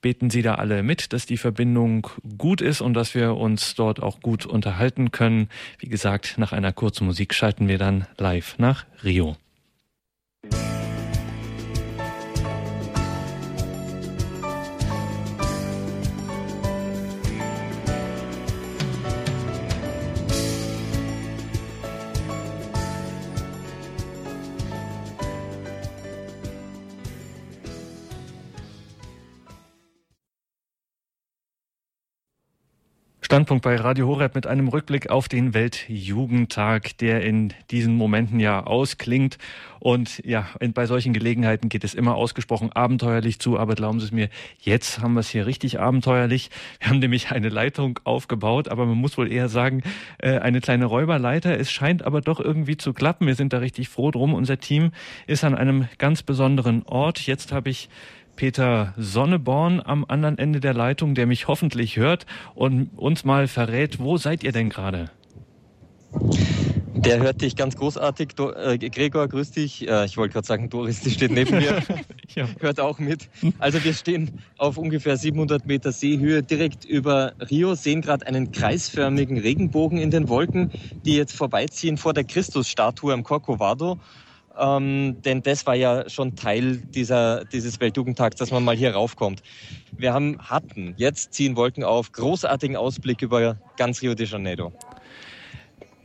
Beten 0.03 0.29
Sie 0.31 0.43
da 0.43 0.57
alle 0.57 0.83
mit, 0.83 1.13
dass 1.13 1.27
die 1.27 1.37
Verbindung 1.37 2.09
gut 2.37 2.61
ist 2.61 2.81
und 2.81 2.95
dass 2.95 3.15
wir 3.15 3.37
uns 3.37 3.75
dort 3.75 4.03
auch 4.03 4.21
gut 4.21 4.45
unterhalten 4.45 5.11
können. 5.11 5.49
Wie 5.79 5.89
gesagt, 5.89 6.35
nach 6.37 6.53
einer 6.53 6.73
kurzen 6.73 7.07
Musik 7.07 7.33
schalten 7.33 7.67
wir 7.69 7.79
dann 7.79 8.07
live 8.19 8.59
nach 8.59 8.87
Rio. 9.03 9.37
Standpunkt 33.27 33.65
bei 33.65 33.75
Radio 33.75 34.07
Horeb 34.07 34.37
mit 34.37 34.47
einem 34.47 34.69
Rückblick 34.69 35.11
auf 35.11 35.27
den 35.27 35.53
Weltjugendtag, 35.53 36.97
der 36.99 37.25
in 37.25 37.53
diesen 37.73 37.97
Momenten 37.97 38.39
ja 38.39 38.63
ausklingt. 38.63 39.37
Und 39.81 40.25
ja, 40.25 40.47
bei 40.75 40.87
solchen 40.87 41.13
Gelegenheiten 41.13 41.69
geht 41.69 41.83
es 41.83 41.95
immer 41.95 42.15
ausgesprochen 42.15 42.71
abenteuerlich 42.71 43.41
zu. 43.41 43.59
Aber 43.59 43.75
glauben 43.75 43.99
Sie 43.99 44.07
es 44.07 44.13
mir, 44.13 44.29
jetzt 44.61 45.01
haben 45.01 45.15
wir 45.15 45.21
es 45.21 45.29
hier 45.29 45.45
richtig 45.45 45.81
abenteuerlich. 45.81 46.51
Wir 46.79 46.89
haben 46.89 47.01
nämlich 47.01 47.33
eine 47.33 47.49
Leitung 47.49 47.99
aufgebaut, 48.05 48.69
aber 48.69 48.87
man 48.87 48.97
muss 48.97 49.19
wohl 49.19 49.33
eher 49.33 49.49
sagen, 49.49 49.83
äh, 50.19 50.39
eine 50.39 50.61
kleine 50.61 50.85
Räuberleiter. 50.85 51.59
Es 51.59 51.73
scheint 51.73 52.05
aber 52.05 52.21
doch 52.21 52.39
irgendwie 52.39 52.77
zu 52.77 52.93
klappen. 52.93 53.27
Wir 53.27 53.35
sind 53.35 53.53
da 53.53 53.59
richtig 53.59 53.89
froh 53.89 54.13
drum. 54.13 54.35
Unser 54.35 54.61
Team 54.61 54.93
ist 55.27 55.43
an 55.43 55.57
einem 55.57 55.89
ganz 55.99 56.23
besonderen 56.23 56.85
Ort. 56.85 57.27
Jetzt 57.27 57.51
habe 57.51 57.71
ich 57.71 57.89
Peter 58.37 58.95
Sonneborn 58.97 59.81
am 59.85 60.05
anderen 60.07 60.39
Ende 60.39 60.61
der 60.61 60.75
Leitung, 60.75 61.15
der 61.15 61.27
mich 61.27 61.49
hoffentlich 61.49 61.97
hört 61.97 62.27
und 62.55 62.91
uns 62.97 63.25
mal 63.25 63.49
verrät, 63.49 63.99
wo 63.99 64.19
seid 64.19 64.45
ihr 64.45 64.53
denn 64.53 64.69
gerade? 64.69 65.11
Der 66.95 67.21
hört 67.21 67.43
dich 67.43 67.57
ganz 67.57 67.77
großartig. 67.77 68.29
Do, 68.37 68.53
äh, 68.53 68.79
Gregor, 68.79 69.29
grüß 69.29 69.51
dich. 69.53 69.87
Äh, 69.87 70.07
ich 70.07 70.17
wollte 70.17 70.33
gerade 70.33 70.47
sagen, 70.47 70.71
Doris, 70.71 71.01
die 71.01 71.11
steht 71.11 71.31
neben 71.31 71.59
mir. 71.59 71.83
ja. 72.35 72.49
Hört 72.59 72.81
auch 72.81 72.99
mit. 72.99 73.29
Also 73.59 73.85
wir 73.85 73.93
stehen 73.93 74.39
auf 74.57 74.79
ungefähr 74.79 75.17
700 75.17 75.67
Meter 75.67 75.93
Seehöhe 75.93 76.43
direkt 76.43 76.85
über 76.85 77.35
Rio, 77.51 77.75
sehen 77.75 78.01
gerade 78.01 78.27
einen 78.27 78.51
kreisförmigen 78.51 79.39
Regenbogen 79.39 79.99
in 79.99 80.11
den 80.11 80.29
Wolken, 80.29 80.71
die 81.05 81.17
jetzt 81.17 81.37
vorbeiziehen 81.37 81.99
vor 81.99 82.15
der 82.15 82.25
Christusstatue 82.25 83.13
am 83.13 83.23
Corcovado 83.23 83.99
ähm, 84.59 85.21
denn 85.23 85.43
das 85.43 85.67
war 85.67 85.75
ja 85.75 86.09
schon 86.09 86.37
Teil 86.37 86.79
dieser, 86.79 87.45
dieses 87.45 87.81
Weltjugendtags, 87.81 88.37
dass 88.37 88.51
man 88.51 88.65
mal 88.65 88.77
hier 88.77 88.93
raufkommt. 88.95 89.43
Wir 89.97 90.13
haben, 90.13 90.39
hatten, 90.39 90.95
jetzt 90.97 91.35
ziehen 91.35 91.57
Wolken 91.57 91.85
auf, 91.85 92.13
großartigen 92.13 92.77
Ausblick 92.77 93.23
über 93.23 93.57
ganz 93.77 94.03
Rio 94.03 94.15
de 94.15 94.27
Janeiro. 94.27 94.73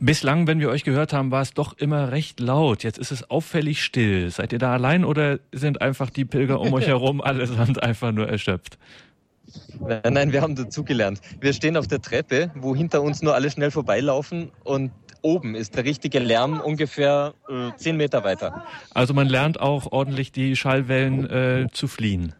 Bislang, 0.00 0.48
wenn 0.48 0.58
wir 0.58 0.68
euch 0.68 0.82
gehört 0.82 1.12
haben, 1.12 1.30
war 1.30 1.42
es 1.42 1.54
doch 1.54 1.78
immer 1.78 2.10
recht 2.10 2.40
laut. 2.40 2.82
Jetzt 2.82 2.98
ist 2.98 3.12
es 3.12 3.30
auffällig 3.30 3.84
still. 3.84 4.30
Seid 4.30 4.52
ihr 4.52 4.58
da 4.58 4.72
allein 4.72 5.04
oder 5.04 5.38
sind 5.52 5.80
einfach 5.80 6.10
die 6.10 6.24
Pilger 6.24 6.60
um 6.60 6.72
euch 6.72 6.86
herum 6.88 7.20
allesamt 7.20 7.80
einfach 7.80 8.10
nur 8.10 8.28
erschöpft? 8.28 8.78
Nein, 9.78 10.32
wir 10.32 10.40
haben 10.40 10.56
dazugelernt. 10.56 11.20
Wir 11.40 11.52
stehen 11.52 11.76
auf 11.76 11.86
der 11.86 12.00
Treppe, 12.00 12.50
wo 12.56 12.74
hinter 12.74 13.02
uns 13.02 13.22
nur 13.22 13.34
alle 13.34 13.50
schnell 13.50 13.70
vorbeilaufen 13.70 14.50
und 14.64 14.90
oben 15.22 15.54
ist 15.54 15.76
der 15.76 15.84
richtige 15.84 16.18
Lärm 16.18 16.60
ungefähr 16.60 17.34
äh, 17.48 17.70
zehn 17.76 17.96
Meter 17.96 18.24
weiter. 18.24 18.64
Also 18.92 19.14
man 19.14 19.28
lernt 19.28 19.60
auch 19.60 19.90
ordentlich 19.90 20.32
die 20.32 20.56
Schallwellen 20.56 21.30
äh, 21.30 21.66
zu 21.72 21.88
fliehen. 21.88 22.34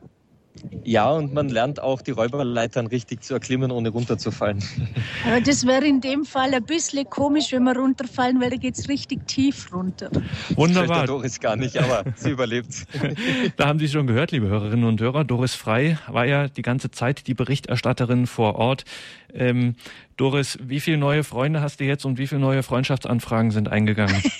Ja, 0.84 1.10
und 1.10 1.32
man 1.32 1.48
lernt 1.48 1.80
auch 1.80 2.02
die 2.02 2.10
Räuberleitern 2.10 2.86
richtig 2.86 3.22
zu 3.22 3.34
erklimmen, 3.34 3.70
ohne 3.70 3.90
runterzufallen. 3.90 4.62
Aber 5.26 5.40
das 5.40 5.66
wäre 5.66 5.86
in 5.86 6.00
dem 6.00 6.24
Fall 6.24 6.54
ein 6.54 6.64
bisschen 6.64 7.08
komisch, 7.08 7.52
wenn 7.52 7.64
wir 7.64 7.76
runterfallen, 7.76 8.40
weil 8.40 8.50
da 8.50 8.56
geht 8.56 8.76
es 8.76 8.88
richtig 8.88 9.26
tief 9.26 9.72
runter. 9.72 10.10
Wunderbar. 10.54 11.00
Das 11.00 11.06
Doris 11.06 11.40
gar 11.40 11.56
nicht, 11.56 11.76
aber 11.78 12.04
sie 12.16 12.30
überlebt. 12.30 12.86
Da 13.56 13.66
haben 13.66 13.78
Sie 13.78 13.88
schon 13.88 14.06
gehört, 14.06 14.32
liebe 14.32 14.48
Hörerinnen 14.48 14.84
und 14.84 15.00
Hörer. 15.00 15.24
Doris 15.24 15.54
Frei 15.54 15.98
war 16.08 16.26
ja 16.26 16.48
die 16.48 16.62
ganze 16.62 16.90
Zeit 16.90 17.26
die 17.26 17.34
Berichterstatterin 17.34 18.26
vor 18.26 18.56
Ort. 18.56 18.84
Ähm, 19.32 19.74
Doris, 20.16 20.58
wie 20.62 20.80
viele 20.80 20.98
neue 20.98 21.24
Freunde 21.24 21.60
hast 21.60 21.80
du 21.80 21.84
jetzt 21.84 22.04
und 22.04 22.18
wie 22.18 22.26
viele 22.26 22.40
neue 22.40 22.62
Freundschaftsanfragen 22.62 23.50
sind 23.50 23.68
eingegangen? 23.68 24.22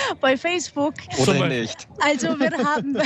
bei 0.20 0.36
Facebook. 0.36 0.94
Oder 1.18 1.48
nicht. 1.48 1.86
Also 2.00 2.38
wir 2.38 2.52
haben 2.52 2.98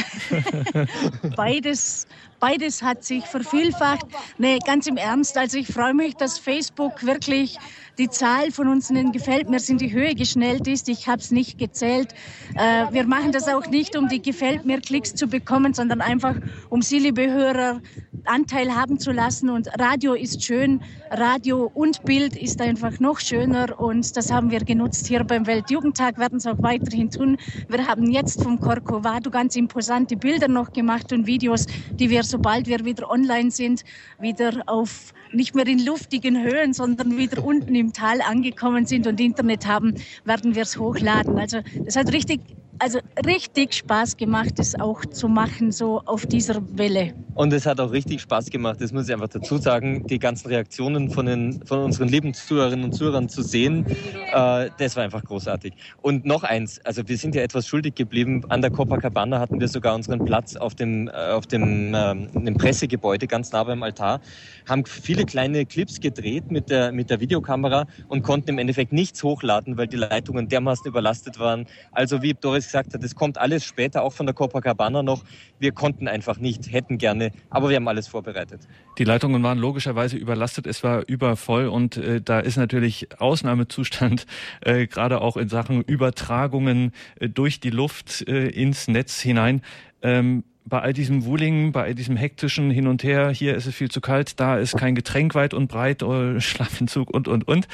beides, 1.37 2.07
beides 2.39 2.83
hat 2.83 3.05
sich 3.05 3.25
vervielfacht. 3.25 4.07
Nee, 4.39 4.59
ganz 4.65 4.87
im 4.87 4.97
Ernst. 4.97 5.37
Also 5.37 5.59
ich 5.59 5.69
freue 5.69 5.95
mich, 5.95 6.15
dass 6.17 6.39
Facebook 6.39 7.05
wirklich 7.05 7.59
die 8.01 8.09
Zahl 8.09 8.51
von 8.51 8.67
unseren 8.67 9.13
Gefällt 9.13 9.51
mir 9.51 9.61
sind 9.61 9.83
die 9.83 9.93
Höhe 9.93 10.15
geschnellt 10.15 10.67
ist. 10.67 10.89
Ich 10.89 11.07
habe 11.07 11.21
es 11.21 11.31
nicht 11.31 11.59
gezählt. 11.59 12.15
Äh, 12.57 12.87
wir 12.93 13.07
machen 13.07 13.31
das 13.31 13.47
auch 13.47 13.67
nicht, 13.67 13.95
um 13.95 14.09
die 14.09 14.23
Gefällt 14.23 14.65
mir 14.65 14.81
Klicks 14.81 15.15
zu 15.15 15.27
bekommen, 15.27 15.75
sondern 15.75 16.01
einfach, 16.01 16.35
um 16.71 16.81
Sie, 16.81 16.99
liebe 16.99 17.31
Hörer, 17.31 17.83
Anteil 18.25 18.75
haben 18.75 18.99
zu 18.99 19.13
lassen. 19.13 19.51
Und 19.51 19.69
Radio 19.79 20.15
ist 20.15 20.43
schön. 20.43 20.81
Radio 21.11 21.71
und 21.75 22.03
Bild 22.05 22.37
ist 22.37 22.63
einfach 22.63 23.01
noch 23.01 23.21
schöner. 23.21 23.79
Und 23.79 24.17
das 24.17 24.33
haben 24.33 24.51
wir 24.51 24.61
genutzt 24.61 25.07
hier 25.07 25.23
beim 25.23 25.47
Weltjugendtag, 25.47 26.17
werden 26.19 26.39
es 26.39 26.47
auch 26.47 26.63
weiterhin 26.63 27.11
tun. 27.11 27.37
Wir 27.69 27.87
haben 27.87 28.11
jetzt 28.11 28.43
vom 28.43 28.59
Corcovado 28.61 29.31
ganz 29.31 29.57
imposante 29.57 30.17
Bilder 30.17 30.49
noch 30.49 30.73
gemacht 30.73 31.13
und 31.13 31.27
Videos, 31.27 31.67
die 31.93 32.09
wir, 32.09 32.23
sobald 32.23 32.67
wir 32.67 32.83
wieder 32.87 33.11
online 33.11 33.51
sind, 33.51 33.85
wieder 34.19 34.63
auf 34.67 35.13
nicht 35.33 35.55
mehr 35.55 35.67
in 35.67 35.85
luftigen 35.85 36.43
Höhen, 36.43 36.73
sondern 36.73 37.17
wieder 37.17 37.45
unten 37.45 37.75
im 37.75 37.93
Tal 37.93 38.21
angekommen 38.21 38.87
sind 38.87 39.07
und 39.07 39.21
Internet 39.21 39.67
haben, 39.67 39.95
werden 40.25 40.55
wir 40.55 40.63
es 40.63 40.79
hochladen. 40.79 41.39
Also 41.39 41.61
das 41.85 41.97
hat 41.97 42.13
richtig 42.13 42.41
also 42.81 42.99
richtig 43.27 43.75
Spaß 43.75 44.17
gemacht, 44.17 44.59
das 44.59 44.75
auch 44.79 45.05
zu 45.05 45.29
machen, 45.29 45.71
so 45.71 46.01
auf 46.07 46.27
dieser 46.27 46.61
Welle. 46.77 47.13
Und 47.35 47.53
es 47.53 47.67
hat 47.67 47.79
auch 47.79 47.93
richtig 47.93 48.23
Spaß 48.23 48.51
gemacht, 48.51 48.81
das 48.81 48.93
muss 48.93 49.07
ich 49.07 49.15
einfach 49.15 49.29
dazu 49.29 49.59
sagen, 49.59 50.07
die 50.07 50.19
ganzen 50.19 50.49
Reaktionen 50.49 51.11
von, 51.11 51.27
den, 51.27 51.65
von 51.67 51.81
unseren 51.81 52.09
lieben 52.09 52.35
Zuhörerinnen 52.35 52.87
und 52.87 52.93
Zuhörern 52.93 53.29
zu 53.29 53.43
sehen, 53.43 53.87
äh, 54.33 54.71
das 54.79 54.97
war 54.97 55.05
einfach 55.05 55.25
großartig. 55.25 55.75
Und 56.01 56.25
noch 56.25 56.43
eins, 56.43 56.81
also 56.85 57.07
wir 57.07 57.17
sind 57.17 57.35
ja 57.35 57.43
etwas 57.43 57.67
schuldig 57.67 57.95
geblieben. 57.95 58.43
An 58.49 58.63
der 58.63 58.71
Copacabana 58.71 59.39
hatten 59.39 59.61
wir 59.61 59.69
sogar 59.69 59.95
unseren 59.95 60.25
Platz 60.25 60.57
auf 60.57 60.75
dem, 60.75 61.09
äh, 61.09 61.13
auf 61.13 61.47
dem, 61.47 61.95
äh, 61.95 62.15
dem 62.35 62.57
Pressegebäude, 62.57 63.27
ganz 63.27 63.53
nah 63.53 63.63
beim 63.65 63.83
Altar, 63.83 64.21
haben 64.69 64.85
viele 64.87 65.25
kleine 65.25 65.67
Clips 65.67 66.01
gedreht 66.01 66.51
mit 66.51 66.71
der, 66.71 66.93
mit 66.93 67.11
der 67.11 67.21
Videokamera 67.21 67.87
und 68.09 68.23
konnten 68.23 68.51
im 68.51 68.59
Endeffekt 68.59 68.93
nichts 68.93 69.23
hochladen, 69.23 69.77
weil 69.77 69.87
die 69.87 69.97
Leitungen 69.97 70.49
dermaßen 70.49 70.87
überlastet 70.87 71.39
waren. 71.39 71.67
Also 71.93 72.23
wie 72.23 72.35
Doris 72.35 72.70
gesagt 72.71 72.95
hat, 72.95 73.03
es 73.03 73.15
kommt 73.15 73.37
alles 73.37 73.65
später, 73.65 74.03
auch 74.03 74.13
von 74.13 74.27
der 74.27 74.35
Copacabana 74.35 75.03
noch. 75.03 75.25
Wir 75.59 75.73
konnten 75.73 76.07
einfach 76.07 76.39
nicht, 76.39 76.73
hätten 76.73 76.99
gerne, 76.99 77.33
aber 77.51 77.69
wir 77.69 77.77
haben 77.77 77.89
alles 77.89 78.07
vorbereitet. 78.07 78.61
Die 78.99 79.05
Leitungen 79.05 79.43
waren 79.43 79.59
logischerweise 79.59 80.17
überlastet, 80.17 80.67
es 80.67 80.85
war 80.85 81.09
übervoll 81.09 81.67
und 81.67 81.97
äh, 81.97 82.21
da 82.21 82.39
ist 82.39 82.57
natürlich 82.57 83.09
Ausnahmezustand, 83.21 84.27
äh, 84.61 84.87
gerade 84.87 85.21
auch 85.21 85.37
in 85.37 85.49
Sachen 85.49 85.83
Übertragungen 85.83 86.93
äh, 87.19 87.29
durch 87.29 87.59
die 87.59 87.71
Luft 87.71 88.27
äh, 88.29 88.49
ins 88.49 88.87
Netz 88.87 89.21
hinein. 89.21 89.63
Ähm, 90.03 90.45
bei 90.65 90.81
all 90.81 90.93
diesem 90.93 91.25
Wuling, 91.25 91.73
bei 91.73 91.83
all 91.83 91.95
diesem 91.95 92.17
hektischen 92.17 92.71
Hin 92.71 92.87
und 92.87 93.03
Her, 93.03 93.31
hier 93.31 93.57
ist 93.57 93.67
es 93.67 93.75
viel 93.75 93.91
zu 93.91 94.01
kalt, 94.01 94.39
da 94.39 94.57
ist 94.59 94.77
kein 94.77 94.95
Getränk 94.95 95.35
weit 95.35 95.53
und 95.55 95.69
breit, 95.69 96.03
oh, 96.05 96.39
Schlafentzug 96.39 97.11
und, 97.11 97.27
und, 97.27 97.49
und. 97.49 97.67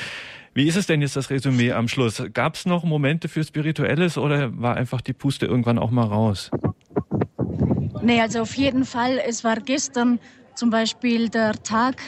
Wie 0.57 0.67
ist 0.67 0.77
es 0.77 0.87
denn 0.87 1.03
jetzt 1.03 1.17
das 1.17 1.29
Resümee 1.29 1.73
am 1.73 1.87
Schluss? 1.87 2.23
Gab 2.33 2.55
es 2.55 2.65
noch 2.65 2.83
Momente 2.83 3.29
für 3.29 3.45
Spirituelles 3.45 4.17
oder 4.17 4.59
war 4.59 4.75
einfach 4.75 5.03
die 5.03 5.13
Puste 5.13 5.45
irgendwann 5.45 5.79
auch 5.79 5.91
mal 5.91 6.07
raus? 6.07 6.51
Nee, 8.01 8.23
also 8.23 8.41
auf 8.41 8.55
jeden 8.55 8.87
Fall, 8.87 9.21
es 9.29 9.45
war 9.45 9.57
gestern 9.57 10.19
zum 10.57 10.71
Beispiel 10.71 11.29
der 11.29 11.53
Tag 11.63 12.03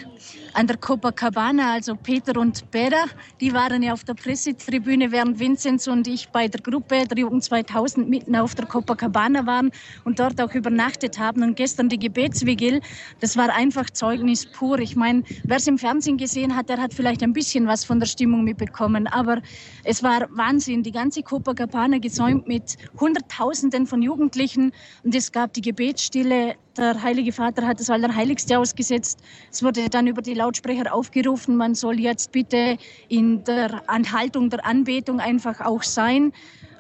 an 0.55 0.67
der 0.67 0.79
Copacabana, 0.79 1.75
also 1.75 1.95
Peter 1.95 2.41
und 2.41 2.71
Beda, 2.71 3.05
die 3.41 3.53
waren 3.53 3.83
ja 3.83 3.93
auf 3.93 4.05
der 4.05 4.15
Pressetribüne, 4.15 5.13
während 5.13 5.39
Vinzenz 5.39 5.87
und 5.87 6.09
ich 6.09 6.31
bei 6.31 6.49
der 6.49 6.61
Gruppe 6.61 7.05
der 7.07 7.19
Jugend 7.19 7.45
2000 7.45 8.09
mitten 8.09 8.35
auf 8.35 8.55
der 8.55 8.67
Copacabana 8.67 9.47
waren 9.47 9.71
und 10.05 10.19
dort 10.19 10.41
auch 10.41 10.55
übernachtet 10.55 11.19
haben. 11.19 11.43
Und 11.43 11.57
gestern 11.57 11.91
die 11.91 11.99
Gebetswigil, 11.99 12.81
das 13.21 13.37
war 13.37 13.55
einfach 13.55 13.91
Zeugnis 13.91 14.47
pur. 14.47 14.79
Ich 14.79 14.97
meine, 14.97 15.23
wer 15.45 15.59
es 15.59 15.67
im 15.67 15.79
Fernsehen 15.79 16.17
gesehen 16.17 16.57
hat, 16.57 16.71
der 16.71 16.79
hat 16.79 16.95
vielleicht 16.95 17.23
ein 17.23 17.35
bisschen 17.35 17.67
was 17.67 17.85
von 17.85 18.01
der 18.01 18.07
Stimmung 18.07 18.45
mitbekommen. 18.45 19.07
Aber 19.07 19.43
es 19.85 20.03
war 20.03 20.27
Wahnsinn. 20.31 20.83
Die 20.83 20.93
ganze 20.93 21.23
Copacabana 21.23 21.99
gesäumt 21.99 22.49
mit 22.49 22.79
Hunderttausenden 22.99 23.87
von 23.87 24.01
Jugendlichen 24.01 24.73
und 25.05 25.15
es 25.15 25.31
gab 25.31 25.53
die 25.53 25.61
Gebetsstille 25.61 26.57
der 26.79 27.03
Heilige 27.03 27.33
Vater 27.33 27.67
hat 27.67 27.81
das 27.81 27.91
Allerheiligste 27.91 28.59
ausgesetzt. 28.59 29.21
Es 29.51 29.63
wurde 29.63 29.89
dann 29.91 30.07
über 30.07 30.23
die 30.23 30.35
Lautsprecher 30.35 30.95
aufgerufen, 30.95 31.57
man 31.57 31.75
soll 31.75 32.01
jetzt 32.01 32.33
bitte 32.33 32.79
in 33.09 33.45
der 33.45 33.83
Anhaltung 33.89 34.49
der 34.51 34.65
Anbetung 34.65 35.21
einfach 35.21 35.61
auch 35.61 35.83
sein. 35.83 36.33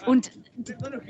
Und 0.06 0.30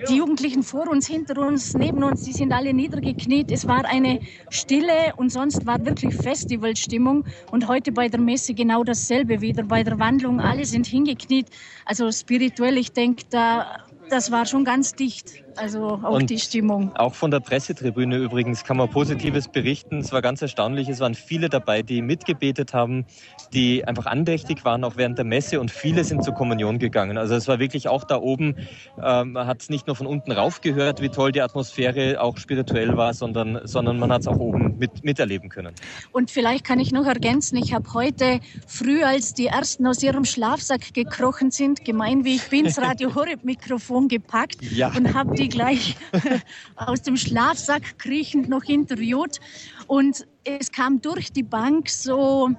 die 0.08 0.16
Jugendlichen 0.16 0.62
vor 0.62 0.88
uns, 0.88 1.06
hinter 1.06 1.38
uns, 1.40 1.74
neben 1.74 2.02
uns, 2.02 2.22
die 2.22 2.32
sind 2.32 2.52
alle 2.52 2.74
niedergekniet. 2.74 3.50
Es 3.50 3.66
war 3.66 3.84
eine 3.84 4.20
Stille 4.50 5.14
und 5.16 5.30
sonst 5.30 5.66
war 5.66 5.84
wirklich 5.86 6.14
Festivalstimmung. 6.14 7.24
Und 7.50 7.66
heute 7.68 7.92
bei 7.92 8.08
der 8.08 8.20
Messe 8.20 8.52
genau 8.54 8.84
dasselbe 8.84 9.40
wieder. 9.40 9.62
Bei 9.62 9.82
der 9.82 9.98
Wandlung, 9.98 10.40
alle 10.40 10.64
sind 10.64 10.86
hingekniet. 10.86 11.46
Also 11.84 12.10
spirituell, 12.12 12.76
ich 12.76 12.92
denke, 12.92 13.24
da, 13.30 13.84
das 14.10 14.30
war 14.30 14.44
schon 14.44 14.64
ganz 14.64 14.94
dicht 14.94 15.42
also 15.58 16.00
auch 16.02 16.10
und 16.10 16.30
die 16.30 16.38
Stimmung. 16.38 16.94
Auch 16.96 17.14
von 17.14 17.30
der 17.30 17.40
Pressetribüne 17.40 18.16
übrigens 18.16 18.64
kann 18.64 18.76
man 18.76 18.88
Positives 18.88 19.48
berichten. 19.48 19.98
Es 19.98 20.12
war 20.12 20.22
ganz 20.22 20.40
erstaunlich. 20.40 20.88
Es 20.88 21.00
waren 21.00 21.14
viele 21.14 21.48
dabei, 21.48 21.82
die 21.82 22.02
mitgebetet 22.02 22.74
haben, 22.74 23.04
die 23.52 23.84
einfach 23.84 24.06
andächtig 24.06 24.64
waren, 24.64 24.84
auch 24.84 24.96
während 24.96 25.18
der 25.18 25.24
Messe 25.24 25.60
und 25.60 25.70
viele 25.70 26.04
sind 26.04 26.22
zur 26.22 26.34
Kommunion 26.34 26.78
gegangen. 26.78 27.18
Also 27.18 27.34
es 27.34 27.48
war 27.48 27.58
wirklich 27.58 27.88
auch 27.88 28.04
da 28.04 28.16
oben, 28.16 28.56
ähm, 29.02 29.32
man 29.32 29.46
hat 29.46 29.62
es 29.62 29.68
nicht 29.68 29.86
nur 29.86 29.96
von 29.96 30.06
unten 30.06 30.32
rauf 30.32 30.60
gehört, 30.60 31.02
wie 31.02 31.08
toll 31.08 31.32
die 31.32 31.42
Atmosphäre 31.42 32.20
auch 32.20 32.36
spirituell 32.38 32.96
war, 32.96 33.14
sondern, 33.14 33.60
sondern 33.64 33.98
man 33.98 34.12
hat 34.12 34.22
es 34.22 34.28
auch 34.28 34.38
oben 34.38 34.78
mit, 34.78 35.04
miterleben 35.04 35.48
können. 35.48 35.74
Und 36.12 36.30
vielleicht 36.30 36.64
kann 36.64 36.78
ich 36.78 36.92
noch 36.92 37.06
ergänzen, 37.06 37.56
ich 37.56 37.74
habe 37.74 37.92
heute 37.94 38.40
früh, 38.66 39.02
als 39.02 39.34
die 39.34 39.46
Ersten 39.46 39.86
aus 39.86 40.02
ihrem 40.02 40.24
Schlafsack 40.24 40.94
gekrochen 40.94 41.50
sind, 41.50 41.84
gemein 41.84 42.24
wie 42.24 42.36
ich 42.36 42.48
bin, 42.48 42.64
das 42.64 42.78
Radio 42.82 43.14
Horeb 43.14 43.44
Mikrofon 43.44 44.08
gepackt 44.08 44.62
ja. 44.62 44.92
und 44.96 45.14
habe 45.14 45.34
die 45.34 45.47
gleich 45.48 45.96
aus 46.76 47.02
dem 47.02 47.16
Schlafsack 47.16 47.98
kriechend 47.98 48.48
noch 48.48 48.64
interviewt. 48.64 49.40
Und 49.86 50.26
es 50.44 50.70
kam 50.70 51.00
durch 51.00 51.32
die 51.32 51.42
Bank 51.42 51.88
so, 51.88 52.50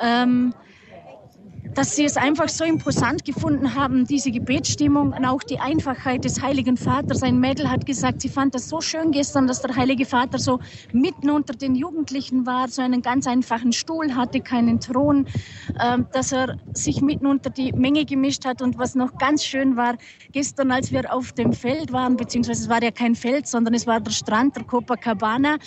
ähm, 0.00 0.54
dass 1.74 1.94
sie 1.94 2.04
es 2.04 2.16
einfach 2.16 2.48
so 2.48 2.64
imposant 2.64 3.24
gefunden 3.24 3.74
haben, 3.74 4.04
diese 4.06 4.30
Gebetsstimmung 4.30 5.12
und 5.12 5.24
auch 5.24 5.42
die 5.42 5.60
Einfachheit 5.60 6.24
des 6.24 6.42
Heiligen 6.42 6.76
Vaters. 6.76 7.22
Ein 7.22 7.38
Mädel 7.38 7.70
hat 7.70 7.86
gesagt, 7.86 8.20
sie 8.20 8.28
fand 8.28 8.54
das 8.54 8.68
so 8.68 8.80
schön 8.80 9.12
gestern, 9.12 9.46
dass 9.46 9.62
der 9.62 9.76
Heilige 9.76 10.04
Vater 10.04 10.38
so 10.38 10.58
mitten 10.92 11.30
unter 11.30 11.54
den 11.54 11.74
Jugendlichen 11.74 12.46
war, 12.46 12.68
so 12.68 12.82
einen 12.82 13.02
ganz 13.02 13.26
einfachen 13.26 13.72
Stuhl 13.72 14.14
hatte, 14.16 14.40
keinen 14.40 14.80
Thron, 14.80 15.26
äh, 15.78 15.98
dass 16.12 16.32
er 16.32 16.56
sich 16.72 17.02
mitten 17.02 17.26
unter 17.26 17.50
die 17.50 17.72
Menge 17.72 18.04
gemischt 18.04 18.44
hat. 18.44 18.62
Und 18.62 18.78
was 18.78 18.94
noch 18.94 19.16
ganz 19.18 19.44
schön 19.44 19.76
war, 19.76 19.96
gestern, 20.32 20.72
als 20.72 20.90
wir 20.90 21.12
auf 21.12 21.32
dem 21.32 21.52
Feld 21.52 21.92
waren, 21.92 22.16
beziehungsweise 22.16 22.64
es 22.64 22.68
war 22.68 22.82
ja 22.82 22.90
kein 22.90 23.14
Feld, 23.14 23.46
sondern 23.46 23.74
es 23.74 23.86
war 23.86 24.00
der 24.00 24.10
Strand 24.10 24.56
der 24.56 24.64
Copacabana, 24.64 25.58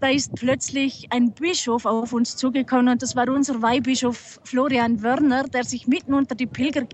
da 0.00 0.08
ist 0.08 0.34
plötzlich 0.34 1.06
ein 1.10 1.32
Bischof 1.32 1.86
auf 1.86 2.12
uns 2.12 2.36
zugekommen 2.36 2.88
und 2.88 3.02
das 3.02 3.16
war 3.16 3.28
unser 3.28 3.62
Weihbischof 3.62 4.40
Florian 4.44 5.02
Wörner, 5.02 5.44
der 5.44 5.64
sich 5.64 5.86
mitten 5.86 6.14
unter 6.14 6.34
die 6.34 6.46
Pilger 6.46 6.86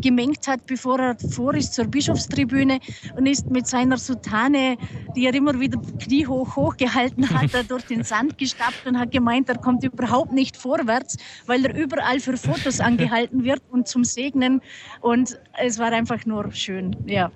gemengt 0.00 0.46
hat, 0.46 0.64
bevor 0.66 0.98
er 0.98 1.16
vor 1.18 1.54
ist 1.54 1.74
zur 1.74 1.86
Bischofstribüne 1.86 2.78
und 3.16 3.26
ist 3.26 3.50
mit 3.50 3.66
seiner 3.66 3.98
Sutane, 3.98 4.76
die 5.14 5.26
er 5.26 5.34
immer 5.34 5.58
wieder 5.58 5.80
kniehoch 6.00 6.56
hochgehalten 6.56 7.28
hat, 7.30 7.50
durch 7.70 7.84
den 7.84 8.04
Sand 8.04 8.38
gestappt 8.38 8.86
und 8.86 8.98
hat 8.98 9.10
gemeint, 9.10 9.48
er 9.48 9.58
kommt 9.58 9.84
überhaupt 9.84 10.32
nicht 10.32 10.56
vorwärts, 10.56 11.16
weil 11.46 11.64
er 11.66 11.74
überall 11.76 12.20
für 12.20 12.36
Fotos 12.36 12.80
angehalten 12.80 13.44
wird 13.44 13.62
und 13.70 13.88
zum 13.88 14.04
Segnen 14.04 14.60
und 15.00 15.38
es 15.60 15.78
war 15.78 15.92
einfach 15.92 16.24
nur 16.24 16.50
schön, 16.52 16.96
ja. 17.06 17.30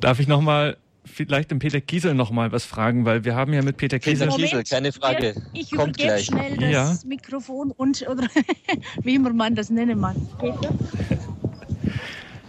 Darf 0.00 0.18
ich 0.18 0.26
noch 0.26 0.40
mal 0.40 0.76
vielleicht 1.12 1.50
den 1.50 1.58
Peter 1.58 1.80
Kiesel 1.80 2.14
noch 2.14 2.30
mal 2.30 2.52
was 2.52 2.64
fragen, 2.64 3.04
weil 3.04 3.24
wir 3.24 3.34
haben 3.34 3.52
ja 3.52 3.62
mit 3.62 3.76
Peter 3.76 3.98
Kiesel... 3.98 4.28
Peter 4.28 4.38
Kiesel, 4.38 4.64
keine 4.64 4.92
Frage. 4.92 5.34
Ich 5.52 5.70
Kommt 5.70 5.96
gleich. 5.98 6.26
schnell 6.26 6.56
das 6.56 6.70
ja. 6.70 7.08
Mikrofon 7.08 7.70
und, 7.72 8.02
oder 8.08 8.26
wie 9.02 9.14
immer 9.14 9.32
man 9.32 9.54
das 9.54 9.70
nennen 9.70 9.98
mag. 10.00 10.16
Peter? 10.38 10.74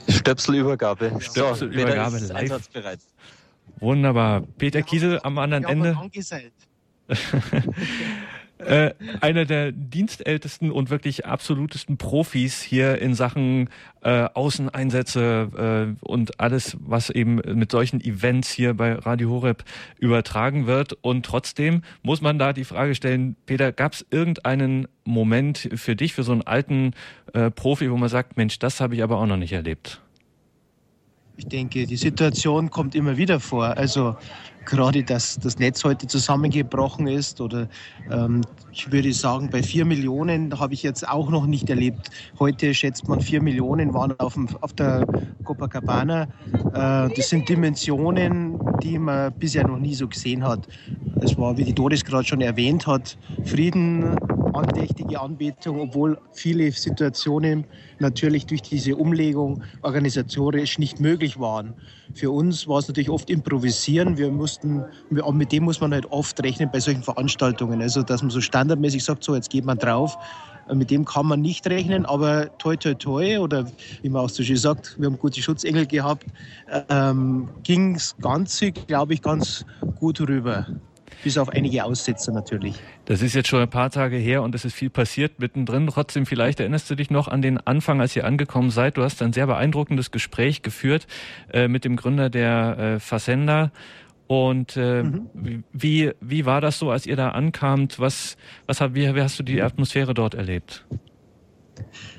Stöpselübergabe. 0.07 1.13
Stöpselübergabe 1.19 2.19
so, 2.19 2.33
live. 2.33 2.59
Wunderbar. 3.79 4.41
Peter 4.57 4.81
Kiesel 4.81 5.19
am 5.23 5.37
anderen 5.37 5.65
Ende. 5.65 5.97
Äh, 8.65 8.93
einer 9.21 9.45
der 9.45 9.71
dienstältesten 9.71 10.71
und 10.71 10.89
wirklich 10.89 11.25
absolutesten 11.25 11.97
Profis 11.97 12.61
hier 12.61 12.99
in 13.01 13.13
Sachen 13.13 13.69
äh, 14.01 14.27
Außeneinsätze 14.33 15.95
äh, 16.01 16.05
und 16.05 16.39
alles, 16.39 16.77
was 16.79 17.09
eben 17.09 17.35
mit 17.35 17.71
solchen 17.71 18.01
Events 18.01 18.51
hier 18.51 18.73
bei 18.73 18.93
Radio 18.93 19.29
Horeb 19.29 19.63
übertragen 19.99 20.67
wird. 20.67 20.93
Und 21.01 21.25
trotzdem 21.25 21.81
muss 22.01 22.21
man 22.21 22.39
da 22.39 22.53
die 22.53 22.63
Frage 22.65 22.95
stellen, 22.95 23.35
Peter, 23.45 23.71
gab 23.71 23.93
es 23.93 24.05
irgendeinen 24.09 24.87
Moment 25.03 25.69
für 25.75 25.95
dich, 25.95 26.13
für 26.13 26.23
so 26.23 26.31
einen 26.31 26.43
alten 26.43 26.93
äh, 27.33 27.51
Profi, 27.51 27.91
wo 27.91 27.97
man 27.97 28.09
sagt, 28.09 28.37
Mensch, 28.37 28.59
das 28.59 28.79
habe 28.79 28.95
ich 28.95 29.03
aber 29.03 29.17
auch 29.17 29.25
noch 29.25 29.37
nicht 29.37 29.53
erlebt? 29.53 30.01
Ich 31.35 31.47
denke, 31.47 31.87
die 31.87 31.97
Situation 31.97 32.69
kommt 32.69 32.93
immer 32.93 33.17
wieder 33.17 33.39
vor. 33.39 33.77
Also 33.77 34.15
gerade, 34.65 35.03
dass 35.03 35.37
das 35.37 35.59
Netz 35.59 35.83
heute 35.83 36.07
zusammengebrochen 36.07 37.07
ist 37.07 37.41
oder 37.41 37.67
ähm, 38.11 38.41
ich 38.71 38.91
würde 38.91 39.13
sagen, 39.13 39.49
bei 39.49 39.61
vier 39.61 39.85
Millionen 39.85 40.59
habe 40.59 40.73
ich 40.73 40.83
jetzt 40.83 41.07
auch 41.07 41.29
noch 41.29 41.45
nicht 41.45 41.69
erlebt. 41.69 42.09
Heute 42.39 42.73
schätzt 42.73 43.07
man 43.07 43.21
vier 43.21 43.41
Millionen 43.41 43.93
waren 43.93 44.19
auf, 44.19 44.33
dem, 44.33 44.47
auf 44.61 44.73
der 44.73 45.05
Copacabana. 45.43 46.23
Äh, 46.23 47.13
das 47.15 47.29
sind 47.29 47.47
Dimensionen, 47.47 48.59
die 48.81 48.97
man 48.97 49.33
bisher 49.33 49.67
noch 49.67 49.79
nie 49.79 49.93
so 49.93 50.07
gesehen 50.07 50.43
hat. 50.43 50.67
Es 51.21 51.37
war, 51.37 51.57
wie 51.57 51.63
die 51.63 51.73
Doris 51.73 52.03
gerade 52.03 52.25
schon 52.25 52.41
erwähnt 52.41 52.87
hat, 52.87 53.17
Frieden, 53.45 54.17
andächtige 54.53 55.19
Anbetung, 55.19 55.79
obwohl 55.79 56.17
viele 56.31 56.71
Situationen 56.71 57.65
natürlich 57.99 58.45
durch 58.45 58.61
diese 58.61 58.95
Umlegung 58.95 59.63
organisatorisch 59.81 60.77
nicht 60.77 60.99
möglich 60.99 61.39
waren. 61.39 61.73
Für 62.13 62.31
uns 62.31 62.67
war 62.67 62.79
es 62.79 62.87
natürlich 62.87 63.09
oft 63.09 63.29
improvisieren. 63.29 64.17
Wir 64.17 64.31
mussten, 64.31 64.52
mit 65.09 65.51
dem 65.51 65.63
muss 65.63 65.81
man 65.81 65.93
halt 65.93 66.05
oft 66.11 66.41
rechnen 66.43 66.69
bei 66.71 66.79
solchen 66.79 67.03
Veranstaltungen. 67.03 67.81
Also, 67.81 68.03
dass 68.03 68.21
man 68.21 68.31
so 68.31 68.41
standardmäßig 68.41 69.03
sagt, 69.03 69.23
so, 69.23 69.35
jetzt 69.35 69.49
geht 69.49 69.65
man 69.65 69.77
drauf. 69.77 70.17
Mit 70.73 70.91
dem 70.91 71.03
kann 71.03 71.25
man 71.25 71.41
nicht 71.41 71.67
rechnen, 71.67 72.05
aber 72.05 72.57
toi, 72.57 72.77
toi, 72.77 72.93
toi, 72.93 73.39
oder 73.39 73.65
wie 74.01 74.09
man 74.09 74.23
auch 74.23 74.29
so 74.29 74.43
schön 74.43 74.55
sagt, 74.55 74.95
wir 74.97 75.07
haben 75.07 75.19
gute 75.19 75.41
Schutzengel 75.41 75.85
gehabt, 75.85 76.25
ähm, 76.87 77.49
ging 77.63 77.95
das 77.95 78.15
Ganze, 78.21 78.71
glaube 78.71 79.13
ich, 79.13 79.21
ganz 79.21 79.65
gut 79.99 80.21
rüber 80.21 80.65
bis 81.23 81.37
auf 81.37 81.49
einige 81.49 81.83
Aussetzer 81.83 82.31
natürlich. 82.31 82.75
Das 83.05 83.21
ist 83.21 83.33
jetzt 83.33 83.47
schon 83.47 83.61
ein 83.61 83.69
paar 83.69 83.89
Tage 83.89 84.17
her 84.17 84.43
und 84.43 84.53
es 84.55 84.65
ist 84.65 84.73
viel 84.73 84.89
passiert 84.89 85.39
mittendrin. 85.39 85.87
Trotzdem, 85.87 86.25
vielleicht 86.25 86.59
erinnerst 86.59 86.89
du 86.89 86.95
dich 86.95 87.09
noch 87.09 87.27
an 87.27 87.41
den 87.41 87.57
Anfang, 87.65 88.01
als 88.01 88.15
ihr 88.15 88.25
angekommen 88.25 88.69
seid. 88.69 88.97
Du 88.97 89.03
hast 89.03 89.21
ein 89.21 89.33
sehr 89.33 89.47
beeindruckendes 89.47 90.11
Gespräch 90.11 90.61
geführt 90.61 91.07
äh, 91.51 91.67
mit 91.67 91.85
dem 91.85 91.95
Gründer 91.95 92.29
der 92.29 92.77
äh, 92.77 92.99
Fassenda. 92.99 93.71
Und 94.33 94.77
äh, 94.77 95.03
mhm. 95.03 95.63
wie, 95.71 96.11
wie 96.19 96.45
war 96.47 96.59
das 96.59 96.79
so, 96.79 96.89
als 96.89 97.05
ihr 97.05 97.15
da 97.15 97.29
ankamt? 97.29 97.99
Was, 97.99 98.35
was, 98.65 98.81
wie, 98.95 99.13
wie 99.13 99.21
hast 99.21 99.37
du 99.37 99.43
die 99.43 99.61
Atmosphäre 99.61 100.15
dort 100.15 100.33
erlebt? 100.33 100.83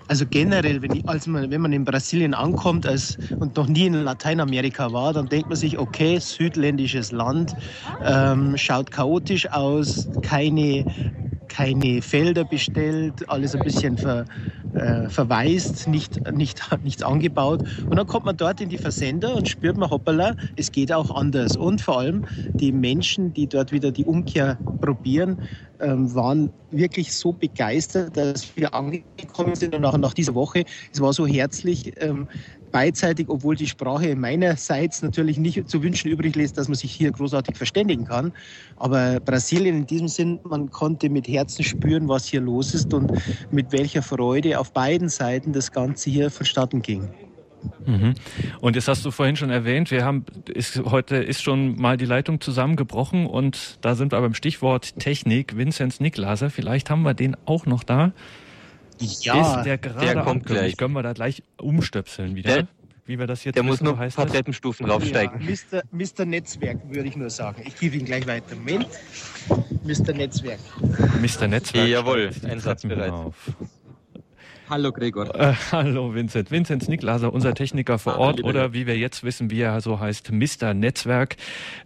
Also 0.07 0.25
generell, 0.25 0.81
wenn, 0.81 0.93
ich, 0.95 1.09
als 1.09 1.27
man, 1.27 1.51
wenn 1.51 1.61
man 1.61 1.73
in 1.73 1.85
Brasilien 1.85 2.33
ankommt 2.35 2.87
als, 2.87 3.19
und 3.41 3.57
noch 3.57 3.67
nie 3.67 3.87
in 3.87 3.95
Lateinamerika 3.95 4.93
war, 4.93 5.13
dann 5.13 5.29
denkt 5.29 5.49
man 5.49 5.57
sich, 5.57 5.77
okay, 5.77 6.21
südländisches 6.21 7.11
Land, 7.11 7.57
ähm, 8.05 8.57
schaut 8.57 8.93
chaotisch 8.93 9.51
aus, 9.51 10.09
keine, 10.23 10.85
keine 11.55 12.03
Felder 12.03 12.45
bestellt, 12.45 13.29
alles 13.29 13.55
ein 13.55 13.63
bisschen 13.63 13.97
ver, 13.97 14.25
äh, 14.75 15.09
verwaist, 15.09 15.87
nicht, 15.87 16.21
nicht, 16.33 16.61
nichts 16.83 17.03
angebaut. 17.03 17.63
Und 17.89 17.97
dann 17.97 18.07
kommt 18.09 18.27
man 18.27 18.37
dort 18.37 18.61
in 18.61 18.69
die 18.69 18.79
Versender 18.79 19.37
und 19.37 19.47
spürt 19.47 19.77
man, 19.77 19.89
hoppala, 19.89 20.35
es 20.57 20.73
geht 20.73 20.93
auch 20.93 21.15
anders. 21.15 21.57
Und 21.57 21.81
vor 21.81 22.01
allem 22.01 22.25
die 22.55 22.73
Menschen, 22.73 23.33
die 23.33 23.47
dort 23.47 23.71
wieder 23.71 23.93
die 23.93 24.05
Umkehr 24.05 24.59
probieren, 24.81 25.39
ähm, 25.81 26.13
waren 26.15 26.51
wirklich 26.73 27.13
so 27.13 27.33
begeistert, 27.33 28.17
dass 28.17 28.57
wir 28.57 28.75
angekommen 28.75 29.55
sind 29.55 29.77
und 29.77 29.85
auch 29.85 29.97
nach 29.97 30.15
dieser 30.15 30.35
Woche, 30.35 30.65
es 30.93 31.01
war 31.01 31.13
so 31.13 31.25
herzlich, 31.25 31.93
ähm, 32.03 32.27
beidseitig, 32.75 33.29
obwohl 33.29 33.55
die 33.55 33.69
Sprache 33.69 34.17
meinerseits 34.17 35.01
natürlich 35.01 35.39
nicht 35.39 35.69
zu 35.71 35.81
wünschen 35.81 36.11
übrig 36.11 36.35
lässt, 36.35 36.59
dass 36.59 36.67
man 36.67 36.75
sich 36.75 36.91
hier 36.91 37.13
großartig 37.13 37.57
verständigen 37.57 38.05
kann. 38.05 38.33
Aber 38.77 39.21
Brasilien 39.21 39.77
in 39.77 39.87
diesem 39.87 40.09
Sinn, 40.09 40.41
man 40.43 40.71
konnte 40.71 41.09
mit 41.09 41.29
Herzen 41.29 41.63
spüren, 41.63 42.09
was 42.09 42.27
hier 42.27 42.41
los 42.41 42.75
ist 42.75 42.93
und 42.93 43.13
mit 43.53 43.71
welcher 43.71 44.03
Freude 44.03 44.59
auf 44.59 44.73
beiden 44.73 45.09
Seiten 45.09 45.53
das 45.53 45.71
Ganze 45.71 46.11
hier 46.11 46.33
vonstatten 46.33 46.83
ging. 46.83 47.11
Mhm. 47.87 48.15
Und 48.61 48.75
jetzt 48.75 48.89
hast 48.89 49.05
du 49.05 49.13
vorhin 49.13 49.37
schon 49.37 49.51
erwähnt, 49.51 49.93
wir 49.93 50.05
haben 50.05 50.25
ist, 50.53 50.83
heute 50.85 51.17
ist 51.19 51.45
schon 51.45 51.77
mal 51.77 51.97
die 51.97 52.07
Leitung 52.07 52.41
zusammengebrochen 52.41 53.27
und 53.27 53.79
da 53.83 53.95
sind 53.95 54.11
wir 54.11 54.21
beim 54.21 54.35
Stichwort 54.35 54.99
Technik. 54.99 55.57
Vinzenz 55.57 56.01
Niklaser, 56.01 56.51
vielleicht 56.51 56.91
haben 56.91 57.03
wir 57.03 57.15
den 57.15 57.37
auch 57.47 57.67
noch 57.67 57.85
da. 57.85 58.13
Ja, 59.01 59.59
ist 59.59 59.65
der 59.65 59.79
gerade 59.79 60.07
der 60.07 60.23
kommt 60.23 60.47
gleich. 60.47 60.77
Können 60.77 60.95
wir 60.95 61.03
da 61.03 61.13
gleich 61.13 61.43
umstöpseln 61.59 62.35
wieder? 62.37 62.55
Der, 62.55 62.69
wie 63.07 63.19
wir 63.19 63.27
das 63.27 63.45
jetzt 63.45 63.57
der 63.57 63.63
muss 63.63 63.81
nur 63.81 63.99
ein 63.99 64.11
paar? 64.11 64.27
Treppenstufen 64.27 64.87
raufsteigen. 64.87 65.41
Ja, 65.41 65.51
Mr. 65.51 65.83
Mr. 65.93 66.25
Netzwerk 66.25 66.79
würde 66.89 67.09
ich 67.09 67.17
nur 67.17 67.31
sagen. 67.31 67.63
Ich 67.67 67.79
gebe 67.79 67.97
ihn 67.97 68.05
gleich 68.05 68.27
weiter. 68.27 68.57
Moment. 68.57 68.87
Mr. 69.85 70.13
Netzwerk. 70.15 70.61
Mr. 71.21 71.49
Netzwerk. 71.49 71.89
Jawohl, 71.89 72.31
einsatzbereit. 72.49 73.13
Hallo 74.71 74.93
Gregor. 74.93 75.35
Äh, 75.35 75.53
hallo 75.73 76.15
Vincent. 76.15 76.51
Vincent 76.51 76.89
Niklaser, 76.89 77.35
unser 77.35 77.53
Techniker 77.53 77.99
vor 77.99 78.19
Ort 78.19 78.39
lieber 78.39 78.49
oder 78.49 78.73
wie 78.73 78.87
wir 78.87 78.97
jetzt 78.97 79.23
wissen, 79.23 79.51
wie 79.51 79.61
er 79.61 79.81
so 79.83 80.01
heißt, 80.01 80.33
Mr. 80.33 80.73
Netzwerk. 80.73 81.37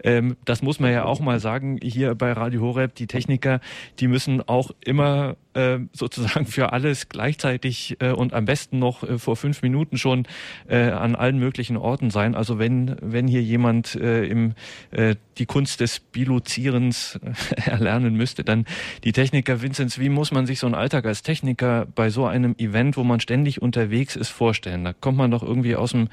Ähm, 0.05 0.37
das 0.45 0.63
muss 0.63 0.79
man 0.79 0.93
ja 0.93 1.05
auch 1.05 1.19
mal 1.19 1.41
sagen, 1.41 1.81
hier 1.83 2.15
bei 2.15 2.33
Radio 2.33 2.61
Horeb, 2.61 2.95
die 2.95 3.09
Techniker, 3.09 3.61
die 3.99 4.07
müssen 4.07 4.47
auch 4.47 4.71
immer 4.81 5.37
äh, 5.59 5.81
sozusagen 5.93 6.47
für 6.47 6.73
alles 6.73 7.09
gleichzeitig 7.09 7.97
äh, 7.99 8.13
und 8.13 8.33
am 8.33 8.45
besten 8.45 8.79
noch 8.79 9.03
äh, 9.03 9.19
vor 9.19 9.35
fünf 9.35 9.63
Minuten 9.63 9.99
schon 9.99 10.27
an 10.69 11.15
allen 11.15 11.39
möglichen 11.39 11.77
Orten 11.77 12.11
sein. 12.11 12.35
Also 12.35 12.59
wenn, 12.59 12.97
wenn 13.01 13.27
hier 13.27 13.43
jemand 13.43 13.95
im, 13.95 14.55
die 14.93 15.47
Kunst 15.47 15.81
des 15.81 16.01
Biluzierens 16.01 17.19
erlernen 17.65 18.15
müsste, 18.15 18.45
dann 18.45 18.67
die 19.05 19.13
Techniker. 19.13 19.63
Vinzenz, 19.63 19.99
wie 19.99 20.09
muss 20.09 20.31
man 20.31 20.47
sich 20.47 20.59
so 20.59 20.67
einen 20.67 20.75
Alltag 20.75 21.07
als 21.07 21.23
Techniker 21.23 21.87
bei 21.95 22.11
so 22.11 22.27
einem 22.27 22.55
Event, 22.59 22.69
wo 22.97 23.05
man 23.05 23.21
ständig 23.21 23.61
unterwegs 23.63 24.17
ist, 24.17 24.29
vorstellen? 24.29 24.85
Da 24.85 24.93
kommt 24.93 25.19
man 25.19 25.31
doch 25.31 25.43
irgendwie 25.43 25.77
aus 25.77 25.93
dem 25.93 26.09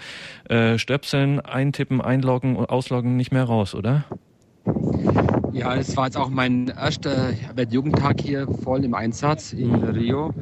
äh, 0.49 0.78
Stöpseln, 0.78 1.39
eintippen, 1.39 2.01
einloggen 2.01 2.55
und 2.55 2.70
ausloggen 2.70 3.16
nicht 3.16 3.32
mehr 3.32 3.43
raus, 3.43 3.76
oder? 3.76 4.05
Ja, 5.53 5.76
es 5.76 5.95
war 5.95 6.05
jetzt 6.05 6.18
auch 6.18 6.30
mein 6.30 6.68
erster 6.68 7.34
Weltjugendtag 7.55 8.20
hier 8.20 8.47
voll 8.63 8.84
im 8.84 8.93
Einsatz 8.93 9.53
in 9.53 9.74
Rio. 9.76 10.34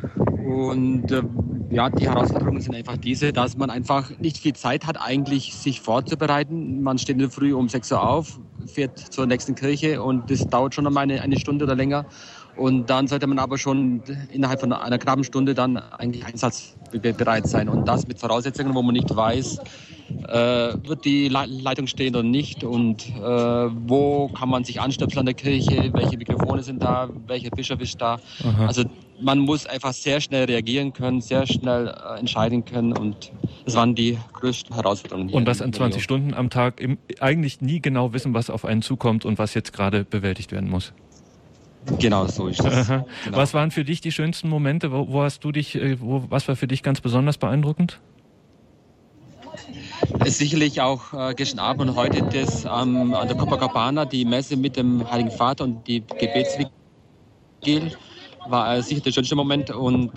Und 0.44 1.12
äh, 1.12 1.22
ja, 1.70 1.90
die 1.90 2.08
Herausforderungen 2.08 2.62
sind 2.62 2.76
einfach 2.76 2.98
diese, 2.98 3.34
dass 3.34 3.58
man 3.58 3.70
einfach 3.70 4.18
nicht 4.20 4.38
viel 4.38 4.54
Zeit 4.54 4.86
hat, 4.86 4.98
eigentlich 5.00 5.54
sich 5.56 5.82
vorzubereiten. 5.82 6.82
Man 6.82 6.98
steht 6.98 7.14
in 7.14 7.20
der 7.20 7.30
Früh 7.30 7.54
um 7.54 7.70
6 7.70 7.92
Uhr 7.92 8.08
auf, 8.08 8.40
fährt 8.66 8.98
zur 8.98 9.26
nächsten 9.26 9.56
Kirche 9.56 10.02
und 10.02 10.30
das 10.30 10.48
dauert 10.48 10.76
schon 10.76 10.88
einmal 10.88 11.04
eine, 11.04 11.22
eine 11.22 11.40
Stunde 11.40 11.66
oder 11.66 11.76
länger. 11.76 12.06
Und 12.56 12.90
dann 12.90 13.08
sollte 13.08 13.28
man 13.28 13.40
aber 13.40 13.58
schon 13.58 14.02
innerhalb 14.32 14.60
von 14.60 14.74
einer 14.74 14.98
knappen 14.98 15.24
Stunde 15.24 15.54
dann 15.54 15.78
eigentlich 15.78 16.26
einsatzbereit 16.26 17.48
sein. 17.48 17.68
Und 17.68 17.88
das 17.88 18.08
mit 18.08 18.20
Voraussetzungen, 18.20 18.76
wo 18.76 18.82
man 18.82 18.94
nicht 18.94 19.14
weiß, 19.16 19.60
äh, 20.28 20.38
wird 20.88 21.06
die 21.06 21.30
Le 21.30 21.46
Leitung 21.48 21.88
stehen 21.88 22.16
oder 22.16 22.24
nicht 22.24 22.64
und 22.64 23.10
äh, 23.10 23.22
wo 23.22 24.28
kann 24.30 24.50
man 24.50 24.64
sich 24.64 24.80
anstöpseln 24.82 25.22
an 25.22 25.26
der 25.26 25.36
Kirche, 25.36 25.92
welche 25.94 26.18
Mikrofone 26.18 26.64
sind 26.64 26.84
da, 26.84 27.10
welcher 27.28 27.50
Bischof 27.50 27.80
ist 27.82 28.00
da. 28.02 28.20
Aha. 28.44 28.68
Also 28.68 28.84
man 29.22 29.40
muss 29.40 29.66
einfach 29.66 29.94
sehr 29.94 30.22
schnell 30.22 30.46
reagieren 30.46 30.94
können, 30.94 31.22
sehr 31.22 31.48
schnell 31.48 31.88
äh, 31.88 32.20
entscheiden 32.20 32.66
können 32.66 32.96
und 32.96 33.32
das 33.66 33.76
waren 33.76 33.96
die 33.96 34.18
größten 34.34 34.76
Herausforderungen. 34.76 35.34
Und 35.34 35.46
das 35.46 35.60
in 35.60 35.68
an 35.68 35.74
20 35.74 36.00
Rio. 36.00 36.04
Stunden 36.04 36.34
am 36.34 36.50
Tag 36.50 36.80
im, 36.82 36.98
eigentlich 37.20 37.62
nie 37.62 37.82
genau 37.82 38.14
wissen, 38.14 38.34
was 38.34 38.50
auf 38.50 38.66
einen 38.66 38.82
zukommt 38.82 39.26
und 39.26 39.38
was 39.38 39.54
jetzt 39.54 39.74
gerade 39.74 40.04
bewältigt 40.04 40.52
werden 40.52 40.70
muss. 40.70 40.94
Genau, 42.00 42.28
so 42.28 42.48
ist 42.48 42.64
das. 42.64 42.88
Genau. 42.88 43.06
Was 43.32 43.54
waren 43.54 43.72
für 43.72 43.84
dich 43.84 44.02
die 44.02 44.12
schönsten 44.12 44.50
Momente? 44.50 44.92
Wo, 44.92 45.08
wo 45.10 45.22
hast 45.22 45.44
du 45.44 45.52
dich, 45.52 45.76
äh, 45.76 46.00
wo, 46.00 46.24
was 46.30 46.48
war 46.48 46.56
für 46.56 46.68
dich 46.68 46.84
ganz 46.84 47.02
besonders 47.02 47.38
beeindruckend? 47.38 48.00
Sicherlich 50.26 50.82
auch 50.82 51.14
äh, 51.14 51.34
gestern 51.34 51.60
Abend 51.60 51.90
und 51.90 51.96
heute 51.96 52.24
das 52.24 52.66
ähm, 52.66 53.14
an 53.14 53.28
der 53.28 53.38
Copacabana, 53.38 54.06
die 54.06 54.26
Messe 54.26 54.58
mit 54.58 54.78
dem 54.78 55.10
Heiligen 55.10 55.32
Vater 55.32 55.66
und 55.66 55.88
die 55.88 56.02
Gebetsvigil 56.02 57.92
war 58.48 58.76
äh, 58.76 58.82
sicher 58.82 59.02
der 59.02 59.12
schönste 59.12 59.36
Moment 59.36 59.70
und 59.72 60.12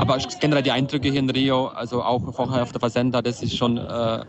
aber 0.00 0.18
generell 0.40 0.62
die 0.62 0.70
Eindrücke 0.70 1.10
hier 1.10 1.20
in 1.20 1.28
Rio, 1.28 1.66
also 1.66 2.02
auch 2.02 2.34
vorher 2.34 2.62
auf 2.62 2.72
der 2.72 2.80
Versender, 2.80 3.20
das 3.20 3.42
ist 3.42 3.56
schon, 3.56 3.76
äh, 3.76 4.24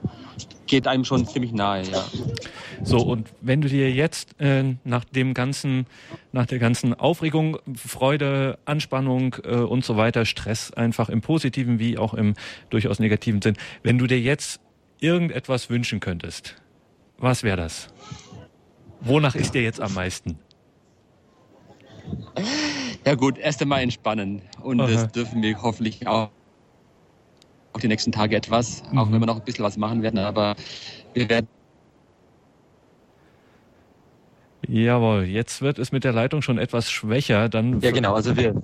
geht 0.67 0.85
einem 0.85 1.05
schon 1.05 1.25
ziemlich 1.25 1.53
nahe, 1.53 1.83
ja. 1.83 2.03
So, 2.83 2.97
und 2.97 3.29
wenn 3.41 3.61
du 3.61 3.69
dir 3.69 3.91
jetzt 3.91 4.39
äh, 4.39 4.75
nach 4.83 5.05
dem 5.05 5.33
ganzen, 5.33 5.85
nach 6.31 6.45
der 6.45 6.59
ganzen 6.59 6.93
Aufregung, 6.93 7.57
Freude, 7.75 8.57
Anspannung 8.65 9.37
äh, 9.43 9.55
und 9.55 9.85
so 9.85 9.97
weiter, 9.97 10.25
Stress 10.25 10.73
einfach 10.73 11.09
im 11.09 11.21
positiven 11.21 11.79
wie 11.79 11.97
auch 11.97 12.13
im 12.13 12.33
durchaus 12.69 12.99
negativen 12.99 13.41
Sinn, 13.41 13.55
wenn 13.83 13.97
du 13.97 14.07
dir 14.07 14.19
jetzt 14.19 14.59
irgendetwas 14.99 15.69
wünschen 15.69 15.99
könntest, 15.99 16.55
was 17.17 17.43
wäre 17.43 17.57
das? 17.57 17.93
Wonach 18.99 19.35
ist 19.35 19.53
dir 19.53 19.61
jetzt 19.61 19.79
am 19.79 19.93
meisten? 19.93 20.37
Ja 23.05 23.15
gut, 23.15 23.37
erst 23.37 23.61
einmal 23.61 23.81
entspannen 23.81 24.43
und 24.61 24.79
Aha. 24.79 24.87
das 24.87 25.11
dürfen 25.11 25.41
wir 25.41 25.61
hoffentlich 25.61 26.07
auch, 26.07 26.29
auch 27.73 27.79
die 27.79 27.87
nächsten 27.87 28.11
Tage 28.11 28.35
etwas, 28.35 28.83
auch 28.95 29.07
Mhm. 29.07 29.13
wenn 29.13 29.19
wir 29.21 29.25
noch 29.25 29.37
ein 29.37 29.45
bisschen 29.45 29.65
was 29.65 29.77
machen 29.77 30.03
werden, 30.03 30.19
aber 30.19 30.55
wir 31.13 31.27
werden 31.29 31.47
Jawohl, 34.67 35.23
jetzt 35.23 35.61
wird 35.61 35.79
es 35.79 35.91
mit 35.91 36.03
der 36.03 36.13
Leitung 36.13 36.41
schon 36.41 36.57
etwas 36.57 36.91
schwächer. 36.91 37.49
Dann 37.49 37.81
Ja, 37.81 37.91
genau. 37.91 38.13
Also 38.13 38.37
wir, 38.37 38.55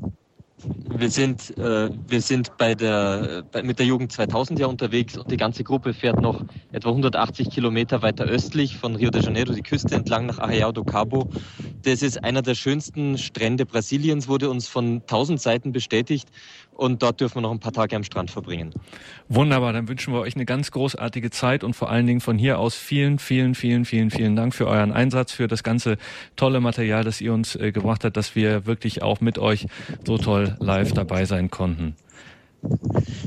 wir 0.90 1.10
sind, 1.10 1.58
äh, 1.58 1.90
wir 2.08 2.22
sind 2.22 2.56
bei 2.58 2.76
der, 2.76 3.44
bei, 3.52 3.64
mit 3.64 3.80
der 3.80 3.88
Jugend 3.88 4.12
2000 4.12 4.60
ja 4.60 4.68
unterwegs 4.68 5.18
und 5.18 5.30
die 5.32 5.38
ganze 5.38 5.64
Gruppe 5.64 5.94
fährt 5.94 6.22
noch 6.22 6.44
etwa 6.72 6.90
180 6.90 7.50
Kilometer 7.50 8.02
weiter 8.04 8.26
östlich 8.26 8.78
von 8.78 8.96
Rio 8.96 9.10
de 9.10 9.22
Janeiro 9.22 9.52
die 9.54 9.64
Küste 9.64 9.96
entlang 9.96 10.28
nach 10.28 10.40
Arraial 10.40 10.72
do 10.72 10.84
Cabo. 10.84 11.28
Das 11.84 12.02
ist 12.02 12.24
einer 12.24 12.42
der 12.42 12.56
schönsten 12.56 13.18
Strände 13.18 13.66
Brasiliens, 13.66 14.28
wurde 14.28 14.50
uns 14.50 14.68
von 14.68 15.06
tausend 15.06 15.42
Seiten 15.42 15.72
bestätigt 15.72 16.30
und 16.74 17.02
dort 17.02 17.20
dürfen 17.20 17.38
wir 17.38 17.42
noch 17.42 17.52
ein 17.52 17.60
paar 17.60 17.74
Tage 17.74 17.96
am 17.96 18.04
Strand 18.04 18.32
verbringen. 18.32 18.74
Wunderbar, 19.30 19.74
dann 19.74 19.88
wünschen 19.88 20.14
wir 20.14 20.22
euch 20.22 20.36
eine 20.36 20.46
ganz 20.46 20.72
großartige 20.72 21.30
Zeit 21.32 21.64
und 21.64 21.76
vor 21.76 21.90
allen 21.90 22.08
Dingen 22.08 22.22
von 22.22 22.38
hier 22.38 22.60
aus 22.60 22.76
vielen, 22.76 23.20
vielen, 23.20 23.56
vielen, 23.56 23.86
vielen, 23.86 24.12
vielen 24.12 24.36
Dank 24.36 24.54
für 24.54 24.68
euren 24.68 24.92
Einsatz, 24.92 25.32
für 25.32 25.48
das 25.48 25.64
ganze 25.64 25.98
tolle 26.36 26.60
Material, 26.60 27.04
das 27.04 27.22
ihr 27.22 27.34
uns 27.34 27.56
äh, 27.56 27.72
gebracht 27.72 28.04
habt, 28.04 28.18
dass 28.18 28.36
wir 28.36 28.66
wirklich 28.66 29.02
auch 29.02 29.22
mit 29.22 29.38
euch 29.38 29.68
so 30.06 30.18
toll 30.18 30.56
live 30.60 30.94
dabei 30.94 31.26
sein 31.26 31.50
konnten. 31.50 31.96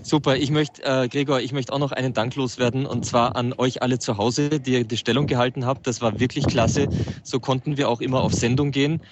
Super, 0.03 0.37
ich 0.37 0.51
möchte, 0.51 0.83
äh, 0.83 1.09
Gregor, 1.09 1.41
ich 1.41 1.53
möchte 1.53 1.73
auch 1.73 1.79
noch 1.79 1.93
einen 1.93 2.13
Dank 2.13 2.35
loswerden 2.35 2.87
und 2.87 3.05
zwar 3.05 3.37
an 3.37 3.53
euch 3.53 3.83
alle 3.83 3.99
zu 3.99 4.17
Hause, 4.17 4.61
die 4.61 4.73
ihr 4.73 4.85
die 4.85 4.97
Stellung 4.97 5.27
gehalten 5.27 5.67
habt. 5.67 5.87
Das 5.87 6.01
war 6.01 6.19
wirklich 6.19 6.47
klasse. 6.47 6.89
So 7.23 7.39
konnten 7.39 7.77
wir 7.77 7.89
auch 7.89 8.01
immer 8.01 8.23
auf 8.23 8.35
Sendung 8.35 8.71
gehen. 8.71 9.03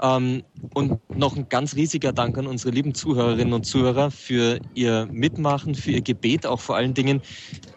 Ähm, 0.00 0.42
und 0.74 1.00
noch 1.16 1.36
ein 1.36 1.48
ganz 1.48 1.74
riesiger 1.74 2.12
Dank 2.12 2.38
an 2.38 2.46
unsere 2.46 2.72
lieben 2.72 2.94
Zuhörerinnen 2.94 3.52
und 3.52 3.66
Zuhörer 3.66 4.10
für 4.10 4.58
ihr 4.74 5.08
Mitmachen, 5.10 5.74
für 5.74 5.90
ihr 5.90 6.02
Gebet 6.02 6.46
auch 6.46 6.60
vor 6.60 6.76
allen 6.76 6.94
Dingen. 6.94 7.22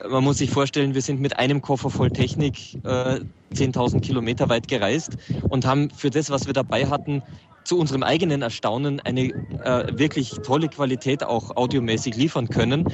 Man 0.07 0.23
muss 0.23 0.37
sich 0.37 0.51
vorstellen, 0.51 0.93
wir 0.93 1.01
sind 1.01 1.19
mit 1.19 1.37
einem 1.37 1.61
Koffer 1.61 1.89
voll 1.89 2.11
Technik 2.11 2.75
äh, 2.83 3.19
10.000 3.53 4.01
Kilometer 4.01 4.49
weit 4.49 4.67
gereist 4.67 5.17
und 5.49 5.65
haben 5.65 5.89
für 5.89 6.09
das, 6.09 6.29
was 6.29 6.45
wir 6.47 6.53
dabei 6.53 6.87
hatten, 6.87 7.21
zu 7.63 7.77
unserem 7.77 8.03
eigenen 8.03 8.41
Erstaunen 8.41 8.99
eine 9.01 9.29
äh, 9.63 9.97
wirklich 9.97 10.31
tolle 10.43 10.67
Qualität 10.67 11.23
auch 11.23 11.55
audiomäßig 11.55 12.15
liefern 12.15 12.49
können. 12.49 12.85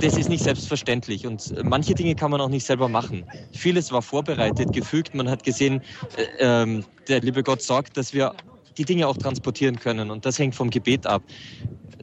Das 0.00 0.16
ist 0.16 0.28
nicht 0.28 0.44
selbstverständlich 0.44 1.26
und 1.26 1.54
manche 1.64 1.94
Dinge 1.94 2.14
kann 2.14 2.30
man 2.30 2.40
auch 2.40 2.48
nicht 2.48 2.66
selber 2.66 2.88
machen. 2.88 3.24
Vieles 3.52 3.92
war 3.92 4.02
vorbereitet, 4.02 4.72
gefügt. 4.72 5.14
Man 5.14 5.30
hat 5.30 5.44
gesehen, 5.44 5.82
äh, 6.16 6.62
ähm, 6.62 6.84
der 7.08 7.20
liebe 7.20 7.42
Gott 7.42 7.62
sorgt, 7.62 7.96
dass 7.96 8.12
wir 8.12 8.34
die 8.76 8.84
Dinge 8.84 9.08
auch 9.08 9.16
transportieren 9.16 9.78
können 9.78 10.10
und 10.10 10.26
das 10.26 10.38
hängt 10.38 10.54
vom 10.54 10.70
Gebet 10.70 11.06
ab. 11.06 11.22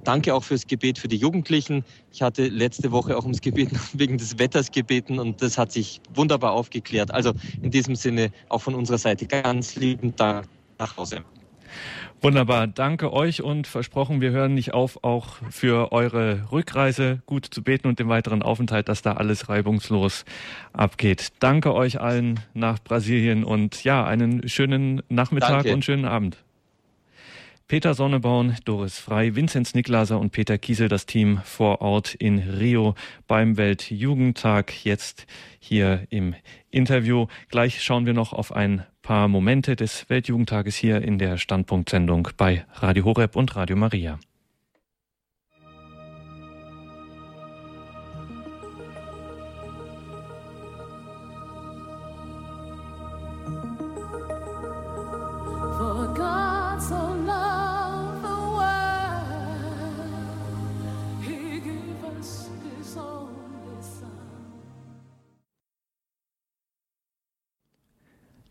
Danke 0.03 0.33
auch 0.33 0.43
fürs 0.43 0.67
Gebet 0.67 0.99
für 0.99 1.07
die 1.07 1.15
Jugendlichen. 1.15 1.85
Ich 2.11 2.21
hatte 2.21 2.47
letzte 2.47 2.91
Woche 2.91 3.17
auch 3.17 3.23
ums 3.23 3.41
Gebet 3.41 3.69
wegen 3.93 4.17
des 4.17 4.37
Wetters 4.37 4.71
gebeten 4.71 5.19
und 5.19 5.41
das 5.41 5.57
hat 5.57 5.71
sich 5.71 6.01
wunderbar 6.13 6.51
aufgeklärt. 6.51 7.13
Also 7.13 7.33
in 7.61 7.71
diesem 7.71 7.95
Sinne 7.95 8.31
auch 8.49 8.61
von 8.61 8.75
unserer 8.75 8.97
Seite 8.97 9.25
ganz 9.25 9.75
lieben 9.75 10.15
Dank 10.15 10.47
nach 10.79 10.97
Hause. 10.97 11.23
Wunderbar, 12.23 12.67
danke 12.67 13.11
euch 13.11 13.41
und 13.41 13.67
versprochen, 13.67 14.21
wir 14.21 14.31
hören 14.31 14.53
nicht 14.53 14.73
auf, 14.73 15.03
auch 15.03 15.39
für 15.49 15.91
eure 15.91 16.53
Rückreise 16.53 17.21
gut 17.25 17.45
zu 17.45 17.61
beten 17.61 17.89
und 17.89 17.99
den 17.99 18.07
weiteren 18.07 18.41
Aufenthalt, 18.41 18.87
dass 18.87 19.01
da 19.01 19.13
alles 19.13 19.49
reibungslos 19.49 20.23
abgeht. 20.71 21.33
Danke 21.39 21.73
euch 21.73 21.99
allen 21.99 22.39
nach 22.53 22.79
Brasilien 22.81 23.43
und 23.43 23.83
ja, 23.83 24.05
einen 24.05 24.47
schönen 24.47 25.01
Nachmittag 25.09 25.49
danke. 25.49 25.73
und 25.73 25.83
schönen 25.83 26.05
Abend. 26.05 26.37
Peter 27.73 27.95
Sonneborn, 27.95 28.55
Doris 28.65 28.99
Frei, 28.99 29.33
Vinzenz 29.33 29.73
Niklaser 29.73 30.19
und 30.19 30.29
Peter 30.29 30.59
Kiesel, 30.59 30.89
das 30.89 31.07
Team 31.07 31.41
vor 31.43 31.81
Ort 31.81 32.13
in 32.13 32.37
Rio 32.37 32.93
beim 33.27 33.57
Weltjugendtag, 33.57 34.85
jetzt 34.85 35.25
hier 35.57 36.05
im 36.11 36.35
Interview. 36.69 37.25
Gleich 37.49 37.81
schauen 37.81 38.05
wir 38.05 38.13
noch 38.13 38.31
auf 38.31 38.55
ein 38.55 38.85
paar 39.01 39.27
Momente 39.27 39.75
des 39.75 40.07
Weltjugendtages 40.07 40.75
hier 40.75 41.01
in 41.01 41.17
der 41.17 41.39
Standpunktsendung 41.39 42.29
bei 42.37 42.63
Radio 42.73 43.05
Horeb 43.05 43.35
und 43.35 43.55
Radio 43.55 43.75
Maria. 43.75 44.19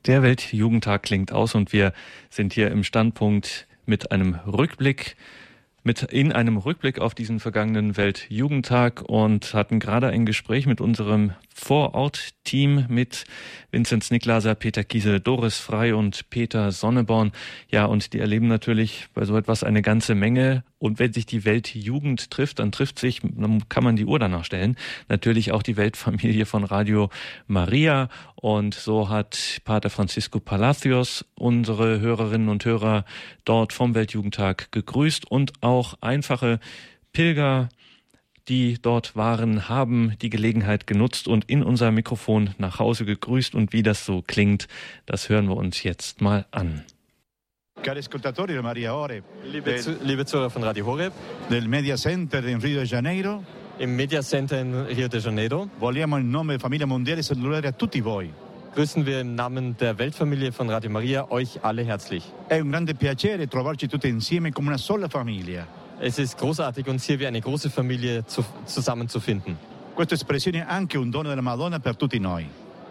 Der 0.07 0.23
Weltjugendtag 0.23 1.05
klingt 1.05 1.33
aus 1.33 1.55
und 1.55 1.73
wir 1.73 1.93
sind 2.29 2.53
hier 2.53 2.73
im 2.73 2.83
Standpunkt 2.83 3.69
mit 3.87 4.11
einem 4.11 4.35
Rückblick 4.47 5.17
mit 5.85 6.03
in 6.03 6.33
einem 6.33 6.59
Rückblick 6.59 7.01
auf 7.01 7.15
diesen 7.15 7.41
vergangenen 7.41 7.97
Weltjugendtag 7.97 9.03
und 9.03 9.53
hatten 9.55 9.81
gerade 9.81 10.09
ein 10.09 10.27
Gespräch 10.27 10.67
mit 10.67 10.81
unserem 10.81 11.33
Vorort-Team 11.55 12.87
mit 12.89 13.25
Vinzenz 13.71 14.11
Niklaser, 14.11 14.55
Peter 14.55 14.85
Kiesel, 14.85 15.21
Doris 15.21 15.59
Frei 15.59 15.95
und 15.95 16.29
Peter 16.31 16.73
Sonneborn. 16.73 17.33
Ja, 17.71 17.87
und 17.87 18.13
die 18.13 18.19
erleben 18.19 18.49
natürlich 18.49 19.07
bei 19.15 19.25
so 19.25 19.37
etwas 19.37 19.65
eine 19.65 19.83
ganze 19.83 20.15
Menge. 20.15 20.65
Und 20.79 20.99
wenn 20.99 21.13
sich 21.13 21.27
die 21.27 21.45
Weltjugend 21.45 22.31
trifft, 22.31 22.59
dann 22.59 22.73
trifft 22.73 22.99
sich, 22.99 23.21
dann 23.23 23.69
kann 23.69 23.85
man 23.85 23.97
die 23.97 24.05
Uhr 24.05 24.19
danach 24.19 24.45
stellen, 24.45 24.77
natürlich 25.09 25.53
auch 25.53 25.63
die 25.63 25.77
Weltfamilie 25.77 26.45
von 26.45 26.65
Radio 26.65 27.09
Maria. 27.47 28.09
Und 28.35 28.75
so 28.75 29.09
hat 29.09 29.61
Pater 29.65 29.91
Francisco 29.91 30.41
Palacios 30.41 31.25
unsere 31.35 32.01
Hörerinnen 32.01 32.49
und 32.49 32.65
Hörer 32.65 33.05
dort 33.45 33.73
vom 33.73 33.95
Weltjugendtag 33.95 34.73
gegrüßt 34.73 35.31
und 35.31 35.53
auch 35.61 35.95
einfache 36.01 36.59
Pilger 37.13 37.69
die 38.53 38.77
dort 38.83 39.17
waren, 39.17 39.71
haben 39.71 40.13
die 40.21 40.29
Gelegenheit 40.29 40.87
genutzt 40.87 41.27
und 41.27 41.47
in 41.47 41.63
unser 41.63 41.91
Mikrofon 41.91 42.51
nach 42.59 42.79
Hause 42.79 43.07
gegrüßt. 43.07 43.55
Und 43.55 43.73
wie 43.73 43.83
das 43.83 44.05
so 44.05 44.21
klingt, 44.21 44.69
das 45.07 45.31
hören 45.31 45.49
wir 45.49 45.57
uns 45.57 45.83
jetzt 45.83 46.21
mal 46.21 46.45
an. 46.51 46.85
Liebe, 49.51 49.77
zu, 49.77 49.97
liebe 50.05 50.27
Zuhörer 50.27 50.51
von 50.51 50.63
Radio 50.63 50.85
Horeb, 50.85 51.15
del 51.49 51.67
Media 51.67 51.97
Center 51.97 52.45
in 52.45 52.61
Rio 52.61 52.81
de 52.81 52.87
Janeiro, 52.87 53.43
im 53.79 53.97
Media 53.97 54.21
Center 54.21 54.61
in 54.61 54.75
Rio 54.75 55.09
de 55.09 55.21
Janeiro, 55.21 55.71
vogliamo 55.79 56.19
in 56.19 56.29
nome 56.29 56.53
della 56.53 56.61
famiglia 56.61 56.87
mondiale 56.87 57.23
salutare 57.23 57.69
a 57.69 57.73
tutti 57.73 58.03
voi. 58.03 58.31
Grüßen 58.75 59.07
wir 59.07 59.21
im 59.21 59.35
Namen 59.35 59.77
der 59.79 59.99
Weltfamilie 59.99 60.53
von 60.53 60.69
Radio 60.69 60.91
Maria 60.91 61.31
euch 61.31 61.59
alle 61.63 61.85
herzlich. 61.85 62.25
È 62.49 62.61
un 62.61 62.71
grande 62.71 62.95
piacere 62.95 63.47
trovarci 63.47 63.89
tutti 63.89 64.09
insieme 64.09 64.53
come 64.53 64.69
una 64.69 64.79
sola 64.79 65.09
famiglia. 65.09 65.82
Es 66.05 66.19
ist 66.19 66.37
großartig, 66.37 66.89
uns 66.89 67.05
hier 67.05 67.21
wie 67.21 67.29
eine 67.29 67.41
große 67.41 67.71
Familie 67.71 68.27
zu, 68.27 68.45
zusammenzufinden. 68.67 69.57
Questa 69.95 70.17
espressione 70.17 70.59
è 70.59 70.67
anche 70.67 70.99
un 70.99 71.13
dono 71.13 71.29
della 71.29 71.43
Madonna 71.43 71.79
per 71.79 71.95
tutti 71.95 72.19
noi. 72.19 72.45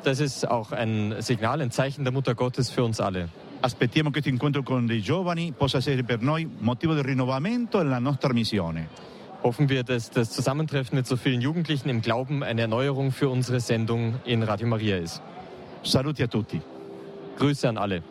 Das 0.03 0.21
ist 0.21 0.47
auch 0.49 0.71
ein 0.71 1.15
Signal, 1.19 1.59
ein 1.59 1.71
Zeichen 1.71 2.05
der 2.05 2.13
Mutter 2.13 2.35
Gottes 2.35 2.69
für 2.69 2.85
uns 2.85 3.01
alle. 3.01 3.27
Aspettiamo 3.59 4.11
che 4.11 4.21
questo 4.21 4.29
incontro 4.29 4.63
con 4.63 4.85
dei 4.85 5.01
giovani 5.01 5.51
possa 5.51 5.79
essere 5.79 6.03
per 6.03 6.21
noi 6.21 6.49
motivo 6.59 6.93
di 6.93 7.01
rinnovamento 7.01 7.79
della 7.79 7.99
nostra 7.99 8.31
missione. 8.31 8.87
Hoffen 9.43 9.67
wir, 9.67 9.83
dass 9.83 10.09
das 10.09 10.31
Zusammentreffen 10.31 10.95
mit 10.95 11.05
so 11.05 11.17
vielen 11.17 11.41
Jugendlichen 11.41 11.89
im 11.89 11.99
Glauben 11.99 12.43
eine 12.43 12.61
Erneuerung 12.61 13.11
für 13.11 13.27
unsere 13.27 13.59
Sendung 13.59 14.21
in 14.23 14.41
Radio 14.41 14.67
Maria 14.67 14.95
ist. 14.95 15.21
Saluti 15.83 16.23
a 16.23 16.27
tutti. 16.27 16.61
Grüße 17.37 17.67
an 17.67 17.77
alle. 17.77 18.03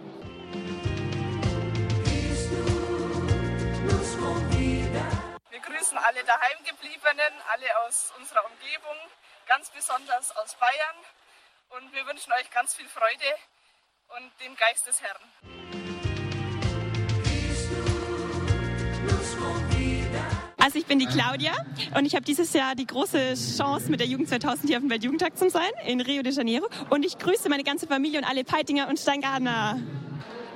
Alle 5.98 6.24
daheimgebliebenen, 6.24 7.32
alle 7.48 7.78
aus 7.86 8.12
unserer 8.18 8.44
Umgebung, 8.44 8.96
ganz 9.46 9.70
besonders 9.70 10.36
aus 10.36 10.54
Bayern. 10.54 10.96
Und 11.70 11.92
wir 11.92 12.06
wünschen 12.06 12.32
euch 12.32 12.50
ganz 12.50 12.74
viel 12.74 12.88
Freude 12.88 13.34
und 14.16 14.32
den 14.40 14.56
Geist 14.56 14.86
des 14.86 15.00
Herrn. 15.00 15.20
Also 20.58 20.78
ich 20.78 20.86
bin 20.86 20.98
die 20.98 21.06
Claudia 21.06 21.52
und 21.96 22.04
ich 22.04 22.14
habe 22.14 22.24
dieses 22.24 22.52
Jahr 22.52 22.74
die 22.74 22.86
große 22.86 23.34
Chance, 23.56 23.90
mit 23.90 23.98
der 23.98 24.06
Jugend 24.06 24.28
2000 24.28 24.68
hier 24.68 24.76
auf 24.76 24.82
dem 24.82 24.90
Weltjugendtag 24.90 25.36
zu 25.36 25.48
sein 25.48 25.70
in 25.86 26.00
Rio 26.00 26.22
de 26.22 26.32
Janeiro. 26.32 26.68
Und 26.90 27.04
ich 27.04 27.18
grüße 27.18 27.48
meine 27.48 27.64
ganze 27.64 27.86
Familie 27.86 28.18
und 28.18 28.24
alle 28.24 28.44
Peitinger 28.44 28.88
und 28.88 28.98
Steingartner. 28.98 29.80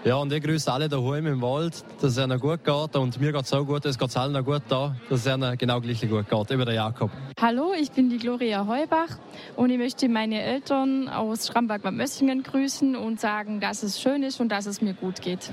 Ja, 0.05 0.17
und 0.17 0.31
ich 0.35 0.43
grüße 0.43 0.71
alle 0.71 0.87
daheim 0.87 1.27
im 1.27 1.41
Wald, 1.41 1.83
dass 2.03 2.11
es 2.11 2.19
ihnen 2.19 2.39
gut 2.39 2.63
geht. 2.63 2.95
Und 2.95 3.19
mir 3.19 3.33
geht 3.33 3.45
es 3.45 3.55
auch 3.55 3.65
gut, 3.65 3.87
es 3.87 3.99
geht 3.99 4.15
allen 4.19 4.45
gut 4.45 4.61
da, 4.69 4.95
dass 5.09 5.21
es 5.21 5.27
ihnen 5.27 5.57
genau 5.57 5.81
gleich 5.81 6.07
gut 6.07 6.29
geht, 6.29 6.51
über 6.51 6.67
den 6.67 6.75
Jakob. 6.75 7.11
Hallo, 7.41 7.73
ich 7.73 7.91
bin 7.91 8.11
die 8.11 8.19
Gloria 8.19 8.67
Heubach 8.67 9.17
und 9.57 9.71
ich 9.71 9.79
möchte 9.79 10.11
meine 10.11 10.43
Eltern 10.43 11.09
aus 11.09 11.47
Schramberg 11.47 11.81
beim 11.81 11.97
Mössingen 11.97 12.43
grüßen 12.43 12.97
und 12.97 13.19
sagen, 13.19 13.61
dass 13.61 13.83
es 13.83 13.99
schön 13.99 14.23
ist 14.23 14.41
und 14.41 14.51
dass 14.51 14.67
es 14.67 14.83
mir 14.83 14.93
gut 14.93 15.23
geht. 15.23 15.51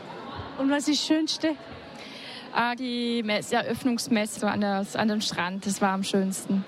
Und 0.58 0.70
was 0.70 0.90
ist 0.90 1.00
das 1.00 1.08
Schönste? 1.08 1.52
Ah, 2.54 2.76
die 2.76 3.24
Eröffnungsmesse 3.52 4.52
an, 4.52 4.66
an 4.66 5.08
dem 5.08 5.22
Strand, 5.22 5.66
das 5.66 5.82
war 5.82 5.94
am 5.94 6.04
schönsten. 6.04 6.66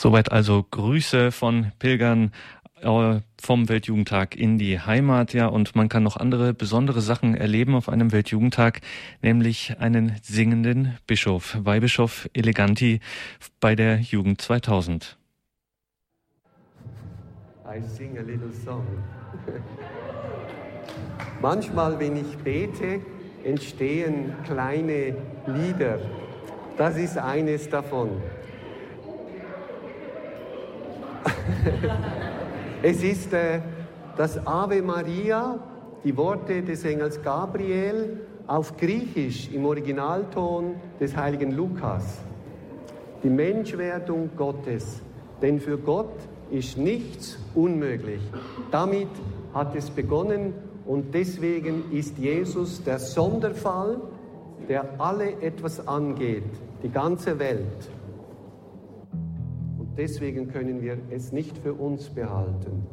Soweit 0.00 0.32
also 0.32 0.66
Grüße 0.70 1.30
von 1.30 1.72
Pilgern 1.78 2.32
äh, 2.80 3.20
vom 3.38 3.68
Weltjugendtag 3.68 4.34
in 4.34 4.56
die 4.56 4.80
Heimat, 4.80 5.34
ja, 5.34 5.46
und 5.46 5.76
man 5.76 5.90
kann 5.90 6.02
noch 6.04 6.16
andere 6.16 6.54
besondere 6.54 7.02
Sachen 7.02 7.34
erleben 7.34 7.74
auf 7.74 7.90
einem 7.90 8.10
Weltjugendtag, 8.10 8.80
nämlich 9.20 9.78
einen 9.78 10.16
singenden 10.22 10.96
Bischof, 11.06 11.58
Weihbischof 11.60 12.30
Eleganti 12.32 13.00
bei 13.60 13.74
der 13.74 14.00
Jugend 14.00 14.40
2000. 14.40 15.18
I 17.66 17.82
sing 17.82 18.16
a 18.16 18.22
little 18.22 18.54
song. 18.64 18.86
Manchmal, 21.42 22.00
wenn 22.00 22.16
ich 22.16 22.38
bete, 22.38 23.02
entstehen 23.44 24.32
kleine 24.46 25.14
Lieder. 25.46 25.98
Das 26.78 26.96
ist 26.96 27.18
eines 27.18 27.68
davon. 27.68 28.22
es 32.82 33.02
ist 33.02 33.32
äh, 33.32 33.60
das 34.16 34.46
Ave 34.46 34.82
Maria, 34.82 35.58
die 36.04 36.16
Worte 36.16 36.62
des 36.62 36.84
Engels 36.84 37.22
Gabriel 37.22 38.20
auf 38.46 38.76
Griechisch 38.76 39.50
im 39.52 39.64
Originalton 39.64 40.74
des 40.98 41.16
heiligen 41.16 41.52
Lukas. 41.52 42.18
Die 43.22 43.30
Menschwerdung 43.30 44.30
Gottes. 44.36 45.02
Denn 45.42 45.60
für 45.60 45.78
Gott 45.78 46.12
ist 46.50 46.76
nichts 46.76 47.38
unmöglich. 47.54 48.20
Damit 48.70 49.08
hat 49.54 49.74
es 49.74 49.90
begonnen 49.90 50.54
und 50.86 51.14
deswegen 51.14 51.92
ist 51.92 52.18
Jesus 52.18 52.82
der 52.82 52.98
Sonderfall, 52.98 54.00
der 54.68 54.84
alle 54.98 55.40
etwas 55.40 55.86
angeht, 55.86 56.44
die 56.82 56.90
ganze 56.90 57.38
Welt. 57.38 57.88
Deswegen 60.00 60.48
können 60.48 60.80
wir 60.80 60.96
es 61.10 61.30
nicht 61.30 61.58
für 61.58 61.74
uns 61.74 62.08
behalten. 62.08 62.86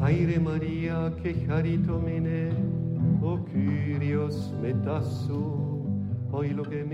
Haire 0.00 0.38
Maria 0.38 1.10
charitomene, 1.48 2.50
o 3.20 3.38
Kyrios 3.38 4.54
metassu, 4.62 5.82
oilo 6.30 6.62
que 6.62 6.84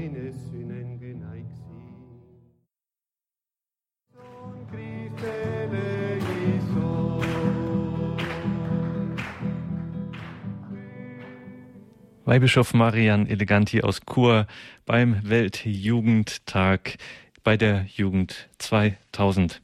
Weihbischof 12.27 12.75
Marian 12.75 13.29
Eleganti 13.29 13.83
aus 13.83 14.01
Chur 14.05 14.49
beim 14.85 15.21
Weltjugendtag 15.23 16.97
bei 17.45 17.57
der 17.57 17.87
Jugend 17.95 18.49
2000. 18.59 19.63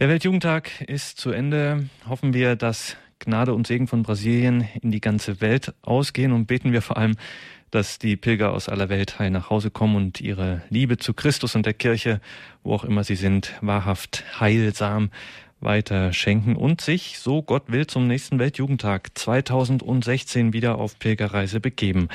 Der 0.00 0.08
Weltjugendtag 0.08 0.80
ist 0.80 1.18
zu 1.18 1.30
Ende. 1.30 1.88
Hoffen 2.08 2.34
wir, 2.34 2.56
dass 2.56 2.96
Gnade 3.20 3.54
und 3.54 3.68
Segen 3.68 3.86
von 3.86 4.02
Brasilien 4.02 4.68
in 4.82 4.90
die 4.90 5.00
ganze 5.00 5.40
Welt 5.40 5.72
ausgehen 5.82 6.32
und 6.32 6.46
beten 6.46 6.72
wir 6.72 6.82
vor 6.82 6.96
allem, 6.96 7.14
dass 7.70 8.00
die 8.00 8.16
Pilger 8.16 8.52
aus 8.52 8.68
aller 8.68 8.88
Welt 8.88 9.20
heil 9.20 9.30
nach 9.30 9.48
Hause 9.48 9.70
kommen 9.70 9.94
und 9.94 10.20
ihre 10.20 10.62
Liebe 10.70 10.96
zu 10.98 11.14
Christus 11.14 11.54
und 11.54 11.66
der 11.66 11.74
Kirche, 11.74 12.20
wo 12.64 12.74
auch 12.74 12.82
immer 12.82 13.04
sie 13.04 13.14
sind, 13.14 13.54
wahrhaft 13.60 14.24
heilsam 14.40 15.10
weiter 15.60 16.12
schenken 16.12 16.56
und 16.56 16.80
sich, 16.80 17.18
so 17.18 17.42
Gott 17.42 17.64
will, 17.68 17.86
zum 17.86 18.06
nächsten 18.06 18.38
Weltjugendtag 18.38 19.10
2016 19.16 20.52
wieder 20.52 20.78
auf 20.78 20.98
Pilgerreise 20.98 21.60
begeben. 21.60 22.08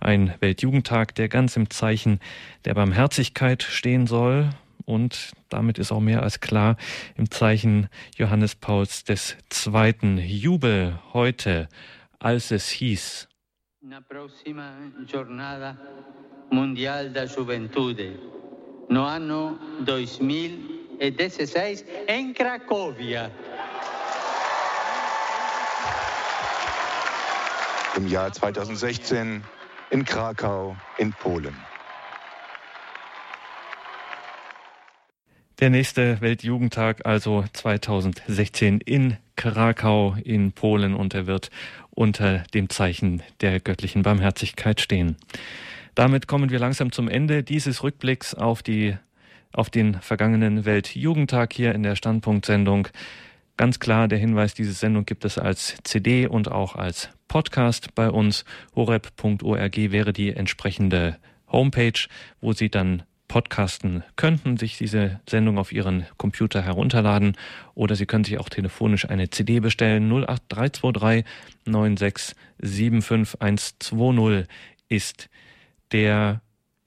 Ein 0.00 0.34
Weltjugendtag, 0.40 1.14
der 1.14 1.28
ganz 1.28 1.56
im 1.56 1.70
Zeichen 1.70 2.20
der 2.64 2.74
Barmherzigkeit 2.74 3.62
stehen 3.62 4.06
soll 4.06 4.50
und 4.84 5.32
damit 5.48 5.78
ist 5.78 5.92
auch 5.92 6.00
mehr 6.00 6.22
als 6.22 6.40
klar 6.40 6.76
im 7.16 7.30
Zeichen 7.30 7.88
Johannes 8.16 8.54
Pauls 8.54 9.04
des 9.04 9.36
Zweiten 9.48 10.18
Jubel 10.18 10.98
heute, 11.12 11.68
als 12.18 12.50
es 12.50 12.68
hieß. 12.68 13.28
Na 13.82 14.00
prossima 14.00 14.72
giornata 15.06 15.76
mundial 16.50 17.10
da 17.12 17.24
Juventude, 17.24 18.18
no 18.88 19.04
anno 19.04 19.58
2000 19.86 20.79
16 21.00 21.86
in 22.08 22.34
Cracovia. 22.34 23.30
Im 27.96 28.06
Jahr 28.06 28.30
2016 28.30 29.42
in 29.90 30.04
Krakau 30.04 30.76
in 30.98 31.12
Polen. 31.12 31.56
Der 35.58 35.70
nächste 35.70 36.20
Weltjugendtag 36.20 37.06
also 37.06 37.44
2016 37.50 38.80
in 38.80 39.16
Krakau 39.36 40.16
in 40.22 40.52
Polen 40.52 40.94
und 40.94 41.14
er 41.14 41.26
wird 41.26 41.50
unter 41.90 42.44
dem 42.52 42.68
Zeichen 42.68 43.22
der 43.40 43.60
göttlichen 43.60 44.02
Barmherzigkeit 44.02 44.82
stehen. 44.82 45.16
Damit 45.94 46.26
kommen 46.26 46.50
wir 46.50 46.58
langsam 46.58 46.92
zum 46.92 47.08
Ende 47.08 47.42
dieses 47.42 47.82
Rückblicks 47.82 48.34
auf 48.34 48.62
die 48.62 48.96
auf 49.52 49.70
den 49.70 49.94
vergangenen 49.94 50.64
Weltjugendtag 50.64 51.52
hier 51.52 51.74
in 51.74 51.82
der 51.82 51.96
Standpunktsendung. 51.96 52.88
Ganz 53.56 53.78
klar 53.78 54.08
der 54.08 54.18
Hinweis, 54.18 54.54
diese 54.54 54.72
Sendung 54.72 55.04
gibt 55.04 55.24
es 55.24 55.38
als 55.38 55.76
CD 55.84 56.26
und 56.26 56.50
auch 56.50 56.76
als 56.76 57.10
Podcast 57.28 57.94
bei 57.94 58.10
uns. 58.10 58.44
horeb.org 58.74 59.76
wäre 59.76 60.12
die 60.12 60.34
entsprechende 60.34 61.18
Homepage, 61.46 62.08
wo 62.40 62.52
Sie 62.52 62.70
dann 62.70 63.04
podcasten 63.28 64.02
könnten, 64.16 64.56
sich 64.56 64.76
diese 64.76 65.20
Sendung 65.28 65.58
auf 65.58 65.72
Ihren 65.72 66.06
Computer 66.16 66.62
herunterladen 66.62 67.36
oder 67.74 67.94
Sie 67.94 68.06
können 68.06 68.24
sich 68.24 68.38
auch 68.38 68.48
telefonisch 68.48 69.08
eine 69.08 69.30
CD 69.30 69.60
bestellen. 69.60 70.10
08323 70.10 71.24
9675120 71.66 74.46
ist 74.88 75.28
der 75.92 76.40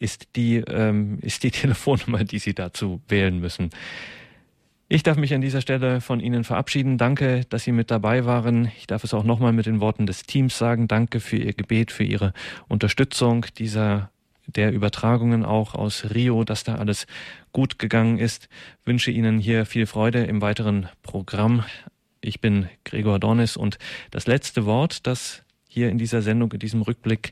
ist 0.03 0.35
die, 0.35 0.57
ähm, 0.57 1.19
ist 1.21 1.43
die 1.43 1.51
Telefonnummer, 1.61 2.23
die 2.25 2.39
Sie 2.39 2.53
dazu 2.53 3.01
wählen 3.07 3.39
müssen. 3.39 3.69
Ich 4.89 5.01
darf 5.01 5.17
mich 5.17 5.33
an 5.33 5.41
dieser 5.41 5.61
Stelle 5.61 6.01
von 6.01 6.19
Ihnen 6.19 6.43
verabschieden. 6.43 6.97
Danke, 6.97 7.45
dass 7.49 7.63
Sie 7.63 7.71
mit 7.71 7.89
dabei 7.89 8.25
waren. 8.25 8.69
Ich 8.77 8.85
darf 8.85 9.03
es 9.03 9.13
auch 9.13 9.23
nochmal 9.23 9.53
mit 9.53 9.65
den 9.65 9.79
Worten 9.79 10.05
des 10.05 10.23
Teams 10.23 10.57
sagen. 10.57 10.87
Danke 10.87 11.19
für 11.19 11.37
Ihr 11.37 11.53
Gebet, 11.53 11.91
für 11.91 12.03
Ihre 12.03 12.33
Unterstützung 12.67 13.45
dieser 13.57 14.11
der 14.45 14.73
Übertragungen 14.73 15.45
auch 15.45 15.73
aus 15.73 16.13
Rio, 16.13 16.43
dass 16.43 16.65
da 16.65 16.75
alles 16.75 17.07
gut 17.53 17.79
gegangen 17.79 18.17
ist. 18.17 18.49
Wünsche 18.83 19.09
Ihnen 19.09 19.39
hier 19.39 19.65
viel 19.65 19.85
Freude 19.85 20.25
im 20.25 20.41
weiteren 20.41 20.89
Programm. 21.01 21.63
Ich 22.19 22.41
bin 22.41 22.67
Gregor 22.83 23.19
Dornis 23.19 23.55
und 23.55 23.79
das 24.11 24.27
letzte 24.27 24.65
Wort, 24.65 25.07
das 25.07 25.43
hier 25.67 25.89
in 25.89 25.97
dieser 25.97 26.21
Sendung, 26.21 26.51
in 26.51 26.59
diesem 26.59 26.81
Rückblick 26.81 27.31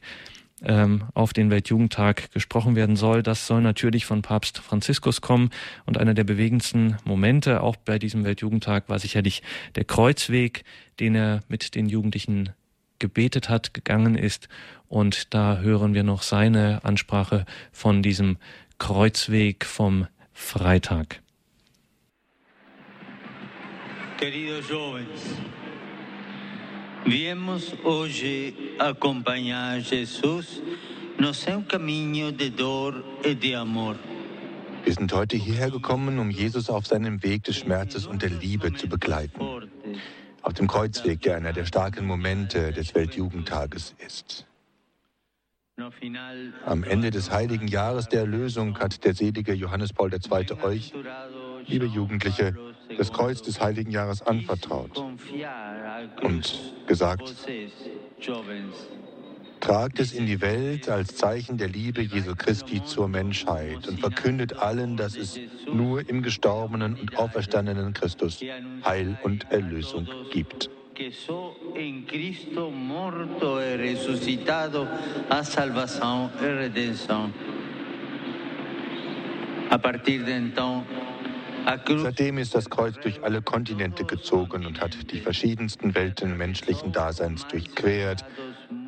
ähm, 0.63 1.03
auf 1.13 1.33
den 1.33 1.49
Weltjugendtag 1.49 2.31
gesprochen 2.31 2.75
werden 2.75 2.95
soll. 2.95 3.23
Das 3.23 3.47
soll 3.47 3.61
natürlich 3.61 4.05
von 4.05 4.21
Papst 4.21 4.59
Franziskus 4.59 5.21
kommen. 5.21 5.49
Und 5.85 5.97
einer 5.97 6.13
der 6.13 6.23
bewegendsten 6.23 6.97
Momente 7.03 7.61
auch 7.61 7.75
bei 7.75 7.99
diesem 7.99 8.23
Weltjugendtag 8.23 8.89
war 8.89 8.99
sicherlich 8.99 9.41
der 9.75 9.85
Kreuzweg, 9.85 10.63
den 10.99 11.15
er 11.15 11.41
mit 11.47 11.75
den 11.75 11.89
Jugendlichen 11.89 12.49
gebetet 12.99 13.49
hat, 13.49 13.73
gegangen 13.73 14.15
ist. 14.15 14.47
Und 14.87 15.33
da 15.33 15.59
hören 15.59 15.93
wir 15.93 16.03
noch 16.03 16.21
seine 16.21 16.83
Ansprache 16.83 17.45
von 17.71 18.03
diesem 18.03 18.37
Kreuzweg 18.77 19.65
vom 19.65 20.07
Freitag. 20.33 21.21
Queridos 24.17 24.69
jóvenes, 24.69 25.35
Viemos 27.05 27.73
hoje 27.83 28.53
acompanhar 28.77 29.79
Jesus 29.79 30.61
no 31.19 31.33
seu 31.33 31.63
caminho 31.63 32.31
de 32.31 32.49
dor 32.49 33.03
e 33.23 33.33
de 33.33 33.55
amor. 33.55 33.95
Wir 34.83 34.93
sind 34.93 35.11
heute 35.13 35.35
hierher 35.35 35.71
gekommen, 35.71 36.19
um 36.19 36.29
Jesus 36.29 36.69
auf 36.69 36.85
seinem 36.85 37.21
Weg 37.23 37.43
des 37.43 37.57
Schmerzes 37.57 38.05
und 38.05 38.21
der 38.21 38.29
Liebe 38.29 38.73
zu 38.73 38.87
begleiten. 38.87 39.39
Auf 40.43 40.53
dem 40.53 40.67
Kreuzweg, 40.67 41.21
der 41.21 41.37
einer 41.37 41.53
der 41.53 41.65
starken 41.65 42.05
Momente 42.05 42.71
des 42.71 42.93
Weltjugendtages 42.93 43.95
ist. 44.05 44.45
Am 46.65 46.83
Ende 46.83 47.09
des 47.09 47.31
heiligen 47.31 47.67
Jahres 47.67 48.09
der 48.09 48.21
Erlösung 48.21 48.77
hat 48.77 49.03
der 49.03 49.15
selige 49.15 49.53
Johannes 49.53 49.91
Paul 49.93 50.11
II. 50.13 50.57
euch, 50.61 50.93
liebe 51.65 51.85
Jugendliche, 51.85 52.53
das 52.97 53.11
Kreuz 53.11 53.41
des 53.41 53.59
heiligen 53.59 53.91
Jahres 53.91 54.21
anvertraut 54.21 55.03
und 56.21 56.73
gesagt, 56.87 57.33
tragt 59.59 59.99
es 59.99 60.13
in 60.13 60.25
die 60.25 60.41
Welt 60.41 60.89
als 60.89 61.15
Zeichen 61.15 61.57
der 61.57 61.67
Liebe 61.69 62.01
Jesu 62.01 62.35
Christi 62.35 62.83
zur 62.83 63.07
Menschheit 63.07 63.87
und 63.87 63.99
verkündet 63.99 64.53
allen, 64.57 64.97
dass 64.97 65.15
es 65.15 65.39
nur 65.71 66.07
im 66.09 66.23
gestorbenen 66.23 66.95
und 66.95 67.17
auferstandenen 67.17 67.93
Christus 67.93 68.43
Heil 68.83 69.17
und 69.23 69.49
Erlösung 69.51 70.07
gibt. 70.31 70.69
A 79.71 79.77
partir 79.77 80.21
de 80.25 80.35
então, 80.35 80.85
Seitdem 81.65 82.37
ist 82.37 82.55
das 82.55 82.69
Kreuz 82.69 82.99
durch 82.99 83.23
alle 83.23 83.41
Kontinente 83.41 84.05
gezogen 84.05 84.65
und 84.65 84.81
hat 84.81 85.11
die 85.11 85.19
verschiedensten 85.19 85.93
Welten 85.95 86.37
menschlichen 86.37 86.91
Daseins 86.91 87.45
durchquert, 87.47 88.25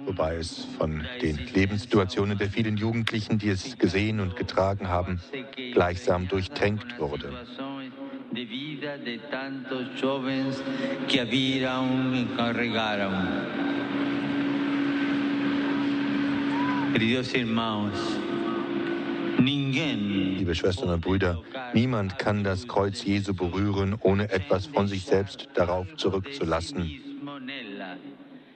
wobei 0.06 0.36
es 0.36 0.66
von 0.78 1.08
den 1.22 1.40
Lebenssituationen 1.54 2.38
der 2.38 2.50
vielen 2.50 2.78
Jugendlichen, 2.78 3.38
die 3.38 3.50
es 3.50 3.78
gesehen 3.78 4.20
und 4.20 4.36
getragen 4.36 4.90
haben, 4.90 5.20
gleichsam 5.72 6.28
durchtränkt 6.28 7.00
wurde. 7.00 7.34
Queridos 16.94 17.34
irmãos, 17.34 18.20
Liebe 19.38 20.56
Schwestern 20.56 20.90
und 20.90 21.02
Brüder, 21.02 21.42
niemand 21.74 22.18
kann 22.20 22.44
das 22.44 22.68
Kreuz 22.68 23.04
Jesu 23.04 23.34
berühren, 23.34 23.96
ohne 24.02 24.30
etwas 24.32 24.68
von 24.68 24.88
sich 24.88 25.06
selbst 25.06 25.50
darauf 25.54 25.88
zurückzulassen 25.98 26.92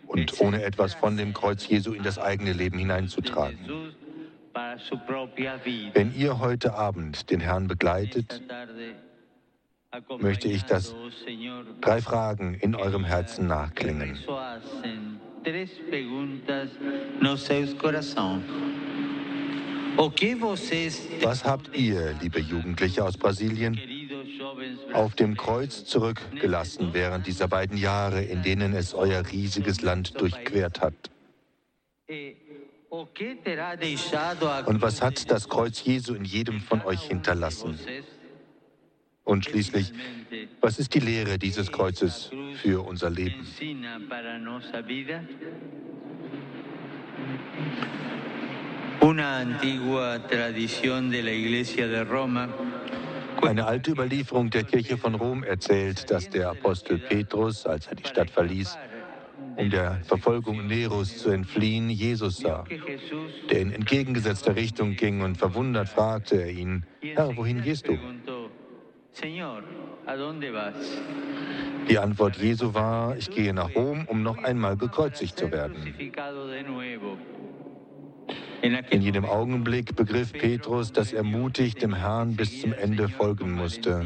und 0.08 0.40
ohne 0.40 0.64
etwas 0.64 0.94
von 0.94 1.18
dem 1.18 1.34
Kreuz 1.34 1.68
Jesu 1.68 1.94
in 1.94 2.04
das 2.04 2.20
eigene 2.20 2.54
Leben 2.54 2.78
hineinzutragen. 2.78 3.60
Wenn 5.94 6.16
ihr 6.16 6.40
heute 6.40 6.74
Abend 6.74 7.30
den 7.30 7.40
Herrn 7.40 7.68
begleitet, 7.68 8.41
möchte 10.20 10.48
ich, 10.48 10.64
dass 10.64 10.95
drei 11.82 12.02
Fragen 12.02 12.56
in 12.56 12.76
eurem 12.76 13.04
Herzen 13.04 13.48
nachklingen. 13.48 14.18
Tres 15.44 15.70
preguntas 15.90 16.70
nos 17.22 17.45
seus 17.45 17.74
coração. 17.78 18.41
Was 21.22 21.44
habt 21.44 21.76
ihr, 21.76 22.15
liebe 22.22 22.40
Jugendliche 22.40 23.03
aus 23.03 23.18
Brasilien, 23.18 23.80
auf 24.94 25.15
dem 25.15 25.36
Kreuz 25.36 25.86
zurückgelassen 25.86 26.90
während 26.94 27.26
dieser 27.26 27.48
beiden 27.48 27.78
Jahre, 27.78 28.22
in 28.24 28.44
denen 28.44 28.74
es 28.74 28.94
euer 28.94 29.24
riesiges 29.32 29.82
Land 29.82 30.19
durchquert 30.22 30.82
hat? 30.82 30.94
Und 34.68 34.82
was 34.82 35.02
hat 35.02 35.32
das 35.32 35.49
Kreuz 35.49 35.84
Jesu 35.84 36.14
in 36.14 36.26
jedem 36.26 36.61
von 36.61 36.82
euch 36.84 37.02
hinterlassen? 37.02 37.80
Und 39.24 39.45
schließlich, 39.45 39.91
was 40.61 40.78
ist 40.78 40.94
die 40.94 40.99
Lehre 40.99 41.40
dieses 41.40 41.72
Kreuzes 41.72 42.30
für 42.61 42.86
unser 42.86 43.10
Leben? 43.10 43.45
Eine 53.41 53.65
alte 53.65 53.91
Überlieferung 53.91 54.49
der 54.49 54.64
Kirche 54.64 54.98
von 54.98 55.15
Rom 55.15 55.44
erzählt, 55.44 56.10
dass 56.11 56.30
der 56.30 56.49
Apostel 56.49 56.98
Petrus, 56.98 57.65
als 57.65 57.88
er 57.88 57.95
die 57.95 58.06
Stadt 58.06 58.30
verließ, 58.30 58.78
um 59.56 59.69
der 59.69 60.02
Verfolgung 60.03 60.68
Neros 60.68 61.18
zu 61.18 61.30
entfliehen, 61.30 61.90
Jesus 61.90 62.38
sah, 62.38 62.65
der 63.49 63.60
in 63.60 63.72
entgegengesetzter 63.72 64.56
Richtung 64.56 64.95
ging 64.95 65.22
und 65.22 65.38
verwundert 65.38 65.90
fragte 65.90 66.41
er 66.41 66.49
ihn, 66.49 66.86
Herr, 67.02 67.36
wohin 67.36 67.61
gehst 67.61 67.88
du? 67.88 67.98
Die 71.90 71.98
Antwort 71.98 72.38
Jesu 72.38 72.74
war, 72.74 73.18
ich 73.18 73.30
gehe 73.30 73.53
nach 73.53 73.74
Rom, 73.76 74.06
um 74.07 74.22
noch 74.22 74.38
einmal 74.44 74.78
gekreuzigt 74.78 75.40
zu 75.40 75.52
werden. 75.52 75.94
In 78.62 79.02
jedem 79.02 79.26
Augenblick 79.26 79.95
begriff 79.95 80.34
Petrus, 80.34 80.91
dass 80.91 81.14
er 81.14 81.24
mutig 81.24 81.76
dem 81.76 81.94
Herrn 81.94 82.36
bis 82.36 82.62
zum 82.62 82.74
Ende 82.74 83.08
folgen 83.08 83.54
musste. 83.54 84.06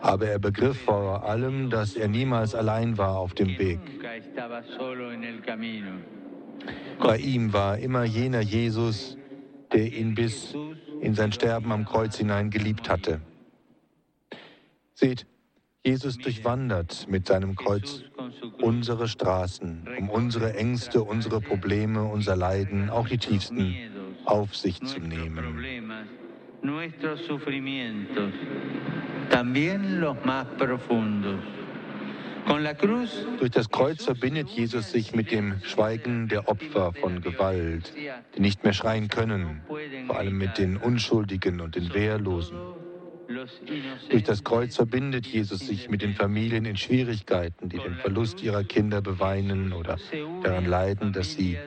Aber 0.00 0.28
er 0.28 0.38
begriff 0.38 0.78
vor 0.82 1.24
allem, 1.24 1.70
dass 1.70 1.96
er 1.96 2.08
niemals 2.08 2.54
allein 2.54 2.98
war 2.98 3.18
auf 3.18 3.34
dem 3.34 3.58
Weg. 3.58 3.80
Bei 6.98 7.18
ihm 7.18 7.52
war 7.52 7.78
immer 7.78 8.04
jener 8.04 8.40
Jesus, 8.40 9.16
der 9.72 9.92
ihn 9.92 10.14
bis 10.14 10.54
in 11.00 11.14
sein 11.14 11.32
Sterben 11.32 11.72
am 11.72 11.84
Kreuz 11.84 12.16
hinein 12.16 12.50
geliebt 12.50 12.88
hatte. 12.88 13.20
Seht, 14.94 15.26
Jesus 15.86 16.18
durchwandert 16.18 17.06
mit 17.08 17.28
seinem 17.28 17.54
Kreuz 17.54 18.02
unsere 18.60 19.06
Straßen, 19.06 19.86
um 19.96 20.10
unsere 20.10 20.54
Ängste, 20.54 21.04
unsere 21.04 21.40
Probleme, 21.40 22.02
unser 22.02 22.34
Leiden, 22.34 22.90
auch 22.90 23.06
die 23.06 23.18
tiefsten, 23.18 23.76
auf 24.24 24.56
sich 24.56 24.80
zu 24.80 24.98
nehmen. 24.98 25.64
Durch 33.38 33.50
das 33.52 33.70
Kreuz 33.70 34.04
verbindet 34.04 34.48
Jesus 34.48 34.90
sich 34.90 35.14
mit 35.14 35.30
dem 35.30 35.54
Schweigen 35.62 36.26
der 36.26 36.48
Opfer 36.48 36.92
von 36.94 37.20
Gewalt, 37.20 37.92
die 38.34 38.40
nicht 38.40 38.64
mehr 38.64 38.72
schreien 38.72 39.06
können, 39.06 39.62
vor 40.08 40.18
allem 40.18 40.36
mit 40.36 40.58
den 40.58 40.76
Unschuldigen 40.76 41.60
und 41.60 41.76
den 41.76 41.94
Wehrlosen. 41.94 42.58
Durch 44.10 44.22
das 44.22 44.44
Kreuz 44.44 44.76
verbindet 44.76 45.26
Jesus 45.26 45.60
sich 45.60 45.88
mit 45.88 46.02
den 46.02 46.14
Familien 46.14 46.64
in 46.64 46.76
Schwierigkeiten, 46.76 47.68
die 47.68 47.78
den 47.78 47.94
Verlust 47.94 48.42
ihrer 48.42 48.64
Kinder 48.64 49.02
beweinen 49.02 49.72
oder 49.72 49.98
daran 50.42 50.66
leiden, 50.66 51.12
dass 51.12 51.32
sie 51.32 51.58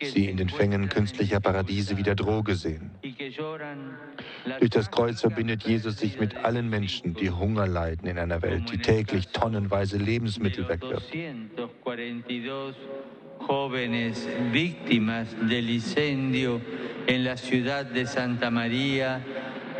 sie 0.00 0.26
in 0.26 0.36
den 0.36 0.48
Fängen 0.48 0.88
künstlicher 0.88 1.40
Paradiese 1.40 1.96
wie 1.96 2.02
der 2.02 2.16
Droge 2.16 2.56
sehen. 2.56 2.90
Durch 4.58 4.70
das 4.70 4.90
Kreuz 4.90 5.20
verbindet 5.20 5.62
Jesus 5.62 5.98
sich 5.98 6.18
mit 6.18 6.36
allen 6.36 6.68
Menschen, 6.68 7.14
die 7.14 7.30
Hunger 7.30 7.66
leiden 7.66 8.08
in 8.08 8.18
einer 8.18 8.42
Welt, 8.42 8.72
die 8.72 8.78
täglich 8.78 9.28
tonnenweise 9.28 9.98
Lebensmittel 9.98 10.68
wegwirft. 10.68 11.12
jóvenes 13.48 14.28
víctimas 14.52 15.34
del 15.48 15.68
incendio 15.68 16.60
en 17.06 17.24
la 17.24 17.36
ciudad 17.36 17.86
de 17.86 18.06
Santa 18.06 18.50
María 18.50 19.20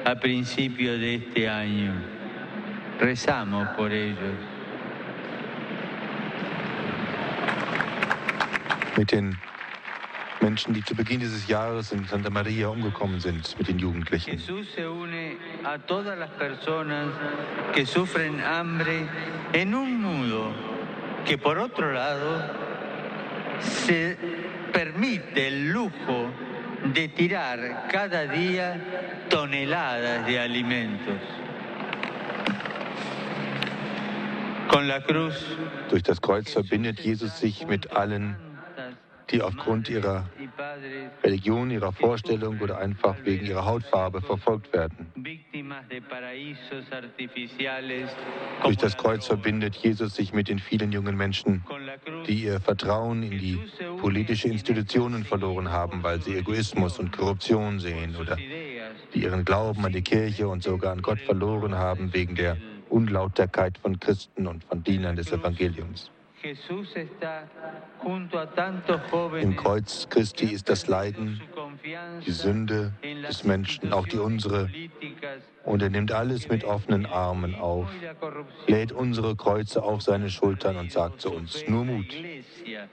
a 0.05 0.15
principio 0.17 0.99
de 0.99 1.17
este 1.17 1.49
año. 1.49 1.93
Rezamos 3.01 3.69
por 3.77 3.93
ellos. 3.93 4.35
Mit 8.97 9.11
den 9.11 9.37
Menschen, 10.41 10.75
die 10.75 10.85
zu 10.85 10.95
Beginn 10.95 11.21
dieses 11.21 11.47
Jahres 11.47 11.93
in 11.93 12.05
Santa 12.07 12.29
Maria 12.29 12.69
umgekommen 12.69 13.21
sind, 13.21 13.57
mit 13.59 13.69
den 13.69 13.79
Jugendlichen. 13.79 14.39
Jesús 14.39 14.69
se 14.75 14.87
une 14.87 15.39
a 15.65 15.79
todas 15.79 16.19
las 16.19 16.31
personas 16.31 17.09
que 17.75 17.87
sufren 17.87 18.41
hambre 18.41 19.07
en 19.53 19.75
un 19.75 20.01
mundo 20.01 20.53
que 21.25 21.39
por 21.39 21.59
otro 21.59 21.93
lado 21.93 22.43
se 23.61 24.19
permite 24.73 25.49
el 25.49 25.71
lujo 25.71 26.31
de 26.95 27.09
tirar 27.09 27.89
cada 27.91 28.27
día 28.27 28.77
toneladas 29.29 30.27
de 30.27 30.39
alimentos. 30.39 31.21
Con 34.69 34.89
la 34.89 35.01
cruz 35.03 35.35
Durch 35.91 36.03
das 36.03 36.21
Kreuz 36.21 36.51
verbindet 36.51 37.01
Jesus 37.01 37.39
sich 37.39 37.67
mit 37.67 37.93
allen, 37.93 38.37
die 39.33 39.41
aufgrund 39.41 39.89
ihrer 39.89 40.29
Religion, 41.25 41.71
ihrer 41.71 41.93
Vorstellung 41.93 42.61
oder 42.61 42.79
einfach 42.79 43.17
wegen 43.25 43.47
ihrer 43.47 43.65
Hautfarbe 43.65 44.21
verfolgt 44.21 44.73
werden. 44.73 45.07
Durch 48.63 48.77
das 48.77 48.97
Kreuz 48.97 49.27
verbindet 49.27 49.77
Jesus 49.77 50.15
sich 50.15 50.33
mit 50.33 50.49
den 50.49 50.59
vielen 50.59 50.93
jungen 50.93 51.17
Menschen, 51.17 51.65
die 52.27 52.45
ihr 52.45 52.61
Vertrauen 52.61 53.23
in 53.23 53.39
die 53.39 53.59
politische 53.99 54.49
Institutionen 54.49 55.25
verloren 55.25 55.71
haben, 55.71 56.03
weil 56.03 56.21
sie 56.21 56.37
Egoismus 56.37 56.99
und 56.99 57.13
Korruption 57.13 57.81
sehen 57.81 58.17
oder 58.17 58.37
die 59.15 59.23
ihren 59.23 59.45
Glauben 59.45 59.85
an 59.85 59.93
die 59.93 60.03
Kirche 60.03 60.49
und 60.49 60.63
sogar 60.63 60.93
an 60.93 61.03
Gott 61.03 61.21
verloren 61.21 61.75
haben 61.75 62.13
wegen 62.13 62.35
der 62.35 62.57
Unlauterkeit 62.91 63.79
von 63.79 63.99
Christen 63.99 64.47
und 64.47 64.65
von 64.65 64.85
Dienern 64.85 65.17
des 65.17 65.33
Evangeliums. 65.33 66.11
Im 69.41 69.57
Kreuz 69.57 70.09
Christi 70.09 70.47
ist 70.47 70.69
das 70.69 70.87
Leiden, 70.89 71.41
die 72.27 72.31
Sünde 72.31 72.93
des 73.29 73.45
Menschen, 73.45 73.93
auch 73.93 74.07
die 74.07 74.19
unsere. 74.19 74.71
Und 75.65 75.83
er 75.83 75.91
nimmt 75.91 76.13
alles 76.13 76.49
mit 76.49 76.65
offenen 76.65 77.07
Armen 77.07 77.55
auf, 77.55 77.89
lädt 78.67 78.93
unsere 78.93 79.37
Kreuze 79.37 79.83
auf 79.83 80.03
seine 80.03 80.31
Schultern 80.31 80.77
und 80.77 80.91
sagt 80.91 81.21
zu 81.21 81.33
uns, 81.33 81.65
nur 81.69 81.85
Mut, 81.85 82.15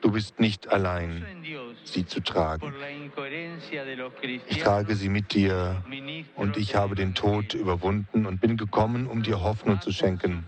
du 0.02 0.12
bist 0.12 0.40
nicht 0.40 0.68
allein, 0.70 1.26
sie 1.84 2.06
zu 2.06 2.22
tragen. 2.22 2.74
Ich 4.48 4.58
trage 4.58 4.96
sie 4.96 5.10
mit 5.10 5.34
dir 5.34 5.84
und 6.36 6.58
ich 6.58 6.76
habe 6.76 6.96
den 6.96 7.16
Tod 7.16 7.54
überwunden 7.54 8.26
und 8.26 8.40
bin 8.40 8.58
gekommen, 8.58 9.08
um 9.08 9.24
dir 9.24 9.42
Hoffnung 9.42 9.82
zu 9.82 9.92
schenken, 9.92 10.46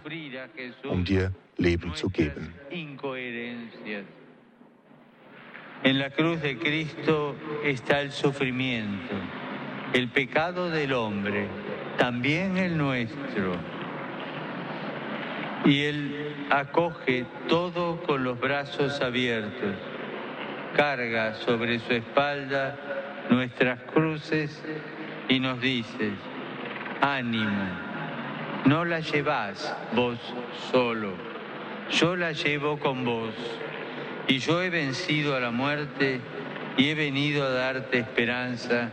um 0.88 1.04
dir 1.06 1.34
Leben 1.58 1.94
zu 1.96 2.10
geben. 2.10 2.54
En 5.84 5.98
la 5.98 6.12
cruz 6.12 6.42
de 6.42 6.60
Cristo 6.60 7.36
está 7.64 8.02
el 8.02 8.12
sufrimiento, 8.12 9.16
el 9.94 10.10
pecado 10.10 10.70
del 10.70 10.94
hombre, 10.94 11.48
también 11.98 12.58
el 12.58 12.78
nuestro. 12.78 13.56
Y 15.66 15.82
Él 15.82 16.36
acoge 16.52 17.26
todo 17.48 18.04
con 18.04 18.24
los 18.24 18.40
brazos 18.40 19.02
abiertos, 19.02 19.76
carga 20.76 21.34
sobre 21.36 21.80
su 21.80 21.94
espalda 21.94 22.78
nuestras 23.32 23.80
cruces 23.94 24.64
y 25.30 25.40
nos 25.40 25.60
dice, 25.62 26.12
ánimo, 27.02 27.66
no 28.66 28.86
la 28.86 29.00
llevás 29.00 29.76
vos 29.94 30.20
solo, 30.72 31.14
yo 31.90 32.16
la 32.16 32.34
llevo 32.34 32.78
con 32.78 33.04
vos. 33.04 33.34
Y 34.28 34.40
yo 34.40 34.62
he 34.62 34.70
vencido 34.70 35.36
a 35.36 35.40
la 35.40 35.52
muerte 35.52 36.22
y 36.78 36.90
he 36.90 36.96
venido 36.96 37.46
a 37.46 37.50
darte 37.50 38.00
esperanza 38.00 38.90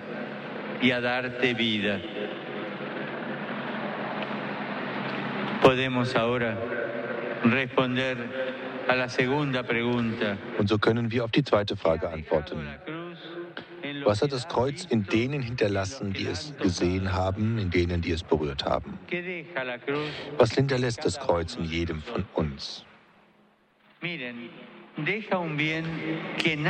y 0.80 0.90
a 0.90 1.00
darte 1.00 1.55
vida. 1.55 2.00
Podemos 5.62 6.16
ahora 6.16 6.56
responder 7.44 8.16
a 8.88 8.96
la 8.96 9.09
segunda 9.09 9.62
pregunta. 9.62 10.36
Und 10.59 10.68
so 10.68 10.78
können 10.78 11.10
wir 11.10 11.24
auf 11.24 11.30
die 11.30 11.44
zweite 11.44 11.76
Frage 11.76 12.09
antworten. 12.09 12.66
Was 14.05 14.22
hat 14.22 14.32
das 14.32 14.48
Kreuz 14.48 14.84
in 14.84 15.05
denen 15.05 15.42
hinterlassen, 15.42 16.12
die 16.12 16.26
es 16.26 16.55
gesehen 16.59 17.12
haben, 17.12 17.59
in 17.59 17.70
denen, 17.70 18.00
die 18.00 18.12
es 18.12 18.22
berührt 18.22 18.64
haben? 18.64 18.98
Was 20.36 20.52
hinterlässt 20.52 21.05
das 21.05 21.18
Kreuz 21.18 21.56
in 21.56 21.64
jedem 21.64 22.02
von 22.02 22.24
uns? 22.34 22.84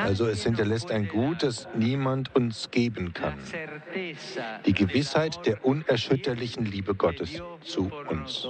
Also 0.04 0.26
es 0.26 0.44
hinterlässt 0.44 0.90
ein 0.90 1.08
Gut, 1.08 1.42
das 1.42 1.68
niemand 1.74 2.34
uns 2.34 2.70
geben 2.70 3.14
kann. 3.14 3.38
Die 4.66 4.72
Gewissheit 4.72 5.46
der 5.46 5.64
unerschütterlichen 5.64 6.64
Liebe 6.64 6.94
Gottes 6.94 7.42
zu 7.62 7.90
uns. 8.08 8.46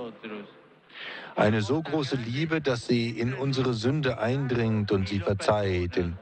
Eine 1.37 1.63
so 1.63 1.81
große 1.81 2.17
Liebe, 2.17 2.61
dass 2.61 2.87
sie 2.87 3.11
in 3.11 3.33
unsere 3.33 3.75
Sünde 3.75 4.19
eindringt 4.19 4.91
und 4.91 5.09
sie 5.09 5.21
verzeiht, 5.21 5.97
in 5.97 6.17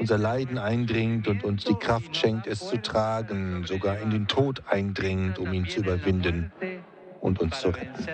unser 0.00 0.16
Leiden 0.16 0.56
eindringt 0.56 1.28
und 1.28 1.44
uns 1.44 1.64
die 1.64 1.74
Kraft 1.74 2.16
schenkt, 2.16 2.46
es 2.46 2.68
zu 2.68 2.80
tragen, 2.80 3.64
sogar 3.66 3.98
in 3.98 4.10
den 4.10 4.26
Tod 4.26 4.62
eindringt, 4.66 5.38
um 5.38 5.52
ihn 5.52 5.66
zu 5.66 5.80
überwinden 5.80 6.50
und 7.20 7.40
uns 7.40 7.60
zu 7.60 7.68
retten. 7.68 8.06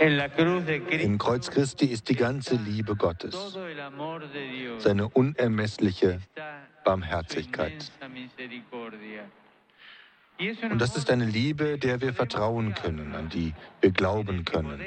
Im 0.00 1.18
Kreuz 1.18 1.50
Christi 1.50 1.86
ist 1.86 2.08
die 2.08 2.16
ganze 2.16 2.56
Liebe 2.56 2.96
Gottes, 2.96 3.56
seine 4.78 5.08
unermessliche 5.08 6.20
Barmherzigkeit. 6.84 7.90
Und 10.70 10.80
das 10.80 10.96
ist 10.96 11.10
eine 11.10 11.24
Liebe, 11.24 11.78
der 11.78 12.00
wir 12.00 12.12
vertrauen 12.12 12.74
können, 12.74 13.14
an 13.14 13.28
die 13.28 13.54
wir 13.80 13.90
glauben 13.90 14.44
können. 14.44 14.80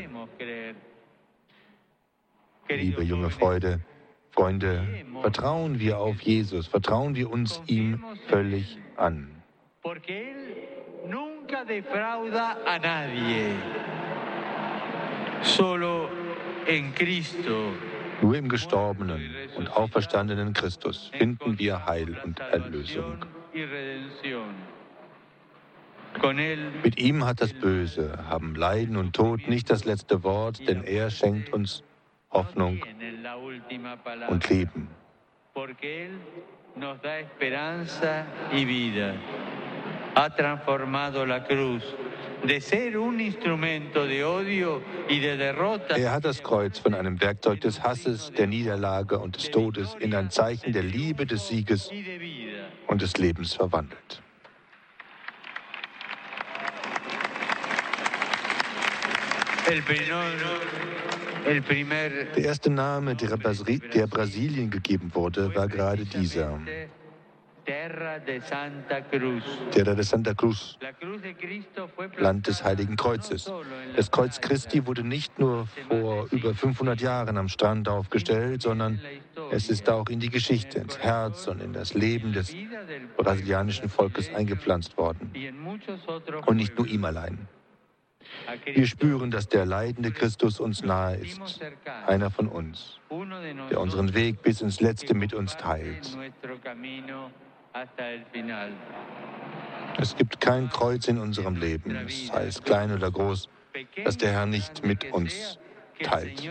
Liebe 2.70 3.04
junge 3.04 3.32
Freude, 3.32 3.80
Freunde, 4.32 4.88
vertrauen 5.22 5.80
wir 5.80 5.98
auf 5.98 6.22
Jesus, 6.22 6.68
vertrauen 6.68 7.16
wir 7.16 7.32
uns 7.32 7.62
ihm 7.66 8.04
völlig 8.28 8.78
an. 8.96 9.42
nunca 11.08 11.64
defrauda 11.64 12.58
a 12.66 12.78
nadie. 12.80 14.19
Nur 18.22 18.36
im 18.36 18.50
gestorbenen 18.50 19.36
und 19.56 19.68
auferstandenen 19.70 20.54
Christus 20.54 21.12
finden 21.18 21.58
wir 21.58 21.86
Heil 21.86 22.18
und 22.24 22.40
Erlösung. 22.40 23.26
Mit 26.84 27.00
ihm 27.00 27.26
hat 27.26 27.42
das 27.42 27.54
Böse, 27.54 28.20
haben 28.28 28.56
Leiden 28.56 28.98
und 28.98 29.16
Tod 29.16 29.48
nicht 29.48 29.70
das 29.70 29.86
letzte 29.86 30.24
Wort, 30.24 30.68
denn 30.68 30.84
er 30.84 31.10
schenkt 31.10 31.54
uns 31.54 31.84
Hoffnung 32.32 32.84
und 34.28 34.50
Leben. 34.50 34.90
Ha 40.16 40.30
transformado 40.30 41.24
la 41.26 41.40
cruz 41.40 41.84
er 45.96 46.12
hat 46.12 46.26
das 46.26 46.42
Kreuz 46.42 46.80
von 46.80 46.94
einem 46.94 47.20
Werkzeug 47.22 47.62
des 47.62 47.84
Hasses, 47.84 48.32
der 48.38 48.48
Niederlage 48.48 49.20
und 49.20 49.36
des 49.36 49.52
Todes 49.52 49.96
in 50.00 50.16
ein 50.16 50.30
Zeichen 50.30 50.72
der 50.72 50.84
Liebe, 50.84 51.26
des 51.26 51.48
Sieges 51.48 51.92
und 52.88 53.02
des 53.02 53.18
Lebens 53.18 53.54
verwandelt. 53.54 54.22
Der 62.36 62.44
erste 62.44 62.70
Name, 62.70 63.16
der, 63.94 64.08
Brasilien 64.08 64.70
gegeben 64.72 65.12
wurde, 65.14 65.54
war 65.56 65.68
gerade 65.68 66.06
dieser. 66.06 66.60
Terra 67.66 68.20
de 68.20 68.40
Santa 70.04 70.34
Cruz, 70.34 70.78
Land 72.18 72.48
des 72.48 72.64
Heiligen 72.64 72.96
Kreuzes. 72.96 73.52
Das 73.96 74.12
Kreuz 74.12 74.42
Christi 74.42 74.86
wurde 74.86 75.04
nicht 75.04 75.40
nur 75.40 75.68
vor 75.88 76.28
über 76.32 76.54
500 76.54 77.02
Jahren 77.02 77.38
am 77.38 77.48
Strand 77.48 77.88
aufgestellt, 77.88 78.62
sondern 78.62 79.00
es 79.52 79.70
ist 79.70 79.90
auch 79.90 80.10
in 80.10 80.20
die 80.20 80.30
Geschichte, 80.30 80.80
ins 80.80 81.00
Herz 81.00 81.48
und 81.48 81.62
in 81.62 81.74
das 81.74 81.94
Leben 81.94 82.34
des 82.34 82.56
brasilianischen 83.18 83.90
Volkes 83.90 84.34
eingepflanzt 84.34 84.98
worden. 84.98 85.32
Und 86.46 86.58
nicht 86.58 86.78
nur 86.78 86.88
ihm 86.88 87.06
allein. 87.06 87.48
Wir 88.66 88.86
spüren, 88.86 89.32
dass 89.32 89.48
der 89.48 89.66
leidende 89.66 90.12
Christus 90.12 90.60
uns 90.60 90.84
nahe 90.84 91.16
ist, 91.18 91.60
einer 92.06 92.30
von 92.30 92.48
uns, 92.48 93.00
der 93.70 93.80
unseren 93.80 94.14
Weg 94.14 94.42
bis 94.42 94.62
ins 94.62 94.82
Letzte 94.82 95.14
mit 95.14 95.34
uns 95.34 95.58
teilt. 95.58 96.18
Es 99.98 100.16
gibt 100.16 100.40
kein 100.40 100.70
Kreuz 100.70 101.08
in 101.08 101.18
unserem 101.20 101.56
Leben, 101.56 102.08
sei 102.08 102.46
es 102.46 102.62
klein 102.64 102.92
oder 102.92 103.12
groß, 103.12 103.50
das 104.04 104.18
der 104.18 104.32
Herr 104.32 104.46
nicht 104.46 104.84
mit 104.84 105.12
uns 105.12 105.60
teilt. 106.02 106.50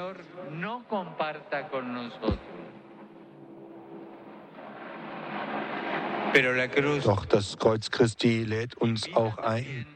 Doch 7.04 7.24
das 7.26 7.56
Kreuz 7.58 7.90
Christi 7.90 8.44
lädt 8.44 8.76
uns 8.76 9.14
auch 9.14 9.38
ein, 9.38 9.86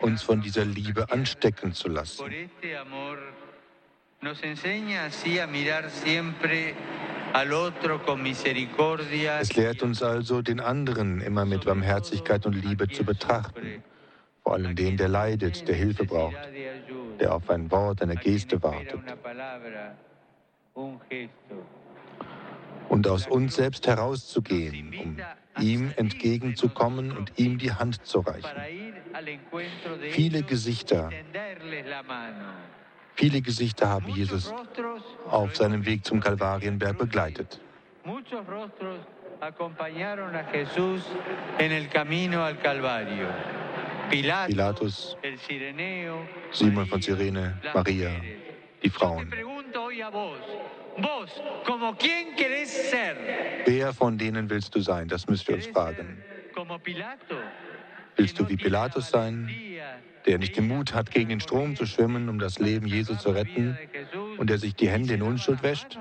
uns 0.00 0.22
von 0.22 0.40
dieser 0.40 0.64
Liebe 0.64 1.10
anstecken 1.10 1.72
zu 1.72 1.88
lassen. 1.88 2.24
Nos 4.22 4.40
enseña 4.44 5.06
así 5.06 5.40
a 5.40 5.48
mirar 5.48 5.90
siempre 5.90 6.76
es 9.40 9.56
lehrt 9.56 9.82
uns 9.82 10.02
also, 10.02 10.42
den 10.42 10.60
anderen 10.60 11.20
immer 11.20 11.44
mit 11.44 11.64
Barmherzigkeit 11.64 12.44
und 12.46 12.54
Liebe 12.54 12.88
zu 12.88 13.04
betrachten, 13.04 13.82
vor 14.42 14.54
allem 14.54 14.76
den, 14.76 14.96
der 14.96 15.08
leidet, 15.08 15.66
der 15.66 15.74
Hilfe 15.74 16.04
braucht, 16.04 16.36
der 17.20 17.34
auf 17.34 17.48
ein 17.48 17.70
Wort, 17.70 18.02
eine 18.02 18.16
Geste 18.16 18.62
wartet. 18.62 19.00
Und 22.88 23.08
aus 23.08 23.26
uns 23.26 23.56
selbst 23.56 23.86
herauszugehen, 23.86 24.94
um 25.02 25.16
ihm 25.62 25.92
entgegenzukommen 25.96 27.16
und 27.16 27.32
ihm 27.38 27.58
die 27.58 27.72
Hand 27.72 28.04
zu 28.04 28.20
reichen. 28.20 28.60
Viele 30.10 30.42
Gesichter 30.42 31.10
Viele 33.14 33.40
Gesichter 33.40 33.88
haben 33.88 34.08
Jesus 34.08 34.52
auf 35.28 35.54
seinem 35.54 35.84
Weg 35.84 36.04
zum 36.04 36.20
Kalvarienberg 36.20 36.98
begleitet. 36.98 37.60
Pilatus, 44.10 45.16
Simon 46.52 46.86
von 46.86 47.00
Cyrene, 47.00 47.58
Maria, 47.72 48.10
die 48.82 48.90
Frauen. 48.90 49.32
Wer 53.64 53.92
von 53.94 54.18
denen 54.18 54.50
willst 54.50 54.74
du 54.74 54.80
sein? 54.80 55.08
Das 55.08 55.26
müsst 55.26 55.48
ihr 55.48 55.54
uns 55.54 55.66
fragen. 55.66 56.22
Willst 58.16 58.38
du 58.38 58.48
wie 58.48 58.56
Pilatus 58.56 59.08
sein, 59.08 59.50
der 60.26 60.38
nicht 60.38 60.56
den 60.56 60.68
Mut 60.68 60.94
hat, 60.94 61.10
gegen 61.10 61.28
den 61.30 61.40
Strom 61.40 61.76
zu 61.76 61.86
schwimmen, 61.86 62.28
um 62.28 62.38
das 62.38 62.58
Leben 62.58 62.86
Jesu 62.86 63.14
zu 63.16 63.30
retten 63.30 63.78
und 64.38 64.50
der 64.50 64.58
sich 64.58 64.74
die 64.74 64.88
Hände 64.88 65.14
in 65.14 65.22
Unschuld 65.22 65.62
wäscht? 65.62 65.98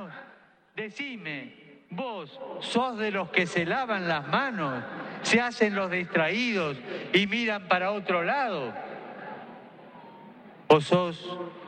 Vos 1.93 2.39
sos 2.61 2.98
de 2.98 3.11
los 3.11 3.30
que 3.31 3.45
se 3.45 3.65
lavan 3.65 4.07
las 4.07 4.26
manos, 4.30 4.81
se 5.23 5.41
hacen 5.41 5.76
los 5.76 5.91
distraídos 5.91 6.77
y 7.14 7.27
miran 7.27 7.68
para 7.68 7.91
otro 7.91 8.23
lado. 8.23 8.73
O 10.68 10.80
sos 10.80 11.18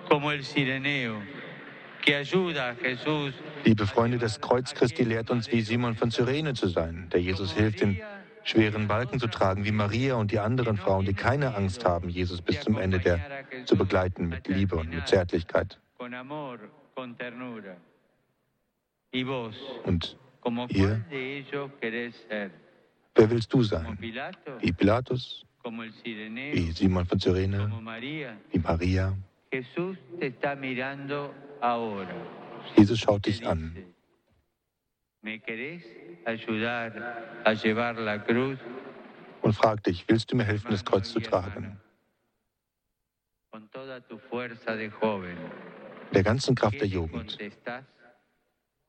como 0.08 0.32
el 0.32 0.46
sireneo 0.46 1.22
que 2.02 2.16
ayuda 2.16 2.70
a 2.70 2.76
Jesús. 2.76 3.34
Liebe 3.66 3.86
Freunde, 3.86 4.18
das 4.18 4.40
Kreuz 4.40 4.74
Christi 4.74 5.04
lehrt 5.04 5.30
uns, 5.30 5.52
wie 5.52 5.62
Simon 5.62 5.96
von 5.96 6.10
Cyrene 6.10 6.54
zu 6.54 6.68
sein, 6.68 7.10
der 7.12 7.22
Jesus 7.22 7.54
hilft, 7.54 7.82
den 7.82 8.00
schweren 8.44 8.88
Balken 8.88 9.20
zu 9.20 9.28
tragen, 9.28 9.66
wie 9.66 9.72
Maria 9.72 10.16
und 10.16 10.32
die 10.32 10.40
anderen 10.40 10.78
Frauen, 10.78 11.06
die 11.06 11.14
keine 11.14 11.56
Angst 11.56 11.86
haben, 11.86 12.10
Jesus 12.10 12.42
bis 12.42 12.62
zum 12.62 12.78
Ende 12.78 13.00
der 13.00 13.20
zu 13.66 13.76
begleiten 13.78 14.30
mit 14.30 14.48
Liebe 14.48 14.76
und 14.76 14.90
mit 14.90 15.08
Zärtlichkeit. 15.08 15.80
Und 15.98 16.14
ihr, 20.70 21.06
wer 23.16 23.30
willst 23.30 23.54
du 23.54 23.64
sein? 23.64 23.98
Wie 24.60 24.72
Pilatus? 24.72 25.46
Wie 25.64 26.72
Simon 26.72 27.06
von 27.06 27.20
Cyrene? 27.20 27.72
Wie 28.52 28.60
Maria? 28.60 29.18
Jesus 32.76 33.00
schaut 33.00 33.26
dich 33.26 33.48
an 33.48 33.93
und 39.42 39.54
fragt 39.54 39.88
dich, 39.88 40.06
willst 40.08 40.32
du 40.32 40.36
mir 40.36 40.44
helfen, 40.44 40.72
das 40.72 40.84
Kreuz 40.84 41.12
zu 41.12 41.22
tragen? 41.22 41.80
Der 46.14 46.24
ganzen 46.24 46.56
Kraft 46.56 46.82
der 46.82 46.88
Jugend. 46.88 47.38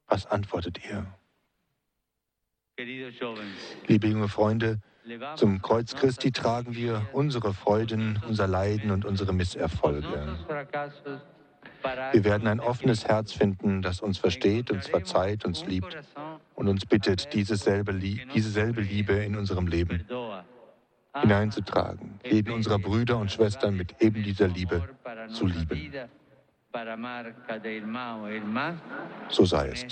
Was 0.07 0.27
antwortet 0.27 0.81
ihr? 0.85 1.07
Liebe 3.87 4.09
junge 4.09 4.29
Freunde, 4.29 4.81
zum 5.37 5.63
Kreuz 5.63 5.95
Christi 5.95 6.33
tragen 6.33 6.75
wir 6.75 7.09
unsere 7.13 7.55
Freuden, 7.55 8.21
unser 8.27 8.49
Leiden 8.49 8.91
und 8.91 9.05
unsere 9.05 9.33
Misserfolge. 9.33 10.37
Wir 12.13 12.25
werden 12.25 12.49
ein 12.49 12.61
offenes 12.61 13.07
Herz 13.07 13.33
finden, 13.33 13.83
das 13.83 14.01
uns 14.01 14.19
versteht, 14.19 14.71
uns 14.71 14.89
verzeiht, 14.89 15.45
uns 15.45 15.67
liebt 15.67 15.97
und 16.55 16.69
uns 16.69 16.87
bittet, 16.87 17.33
diese 17.35 17.57
selbe, 17.57 17.93
Liebe 17.93 19.13
in 19.13 19.37
unserem 19.37 19.67
Leben 19.67 20.07
hineinzutragen, 21.17 22.19
jeden 22.25 22.53
unserer 22.53 22.79
Brüder 22.79 23.19
und 23.19 23.31
Schwestern 23.31 23.77
mit 23.77 24.01
eben 24.01 24.23
dieser 24.23 24.49
Liebe 24.49 24.83
zu 25.29 25.47
lieben. 25.47 25.93
So 29.29 29.45
sei 29.45 29.69
es. 29.69 29.87